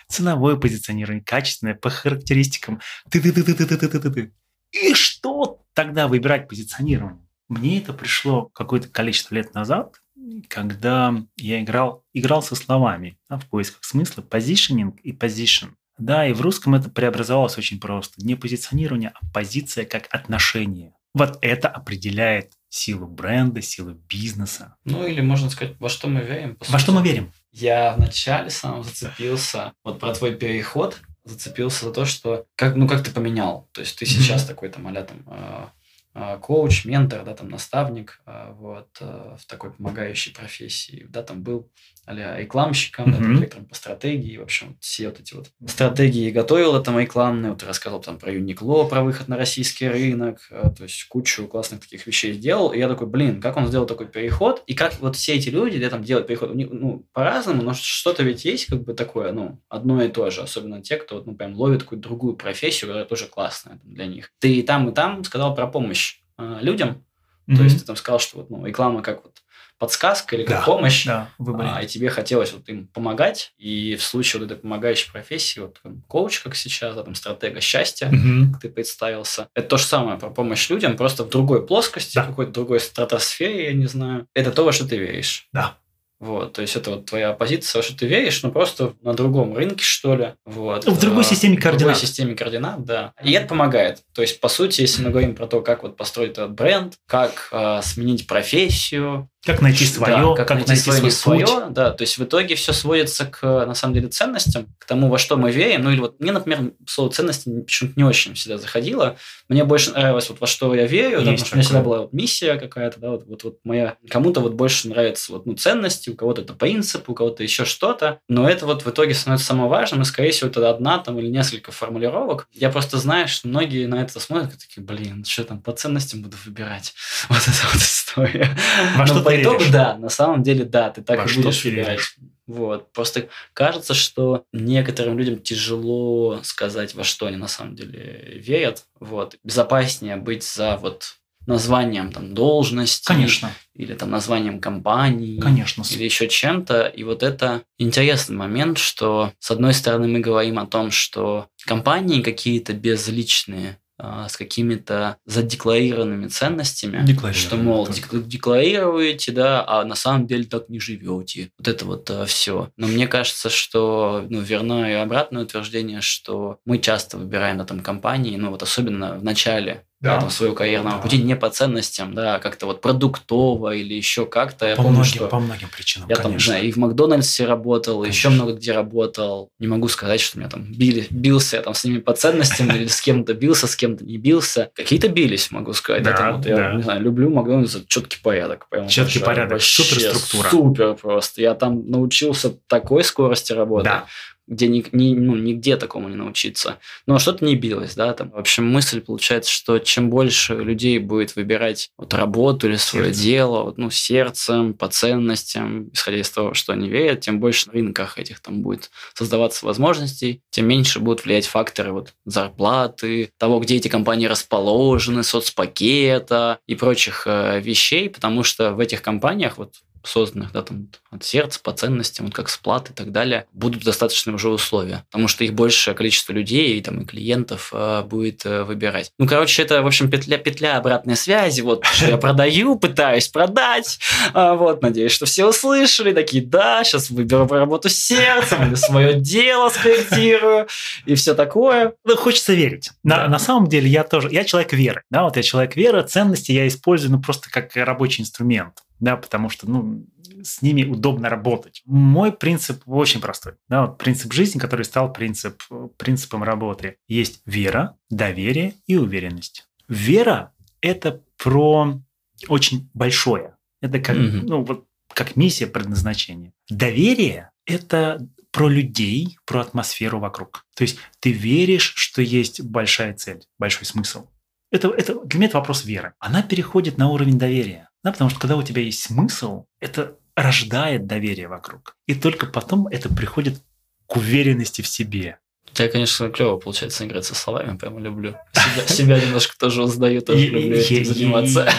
Ценовое 0.08 0.56
позиционирование, 0.56 1.24
качественное, 1.24 1.76
по 1.76 1.90
характеристикам. 1.90 2.80
Ты 3.10 3.20
-ты 3.20 3.32
-ты 3.32 3.44
-ты 3.44 3.56
-ты 3.56 3.78
-ты 3.78 4.00
-ты 4.00 4.10
-ты. 4.10 4.32
И 4.72 4.94
что 4.94 5.62
тогда 5.74 6.08
выбирать 6.08 6.48
позиционирование? 6.48 7.26
Мне 7.48 7.80
это 7.80 7.94
пришло 7.94 8.46
какое-то 8.46 8.88
количество 8.88 9.36
лет 9.36 9.54
назад, 9.54 10.02
когда 10.48 11.16
я 11.38 11.62
играл, 11.62 12.04
играл 12.14 12.44
со 12.44 12.56
словами 12.56 13.18
да, 13.30 13.38
в 13.38 13.46
поисках 13.46 13.84
смысла, 13.84 14.22
позиционинг 14.22 15.00
и 15.02 15.12
позишн. 15.12 15.70
Да, 15.98 16.26
и 16.26 16.34
в 16.34 16.42
русском 16.42 16.76
это 16.76 16.90
преобразовалось 16.90 17.58
очень 17.58 17.80
просто. 17.80 18.24
Не 18.24 18.36
позиционирование, 18.36 19.12
а 19.20 19.26
позиция 19.34 19.86
как 19.86 20.08
отношение. 20.12 20.94
Вот 21.14 21.38
это 21.42 21.68
определяет 21.68 22.54
силу 22.70 23.08
бренда, 23.08 23.62
силу 23.62 23.92
бизнеса. 23.92 24.76
Ну 24.86 25.06
или 25.06 25.22
можно 25.22 25.50
сказать, 25.50 25.76
во 25.80 25.90
что 25.90 26.08
мы 26.08 26.22
верим. 26.22 26.58
Во 26.68 26.80
что 26.80 26.92
мы 26.92 27.02
верим? 27.04 27.32
Я 27.52 27.96
вначале 27.98 28.50
сам 28.50 28.84
зацепился 28.84 29.74
вот 29.84 30.00
про 30.00 30.14
твой 30.14 30.36
переход 30.36 31.02
зацепился 31.26 31.86
за 31.86 31.94
то, 31.94 32.06
что 32.06 32.46
как, 32.56 32.76
ну, 32.76 32.88
как 32.88 33.04
ты 33.04 33.12
поменял. 33.12 33.70
То 33.72 33.82
есть 33.82 33.98
ты 33.98 34.06
сейчас 34.06 34.46
такой 34.46 34.70
там, 34.70 34.88
а 34.88 35.04
там, 35.04 35.72
а, 36.14 36.38
коуч, 36.38 36.86
ментор, 36.86 37.24
да, 37.24 37.36
там, 37.36 37.50
наставник, 37.50 38.22
а, 38.26 38.52
вот, 38.54 38.90
а, 39.00 39.38
в 39.38 39.46
такой 39.46 39.72
помогающей 39.72 40.34
профессии, 40.34 41.06
да, 41.08 41.22
там 41.24 41.44
был 41.44 41.72
а-ля 42.10 42.38
рекламщиком, 42.38 43.14
mm-hmm. 43.14 43.20
да, 43.20 43.36
директором 43.36 43.66
по 43.66 43.76
стратегии, 43.76 44.38
в 44.38 44.42
общем, 44.42 44.76
все 44.80 45.10
вот 45.10 45.20
эти 45.20 45.36
вот 45.36 45.52
стратегии 45.68 46.32
готовил 46.32 46.76
это 46.76 46.98
рекламные, 46.98 47.52
вот 47.52 47.62
рассказывал 47.62 48.02
там 48.02 48.18
про 48.18 48.34
Юникло, 48.34 48.86
про 48.86 49.04
выход 49.04 49.28
на 49.28 49.38
российский 49.38 49.88
рынок, 49.88 50.40
то 50.50 50.84
есть 50.84 51.04
кучу 51.08 51.48
классных 51.48 51.82
таких 51.82 52.08
вещей 52.08 52.34
сделал, 52.34 52.74
и 52.74 52.80
я 52.80 52.88
такой, 52.90 53.06
блин, 53.06 53.40
как 53.40 53.58
он 53.58 53.68
сделал 53.68 53.86
такой 53.86 54.08
переход, 54.08 54.64
и 54.66 54.74
как 54.74 55.00
вот 55.02 55.18
все 55.18 55.36
эти 55.36 55.50
люди, 55.50 55.78
да, 55.78 55.88
там 55.92 56.04
делают 56.04 56.28
переход, 56.28 56.56
ну, 56.56 57.06
по-разному, 57.14 57.62
но 57.62 57.76
что-то 57.76 58.24
ведь 58.24 58.44
есть 58.44 58.66
как 58.66 58.82
бы 58.82 58.96
такое, 58.96 59.32
ну, 59.32 59.62
одно 59.70 60.02
и 60.02 60.08
то 60.08 60.32
же, 60.32 60.42
особенно 60.42 60.82
те, 60.82 60.98
кто, 60.98 61.22
ну, 61.24 61.36
прям 61.36 61.54
ловит 61.54 61.84
какую-то 61.84 62.10
другую 62.10 62.36
профессию, 62.36 62.88
которая 62.88 63.06
тоже 63.06 63.28
классная 63.28 63.80
для 63.84 64.08
них. 64.08 64.32
Ты 64.40 64.56
и 64.56 64.64
там, 64.64 64.90
и 64.90 64.96
там 64.96 65.24
сказал 65.24 65.54
про 65.54 65.68
помощь 65.68 66.22
э, 66.40 66.58
людям. 66.62 67.06
Mm-hmm. 67.48 67.56
То 67.56 67.64
есть 67.64 67.80
ты 67.80 67.86
там 67.86 67.96
сказал, 67.96 68.20
что 68.20 68.38
вот, 68.38 68.50
ну, 68.50 68.66
реклама 68.66 69.04
как 69.04 69.24
вот 69.24 69.44
подсказка 69.80 70.36
или 70.36 70.44
как 70.44 70.60
да, 70.60 70.66
помощь, 70.66 71.06
да, 71.06 71.30
а, 71.40 71.82
и 71.82 71.88
тебе 71.88 72.10
хотелось 72.10 72.52
вот 72.54 72.68
им 72.68 72.88
помогать, 72.88 73.54
и 73.58 73.96
в 73.96 74.04
случае 74.04 74.42
вот 74.42 74.52
этой 74.52 74.62
помогающей 74.62 75.12
профессии, 75.12 75.62
вот 75.62 75.80
там, 75.82 76.04
коуч, 76.08 76.42
как 76.42 76.56
сейчас, 76.56 76.96
да, 76.96 77.04
там 77.04 77.16
стратега 77.16 77.62
счастья, 77.62 78.08
mm-hmm. 78.08 78.52
как 78.52 78.62
ты 78.62 78.70
представился, 78.70 79.48
это 79.56 79.68
то 79.70 79.78
же 79.78 79.86
самое 79.86 80.20
про 80.20 80.30
помощь 80.30 80.70
людям, 80.70 80.98
просто 80.98 81.24
в 81.24 81.30
другой 81.30 81.66
плоскости, 81.66 82.16
да. 82.16 82.26
какой-то 82.26 82.52
другой 82.52 82.82
стратосфере, 82.82 83.66
я 83.68 83.74
не 83.74 83.88
знаю. 83.88 84.28
Это 84.34 84.52
то, 84.52 84.66
во 84.66 84.74
что 84.74 84.88
ты 84.88 84.98
веришь. 84.98 85.48
Да. 85.54 85.78
Вот, 86.20 86.52
то 86.54 86.62
есть 86.62 86.76
это 86.76 86.92
вот 86.92 87.06
твоя 87.06 87.32
позиция, 87.32 87.82
что 87.82 87.96
ты 87.96 88.06
веришь, 88.06 88.44
но 88.44 88.52
просто 88.52 88.94
на 89.02 89.14
другом 89.14 89.56
рынке, 89.56 89.86
что 89.86 90.16
ли. 90.16 90.34
Вот. 90.46 90.86
В 90.86 91.00
другой 91.00 91.24
системе 91.24 91.56
координат. 91.56 91.76
В 91.76 91.80
другой 91.80 91.96
системе 91.96 92.36
координат, 92.36 92.84
да. 92.84 93.14
И 93.24 93.32
это 93.32 93.48
помогает. 93.48 94.04
То 94.14 94.22
есть, 94.22 94.42
по 94.42 94.50
сути, 94.50 94.82
если 94.82 95.02
мы 95.02 95.12
говорим 95.12 95.34
про 95.34 95.48
то, 95.48 95.62
как 95.62 95.84
вот 95.84 95.96
построить 95.96 96.32
этот 96.32 96.52
бренд, 96.52 96.96
как 97.08 97.48
э, 97.54 97.80
сменить 97.84 98.28
профессию, 98.28 99.30
как 99.46 99.62
найти 99.62 99.86
свое, 99.86 100.16
да, 100.16 100.36
как, 100.36 100.48
как 100.50 100.58
найти, 100.58 100.70
найти 100.70 100.84
свое, 100.84 101.12
свой 101.12 101.46
свое, 101.46 101.70
да, 101.70 101.92
то 101.92 102.02
есть 102.02 102.18
в 102.18 102.24
итоге 102.24 102.56
все 102.56 102.74
сводится 102.74 103.26
к, 103.26 103.42
на 103.42 103.74
самом 103.74 103.94
деле, 103.94 104.10
ценностям, 104.10 104.68
к 104.78 104.86
тому, 104.86 105.08
во 105.08 105.18
что 105.18 105.38
мы 105.38 105.52
верим. 105.52 105.84
Ну 105.84 105.92
или 105.92 106.00
вот 106.02 106.20
мне, 106.20 106.34
например, 106.34 106.74
слово 106.86 107.10
ценности 107.12 107.62
почему-то 107.62 107.94
не 107.96 108.04
очень 108.04 108.34
всегда 108.34 108.58
заходило. 108.58 109.16
Мне 109.48 109.64
больше 109.64 109.92
нравилось 109.92 110.30
вот 110.30 110.42
во 110.42 110.48
что 110.48 110.76
я 110.76 110.86
верю, 110.86 111.22
да, 111.22 111.32
потому 111.32 111.38
что 111.38 111.54
у 111.54 111.56
меня 111.56 111.64
всегда 111.64 111.82
была 111.82 112.00
вот 112.02 112.14
миссия 112.14 112.56
какая-то, 112.58 113.00
да, 113.00 113.12
вот, 113.12 113.26
вот, 113.28 113.44
вот 113.44 113.58
моя. 113.64 113.96
Кому-то 114.10 114.42
вот 114.42 114.54
больше 114.54 114.90
нравятся 114.90 115.32
вот 115.32 115.46
ну 115.46 115.54
ценности, 115.54 116.10
у 116.10 116.16
кого-то 116.16 116.42
это 116.42 116.54
принцип, 116.54 117.10
у 117.10 117.14
кого-то 117.14 117.42
еще 117.42 117.64
что-то. 117.64 118.20
Но 118.28 118.50
это 118.50 118.66
вот 118.66 118.84
в 118.84 118.90
итоге 118.90 119.14
становится 119.14 119.48
самым 119.48 119.70
важным, 119.70 120.02
и 120.02 120.06
скорее 120.06 120.32
всего 120.32 120.50
это 120.50 120.70
одна 120.70 120.98
там 121.00 121.18
или 121.18 121.28
несколько 121.28 121.72
формулировок. 121.72 122.48
Я 122.54 122.70
просто 122.70 122.98
знаю, 122.98 123.30
что 123.30 123.48
многие 123.48 123.86
на 123.86 124.02
это 124.02 124.20
смотрят 124.20 124.54
и 124.54 124.58
такие, 124.58 124.84
блин, 124.84 125.24
что 125.24 125.46
там 125.46 125.62
по 125.62 125.72
ценностям 125.72 126.22
буду 126.22 126.36
выбирать. 126.46 126.94
Вот 127.30 127.42
эта 127.42 127.68
вот 127.72 127.82
история. 127.82 128.58
Во 128.98 129.06
что 129.06 129.22
по 129.30 129.42
итогу, 129.42 129.64
да, 129.72 129.98
на 129.98 130.10
самом 130.10 130.44
деле, 130.44 130.66
да, 130.66 130.90
ты 130.90 131.02
так 131.02 131.20
Во 131.20 131.32
и 131.32 131.36
будешь 131.36 131.64
выбирать. 131.64 132.00
Вот. 132.48 132.92
Просто 132.94 133.30
кажется, 133.54 133.94
что 133.94 134.44
некоторым 134.52 135.20
людям 135.20 135.40
тяжело 135.40 136.40
сказать, 136.44 136.96
во 136.96 137.04
что 137.04 137.28
они 137.28 137.38
на 137.38 137.48
самом 137.48 137.76
деле 137.76 138.42
верят. 138.44 138.86
Вот. 139.00 139.36
Безопаснее 139.44 140.16
быть 140.16 140.44
за 140.44 140.76
вот 140.78 141.20
названием 141.46 142.12
там 142.12 142.34
должности. 142.34 143.06
Конечно. 143.06 143.52
Или 143.76 143.94
там 143.94 144.10
названием 144.10 144.60
компании. 144.60 145.40
Конечно. 145.40 145.84
Или 145.92 146.04
еще 146.04 146.28
чем-то. 146.28 146.88
И 146.88 147.04
вот 147.04 147.22
это 147.22 147.62
интересный 147.78 148.36
момент, 148.36 148.78
что 148.78 149.32
с 149.40 149.52
одной 149.52 149.74
стороны 149.74 150.08
мы 150.08 150.20
говорим 150.20 150.58
о 150.58 150.66
том, 150.66 150.90
что 150.92 151.48
компании 151.66 152.22
какие-то 152.22 152.74
безличные, 152.74 153.78
с 154.00 154.38
какими-то 154.38 155.18
задекларированными 155.26 156.28
ценностями, 156.28 157.06
что, 157.34 157.58
мол, 157.58 157.86
тоже. 157.86 158.24
декларируете, 158.24 159.32
да, 159.32 159.64
а 159.68 159.84
на 159.84 159.96
самом 159.96 160.28
деле 160.28 160.46
так 160.46 160.70
не 160.70 160.80
живете. 160.80 161.52
Вот 161.58 161.68
это 161.68 161.86
вот 161.86 162.10
а, 162.10 162.26
все. 162.26 162.72
Но 162.78 162.88
мне 162.88 163.08
кажется, 163.08 163.50
что 163.50 164.26
ну, 164.30 164.40
верно 164.40 164.90
и 164.90 164.94
обратное 164.94 165.44
утверждение, 165.44 166.02
что 166.02 166.60
мы 166.66 166.80
часто 166.80 167.18
выбираем 167.18 167.58
на 167.58 167.66
там 167.66 167.82
компании, 167.82 168.38
ну 168.38 168.52
вот 168.52 168.64
особенно 168.64 169.16
в 169.18 169.24
начале 169.24 169.84
да. 170.02 170.20
Там, 170.22 170.30
своего 170.30 170.56
карьерного 170.56 170.96
да. 170.96 171.02
пути 171.02 171.22
не 171.22 171.36
по 171.36 171.50
ценностям, 171.50 172.14
да, 172.14 172.36
а 172.36 172.40
как-то 172.40 172.68
вот 172.68 172.80
продуктово 172.80 173.76
или 173.76 173.94
еще 173.94 174.26
как-то. 174.26 174.66
Я 174.66 174.78
по 174.78 174.84
помню, 174.84 175.00
многим, 175.00 175.14
что 175.14 175.28
по 175.28 175.40
многим 175.40 175.68
причинам, 175.68 176.08
Я 176.08 176.16
конечно. 176.16 176.32
там, 176.32 176.40
знаю, 176.40 176.64
и 176.66 176.72
в 176.72 176.78
Макдональдсе 176.78 177.46
работал, 177.46 178.02
конечно. 178.02 178.18
еще 178.18 178.30
много 178.30 178.54
где 178.54 178.72
работал. 178.72 179.50
Не 179.60 179.68
могу 179.68 179.90
сказать, 179.90 180.22
что 180.22 180.40
меня 180.40 180.50
там 180.50 180.64
били, 180.64 181.06
бился 181.10 181.58
я 181.58 181.64
там 181.64 181.74
с 181.74 181.84
ними 181.84 182.00
по 182.00 182.14
ценностям 182.14 182.70
или 182.74 182.88
с 182.88 183.02
кем-то 183.02 183.34
бился, 183.34 183.68
с 183.68 183.76
кем-то 183.76 184.06
не 184.06 184.18
бился. 184.18 184.72
Какие-то 184.74 185.10
бились, 185.10 185.52
могу 185.52 185.74
сказать. 185.74 186.04
Да, 186.04 186.16
да, 186.16 186.32
вот 186.32 186.46
я, 186.46 186.56
да. 186.56 186.74
не 186.76 186.84
знаю, 186.84 187.02
люблю 187.02 187.30
Макдональдс 187.30 187.74
за 187.74 187.86
четкий 187.86 188.20
порядок. 188.22 188.68
Четкий 188.88 189.20
порядок, 189.20 189.62
супер 189.62 190.00
структура. 190.00 190.50
Супер 190.50 190.94
просто. 190.94 191.42
Я 191.42 191.56
там 191.56 191.90
научился 191.90 192.54
такой 192.68 193.04
скорости 193.04 193.52
работы. 193.52 193.84
Да 193.84 194.06
где 194.50 194.68
ни, 194.68 194.84
ни, 194.92 195.14
ну, 195.14 195.36
нигде 195.36 195.78
такому 195.78 196.10
не 196.10 196.16
научиться. 196.16 196.80
Но 197.06 197.20
что-то 197.20 197.46
не 197.46 197.56
билось, 197.56 197.96
да, 197.96 198.14
там. 198.14 198.32
В 198.32 198.38
общем, 198.38 198.68
мысль 198.68 199.00
получается, 199.00 199.52
что 199.52 199.80
чем 199.80 200.10
больше 200.10 200.56
людей 200.56 200.98
будет 200.98 201.36
выбирать 201.36 201.92
вот 201.98 202.14
работу 202.14 202.68
или 202.68 202.76
свое 202.76 203.06
Сердце. 203.06 203.24
дело, 203.24 203.64
вот, 203.64 203.78
ну, 203.78 203.90
сердцем, 203.92 204.74
по 204.74 204.88
ценностям, 204.88 205.90
исходя 205.94 206.18
из 206.18 206.30
того, 206.30 206.54
что 206.54 206.74
они 206.74 206.90
верят, 206.90 207.22
тем 207.22 207.40
больше 207.40 207.68
на 207.68 207.74
рынках 207.74 208.18
этих 208.18 208.40
там 208.40 208.62
будет 208.62 208.90
создаваться 209.14 209.66
возможностей, 209.66 210.42
тем 210.50 210.68
меньше 210.68 211.00
будут 211.00 211.26
влиять 211.26 211.46
факторы 211.46 211.92
вот 211.92 212.14
зарплаты, 212.26 213.32
того, 213.38 213.60
где 213.60 213.76
эти 213.76 213.88
компании 213.88 214.26
расположены, 214.26 215.24
соцпакета 215.24 216.60
и 216.68 216.76
прочих 216.76 217.24
э, 217.28 217.60
вещей, 217.62 218.10
потому 218.10 218.44
что 218.44 218.74
в 218.74 218.80
этих 218.80 219.02
компаниях 219.02 219.58
вот 219.58 219.76
созданных, 220.04 220.52
да, 220.52 220.62
там, 220.62 220.90
от 221.12 221.24
сердца, 221.24 221.60
по 221.62 221.72
ценностям, 221.72 222.28
вот 222.28 222.36
как 222.36 222.50
сплат 222.50 222.90
и 222.90 222.94
так 222.94 223.12
далее, 223.12 223.46
будут 223.54 223.84
достаточные 223.84 224.36
уже 224.36 224.50
условия, 224.50 225.04
потому 225.12 225.28
что 225.28 225.44
их 225.44 225.54
большее 225.54 225.96
количество 225.96 226.34
людей 226.34 226.78
и, 226.78 226.82
там, 226.82 227.02
и 227.02 227.06
клиентов 227.06 227.72
э, 227.74 228.04
будет 228.04 228.46
э, 228.46 228.64
выбирать. 228.64 229.12
Ну, 229.18 229.28
короче, 229.28 229.62
это, 229.64 229.82
в 229.82 229.88
общем, 229.88 230.10
петля-петля 230.10 230.78
обратной 230.78 231.16
связи, 231.16 231.62
вот, 231.62 231.86
что 231.86 232.06
я 232.06 232.18
продаю, 232.18 232.76
пытаюсь 232.80 233.28
продать, 233.28 234.00
э, 234.34 234.54
вот, 234.54 234.82
надеюсь, 234.82 235.12
что 235.12 235.26
все 235.26 235.48
услышали, 235.48 236.14
такие, 236.14 236.44
да, 236.44 236.84
сейчас 236.84 237.10
выберу 237.10 237.48
работу 237.48 237.90
с 237.90 237.96
сердцем 237.96 238.68
или 238.68 238.76
свое 238.76 239.14
дело 239.14 239.70
скорректирую 239.70 240.68
и 241.06 241.16
все 241.16 241.34
такое. 241.34 241.94
Ну, 242.06 242.16
хочется 242.16 242.54
верить. 242.54 242.92
На, 243.04 243.18
да. 243.18 243.28
на 243.28 243.40
самом 243.40 243.68
деле 243.68 243.90
я 243.90 244.04
тоже, 244.04 244.30
я 244.32 244.44
человек 244.44 244.74
веры, 244.74 245.04
да, 245.10 245.24
вот 245.24 245.38
я 245.38 245.44
человек 245.44 245.76
веры, 245.76 246.04
ценности 246.04 246.52
я 246.52 246.68
использую, 246.68 247.12
ну, 247.12 247.22
просто 247.22 247.50
как 247.50 247.76
рабочий 247.76 248.22
инструмент 248.22 248.74
да, 249.00 249.18
потому 249.18 249.50
что, 249.50 249.70
ну, 249.70 250.06
с 250.44 250.62
ними 250.62 250.84
удобно 250.84 251.30
работать. 251.30 251.82
Мой 251.86 252.32
принцип 252.32 252.84
очень 252.86 253.22
простой. 253.22 253.54
Да, 253.68 253.86
вот 253.86 253.98
принцип 253.98 254.34
жизни, 254.34 254.60
который 254.60 254.86
стал 254.86 255.12
принцип, 255.12 255.64
принципом 255.98 256.44
работы. 256.44 256.98
Есть 257.08 257.42
вера, 257.46 257.98
доверие 258.10 258.76
и 258.88 258.96
уверенность. 258.98 259.68
Вера– 259.88 260.54
это 260.82 261.24
про 261.38 262.00
очень 262.48 262.90
большое. 262.94 263.56
Это 263.82 264.00
как, 264.00 264.18
mm-hmm. 264.18 264.42
ну, 264.44 264.64
вот, 264.64 264.86
как 265.14 265.36
миссия, 265.36 265.68
предназначение. 265.68 266.54
Доверие– 266.70 267.52
это 267.66 268.28
про 268.52 268.68
людей, 268.68 269.38
про 269.46 269.62
атмосферу 269.62 270.20
вокруг. 270.20 270.66
То 270.76 270.84
есть 270.84 270.98
ты 271.20 271.32
веришь, 271.32 271.94
что 271.96 272.22
есть 272.22 272.62
большая 272.62 273.14
цель, 273.14 273.44
большой 273.58 273.86
смысл. 273.86 274.28
Это, 274.72 274.90
это, 274.90 275.24
для 275.26 275.40
меня 275.40 275.50
это 275.50 275.58
вопрос 275.58 275.86
веры. 275.86 276.14
Она 276.20 276.44
переходит 276.44 276.98
на 276.98 277.10
уровень 277.10 277.40
доверия. 277.40 277.89
Да, 278.04 278.12
потому 278.12 278.30
что 278.30 278.40
когда 278.40 278.56
у 278.56 278.64
тебя 278.64 278.82
есть 278.82 279.02
смысл, 279.02 279.66
это 279.80 280.18
рождает 280.36 281.06
доверие 281.06 281.48
вокруг. 281.48 281.96
И 282.06 282.16
только 282.16 282.46
потом 282.46 282.88
это 282.88 283.10
приходит 283.10 283.62
к 284.06 284.16
уверенности 284.16 284.82
в 284.82 284.88
себе. 284.88 285.40
Тебя, 285.74 285.90
конечно, 285.90 286.30
клево 286.30 286.58
получается 286.58 287.06
играть 287.06 287.26
со 287.26 287.36
словами, 287.36 287.78
прямо 287.78 288.00
люблю. 288.00 288.36
Себя, 288.54 288.88
себя 288.88 289.20
немножко 289.20 289.56
тоже 289.58 289.84
узнаю, 289.84 290.22
тоже 290.22 290.48
люблю 290.48 290.78
этим 290.78 291.06
заниматься. 291.06 291.70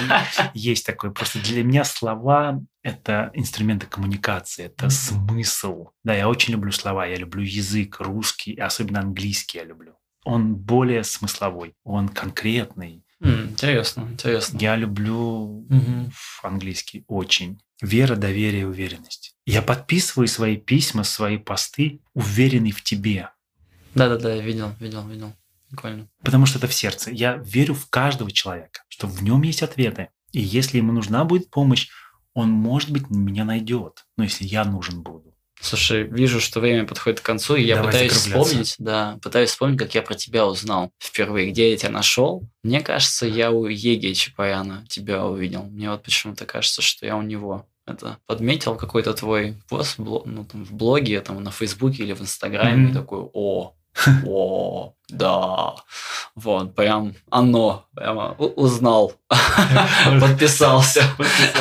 Есть 0.54 0.86
такое. 0.86 1.10
Просто 1.10 1.40
для 1.40 1.64
меня 1.64 1.84
слова– 1.84 2.60
это 2.82 3.30
инструменты 3.34 3.86
коммуникации, 3.86 4.66
это 4.66 4.90
смысл. 4.90 5.88
Да, 6.04 6.14
я 6.14 6.28
очень 6.28 6.52
люблю 6.52 6.70
слова, 6.70 7.04
я 7.06 7.16
люблю 7.16 7.42
язык, 7.42 7.96
русский, 8.00 8.54
особенно 8.54 9.00
английский 9.00 9.58
я 9.58 9.64
люблю. 9.64 9.94
Он 10.24 10.54
более 10.54 11.02
смысловой, 11.02 11.74
он 11.82 12.08
конкретный, 12.08 13.02
Mm, 13.20 13.50
интересно, 13.50 14.08
интересно. 14.10 14.58
Я 14.58 14.76
люблю 14.76 15.66
mm-hmm. 15.68 16.10
английский 16.42 17.04
очень. 17.06 17.60
Вера, 17.82 18.16
доверие, 18.16 18.66
уверенность. 18.66 19.36
Я 19.46 19.62
подписываю 19.62 20.28
свои 20.28 20.56
письма, 20.56 21.02
свои 21.04 21.38
посты, 21.38 22.00
уверенный 22.14 22.72
в 22.72 22.82
тебе. 22.82 23.30
Да-да-да, 23.94 24.34
я 24.34 24.42
видел, 24.42 24.72
видел, 24.78 25.06
видел. 25.08 25.32
Прикольно. 25.68 26.08
Потому 26.22 26.46
что 26.46 26.58
это 26.58 26.66
в 26.66 26.74
сердце. 26.74 27.10
Я 27.10 27.36
верю 27.36 27.74
в 27.74 27.88
каждого 27.88 28.30
человека, 28.30 28.82
что 28.88 29.06
в 29.06 29.22
нем 29.22 29.42
есть 29.42 29.62
ответы. 29.62 30.08
И 30.32 30.40
если 30.40 30.78
ему 30.78 30.92
нужна 30.92 31.24
будет 31.24 31.50
помощь, 31.50 31.88
он, 32.34 32.50
может 32.50 32.90
быть, 32.90 33.08
меня 33.10 33.44
найдет. 33.44 34.04
Но 34.16 34.24
если 34.24 34.44
я 34.44 34.64
нужен 34.64 35.02
буду. 35.02 35.29
Слушай, 35.60 36.04
вижу, 36.04 36.40
что 36.40 36.60
время 36.60 36.86
подходит 36.86 37.20
к 37.20 37.24
концу, 37.24 37.56
и 37.56 37.62
я 37.62 37.76
Давай 37.76 37.92
пытаюсь 37.92 38.12
вспомнить, 38.12 38.74
да, 38.78 39.18
пытаюсь 39.22 39.50
вспомнить, 39.50 39.78
как 39.78 39.94
я 39.94 40.02
про 40.02 40.14
тебя 40.14 40.46
узнал 40.46 40.90
впервые, 40.98 41.50
где 41.50 41.70
я 41.70 41.76
тебя 41.76 41.90
нашел. 41.90 42.42
Мне 42.62 42.80
кажется, 42.80 43.26
я 43.26 43.50
у 43.50 43.66
Еги 43.66 44.12
Чапаяна 44.12 44.84
тебя 44.88 45.26
увидел. 45.26 45.64
Мне 45.64 45.90
вот 45.90 46.02
почему-то 46.02 46.46
кажется, 46.46 46.80
что 46.80 47.04
я 47.04 47.16
у 47.16 47.22
него 47.22 47.66
это 47.86 48.18
подметил 48.26 48.76
какой-то 48.76 49.12
твой 49.14 49.56
пост 49.68 49.98
ну, 49.98 50.46
там, 50.50 50.64
в 50.64 50.72
блоге, 50.72 51.20
там, 51.20 51.42
на 51.42 51.50
Фейсбуке 51.50 52.04
или 52.04 52.12
в 52.12 52.20
Инстаграме, 52.20 52.90
и 52.90 52.92
такой, 52.92 53.28
о, 53.32 53.74
о, 54.26 54.94
да, 55.10 55.74
вот, 56.34 56.74
прям 56.74 57.14
оно, 57.30 57.86
прямо 57.94 58.34
узнал, 58.38 59.14
подписался, 60.20 61.02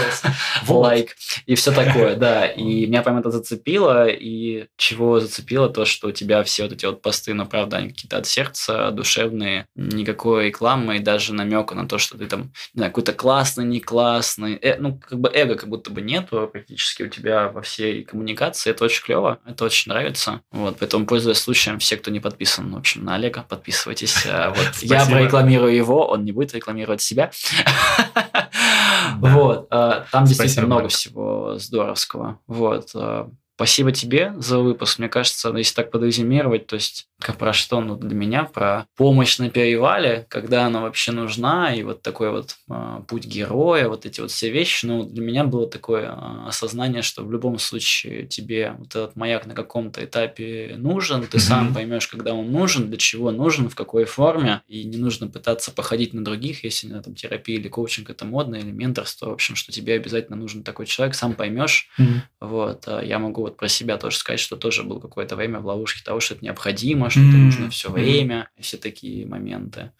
лайк 0.67 1.15
и 1.45 1.55
все 1.55 1.71
такое, 1.71 2.15
да. 2.15 2.45
И 2.45 2.85
меня 2.85 3.01
прям 3.01 3.17
это 3.17 3.31
зацепило, 3.31 4.07
и 4.07 4.67
чего 4.77 5.19
зацепило, 5.19 5.69
то, 5.69 5.85
что 5.85 6.09
у 6.09 6.11
тебя 6.11 6.43
все 6.43 6.63
вот 6.63 6.73
эти 6.73 6.85
вот 6.85 7.01
посты, 7.01 7.33
ну, 7.33 7.45
правда, 7.45 7.77
они 7.77 7.89
какие-то 7.89 8.17
от 8.17 8.27
сердца, 8.27 8.91
душевные, 8.91 9.67
никакой 9.75 10.47
рекламы 10.47 10.97
и 10.97 10.99
даже 10.99 11.33
намека 11.33 11.75
на 11.75 11.87
то, 11.87 11.97
что 11.97 12.17
ты 12.17 12.27
там, 12.27 12.51
не 12.73 12.79
знаю, 12.79 12.91
какой-то 12.91 13.13
классный, 13.13 13.65
не 13.65 13.79
классный, 13.79 14.59
Э, 14.61 14.77
ну, 14.79 14.97
как 14.97 15.19
бы 15.19 15.29
эго 15.33 15.55
как 15.55 15.69
будто 15.69 15.91
бы 15.91 16.01
нету 16.01 16.49
практически 16.51 17.03
у 17.03 17.07
тебя 17.07 17.49
во 17.49 17.61
всей 17.61 18.03
коммуникации, 18.03 18.71
это 18.71 18.85
очень 18.85 19.03
клево, 19.03 19.39
это 19.45 19.65
очень 19.65 19.91
нравится, 19.91 20.41
вот, 20.51 20.77
поэтому, 20.79 21.05
пользуясь 21.05 21.37
случаем, 21.37 21.79
все, 21.79 21.97
кто 21.97 22.11
не 22.11 22.19
подписан, 22.19 22.71
в 22.71 22.77
общем, 22.77 23.03
на 23.03 23.15
Олега, 23.15 23.38
подписывайтесь, 23.47 24.25
А, 24.25 24.49
вот, 24.49 24.69
я 24.81 25.05
прорекламирую 25.05 25.75
его, 25.75 26.07
он 26.07 26.25
не 26.25 26.31
будет 26.31 26.53
рекламировать 26.53 27.01
себя, 27.01 27.31
Да. 29.21 29.33
вот, 29.35 29.67
а, 29.71 30.05
там 30.11 30.25
действительно 30.25 30.49
Спасибо, 30.53 30.65
много 30.65 30.81
Марк. 30.83 30.91
всего 30.91 31.55
здоровского. 31.57 32.39
Вот. 32.47 32.91
Спасибо 33.59 33.91
тебе 33.91 34.31
за 34.37 34.59
выпуск. 34.59 34.99
Мне 34.99 35.09
кажется, 35.09 35.49
если 35.49 35.75
так 35.75 35.91
подрезюмировать, 35.91 36.65
то 36.67 36.75
есть 36.75 37.09
как 37.19 37.37
про 37.37 37.51
что, 37.51 37.81
ну, 37.81 37.97
для 37.97 38.15
меня, 38.15 38.45
про 38.45 38.87
помощь 38.95 39.37
на 39.39 39.49
перевале, 39.49 40.25
когда 40.29 40.65
она 40.65 40.79
вообще 40.79 41.11
нужна, 41.11 41.75
и 41.75 41.83
вот 41.83 42.01
такой 42.01 42.31
вот 42.31 42.55
а, 42.69 43.01
путь 43.01 43.25
героя, 43.25 43.89
вот 43.89 44.05
эти 44.05 44.21
вот 44.21 44.31
все 44.31 44.49
вещи, 44.49 44.85
ну, 44.85 45.03
для 45.03 45.21
меня 45.21 45.43
было 45.43 45.69
такое 45.69 46.09
а, 46.09 46.45
осознание, 46.47 47.01
что 47.01 47.23
в 47.23 47.31
любом 47.33 47.59
случае 47.59 48.25
тебе 48.25 48.75
вот 48.79 48.95
этот 48.95 49.17
маяк 49.17 49.45
на 49.45 49.53
каком-то 49.53 50.05
этапе 50.05 50.75
нужен, 50.77 51.27
ты 51.27 51.39
сам 51.39 51.73
поймешь, 51.73 52.07
когда 52.07 52.33
он 52.33 52.49
нужен, 52.53 52.87
для 52.87 52.97
чего 52.97 53.31
нужен, 53.31 53.67
в 53.67 53.75
какой 53.75 54.05
форме, 54.05 54.61
и 54.69 54.85
не 54.85 54.95
нужно 54.95 55.27
пытаться 55.27 55.71
походить 55.71 56.13
на 56.13 56.23
других, 56.23 56.63
если 56.63 56.87
на 56.87 57.03
там 57.03 57.15
терапия 57.15 57.57
или 57.57 57.67
коучинг 57.67 58.09
это 58.09 58.23
модно, 58.23 58.55
или 58.55 58.71
менторство, 58.71 59.25
в 59.25 59.33
общем, 59.33 59.55
что 59.55 59.73
тебе 59.73 59.95
обязательно 59.95 60.37
нужен 60.37 60.63
такой 60.63 60.85
человек, 60.85 61.13
сам 61.15 61.33
поймешь, 61.33 61.89
вот, 62.39 62.85
а 62.87 63.01
я 63.03 63.19
могу 63.19 63.48
вот 63.49 63.57
про 63.57 63.67
себя 63.67 63.97
тоже 63.97 64.17
сказать, 64.17 64.39
что 64.39 64.55
тоже 64.55 64.83
был 64.83 64.99
какое-то 64.99 65.35
время 65.35 65.59
в 65.59 65.65
ловушке 65.65 66.03
того, 66.03 66.19
что 66.19 66.35
это 66.35 66.45
необходимо, 66.45 67.09
что 67.09 67.19
это 67.19 67.37
М, 67.37 67.45
нужно 67.45 67.69
все 67.69 67.91
время, 67.91 68.49
и 68.57 68.61
все 68.61 68.77
такие 68.77 69.25
моменты. 69.25 69.91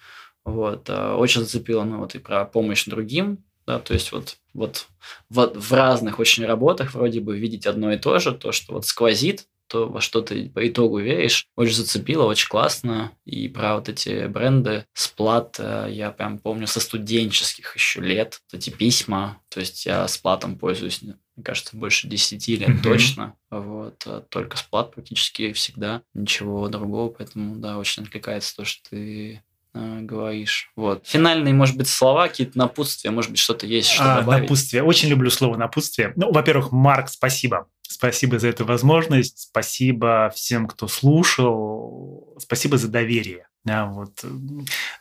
Вот, 0.46 0.90
а, 0.90 1.16
очень 1.18 1.42
зацепило, 1.42 1.84
ну, 1.84 2.00
вот 2.00 2.16
и 2.16 2.20
про 2.20 2.46
помощь 2.46 2.86
другим, 2.86 3.44
да, 3.68 3.80
то 3.80 3.94
есть 3.94 4.12
вот, 4.12 4.38
вот 4.54 4.88
в, 5.30 5.52
в 5.54 5.74
разных 5.74 6.20
очень 6.20 6.46
работах 6.46 6.94
вроде 6.94 7.20
бы 7.20 7.38
видеть 7.38 7.68
одно 7.68 7.92
и 7.94 7.98
то 7.98 8.18
же, 8.20 8.32
то, 8.34 8.52
что 8.52 8.74
вот 8.74 8.86
сквозит, 8.86 9.46
то, 9.70 9.88
во 9.88 10.02
что 10.02 10.22
ты 10.22 10.50
по 10.50 10.68
итогу 10.68 10.98
веришь, 11.00 11.48
очень 11.56 11.76
зацепило, 11.76 12.24
очень 12.26 12.50
классно. 12.50 13.12
И 13.26 13.48
про 13.48 13.76
вот 13.76 13.88
эти 13.88 14.26
бренды, 14.26 14.86
сплат, 14.94 15.58
э, 15.60 15.88
я 15.92 16.10
прям 16.12 16.40
помню 16.40 16.66
со 16.66 16.80
студенческих 16.80 17.76
еще 17.76 18.02
лет, 18.02 18.42
вот 18.52 18.58
эти 18.60 18.72
письма, 18.72 19.40
то 19.50 19.60
есть 19.60 19.86
я 19.86 20.08
сплатом 20.08 20.58
пользуюсь, 20.58 21.02
мне 21.40 21.44
кажется, 21.46 21.78
больше 21.78 22.08
10 22.08 22.48
лет 22.58 22.68
Мгм. 22.70 22.82
точно, 22.82 23.34
вот, 23.50 24.04
а 24.06 24.22
только 24.30 24.58
сплат 24.58 24.94
практически 24.94 25.54
всегда, 25.54 26.02
ничего 26.14 26.68
другого, 26.68 27.10
поэтому, 27.10 27.56
да, 27.56 27.78
очень 27.78 28.04
откликается 28.04 28.56
то, 28.58 28.66
что 28.66 28.90
ты 28.90 29.42
э, 29.74 30.00
говоришь. 30.02 30.72
Вот. 30.76 31.06
Финальные, 31.08 31.54
может 31.54 31.78
быть, 31.78 31.88
слова, 31.88 32.28
какие-то 32.28 32.58
напутствия, 32.58 33.12
может 33.12 33.32
быть, 33.32 33.40
что-то 33.40 33.68
есть, 33.68 33.90
что 33.90 34.04
А, 34.16 34.20
добавить. 34.22 34.42
напутствие. 34.44 34.84
Очень 34.84 35.10
люблю 35.10 35.30
слово 35.30 35.58
напутствие. 35.58 36.12
Ну, 36.16 36.32
во-первых, 36.32 36.72
Марк, 36.72 37.08
спасибо. 37.10 37.68
Спасибо 37.84 38.40
за 38.40 38.48
эту 38.50 38.66
возможность. 38.66 39.48
Спасибо 39.50 40.32
всем, 40.36 40.68
кто 40.68 40.88
слушал. 40.88 42.36
Спасибо 42.40 42.78
за 42.78 42.88
доверие. 42.88 43.48
Да, 43.66 43.88
вот 43.88 44.24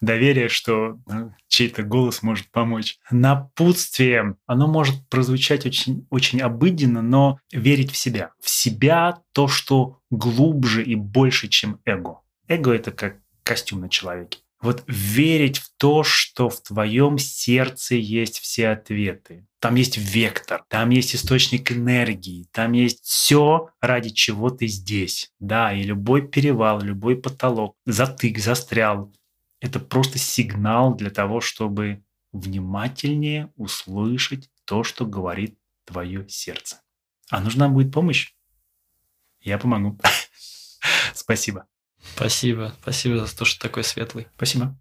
доверие, 0.00 0.48
что 0.48 0.98
э, 1.09 1.30
чей-то 1.46 1.84
голос 1.84 2.22
может 2.22 2.50
помочь. 2.50 2.98
Напутствие, 3.11 4.36
оно 4.46 4.66
может 4.66 5.09
прозвучать 5.09 5.64
очень, 5.64 6.06
очень 6.11 6.40
обыденно, 6.40 7.00
но 7.00 7.38
верить 7.52 7.92
в 7.92 7.96
себя. 7.96 8.32
В 8.40 8.50
себя 8.50 9.22
то, 9.32 9.46
что 9.46 10.00
глубже 10.11 10.82
и 10.82 10.96
больше, 10.96 11.48
чем 11.48 11.80
эго. 11.84 12.20
Эго– 12.48 12.72
это 12.74 12.90
как 12.90 13.18
костюм 13.44 13.80
на 13.80 13.88
человеке. 13.88 14.40
Вот 14.61 14.82
верить 14.88 15.59
в 15.59 15.70
то, 15.76 16.02
что 16.02 16.48
в 16.48 16.61
твоем 16.62 17.18
сердце 17.18 17.94
есть 17.94 18.40
все 18.40 18.70
ответы. 18.70 19.46
Там 19.61 19.76
есть 19.76 19.96
вектор, 19.96 20.64
там 20.68 20.90
есть 20.90 21.14
источник 21.14 21.70
энергии, 21.70 22.48
там 22.52 22.72
есть 22.72 23.04
все, 23.04 23.70
ради 23.80 24.11
чего 24.11 24.50
ты 24.50 24.66
здесь. 24.66 25.32
Да, 25.38 25.72
и 25.72 25.82
любой 25.82 26.26
перевал, 26.26 26.80
любой 26.80 27.16
потолок, 27.16 27.76
затык, 27.86 28.38
застрял. 28.38 29.12
Это 29.61 29.78
просто 29.80 30.18
сигнал 30.18 30.94
для 30.94 31.11
того, 31.11 31.40
чтобы 31.40 32.02
внимательнее 32.32 33.52
услышать 33.56 34.50
то, 34.64 34.82
что 34.82 35.06
говорит 35.06 35.59
твое 35.84 36.28
сердце. 36.28 36.82
А 37.30 37.40
нужна 37.40 37.68
будет 37.68 37.92
помощь? 37.92 38.34
Я 39.40 39.59
помогу. 39.59 39.98
Спасибо. 41.14 41.66
Спасибо, 42.14 42.74
спасибо 42.82 43.26
за 43.26 43.36
то, 43.36 43.44
что 43.44 43.61
такой 43.61 43.84
светлый. 43.84 44.26
Спасибо. 44.36 44.76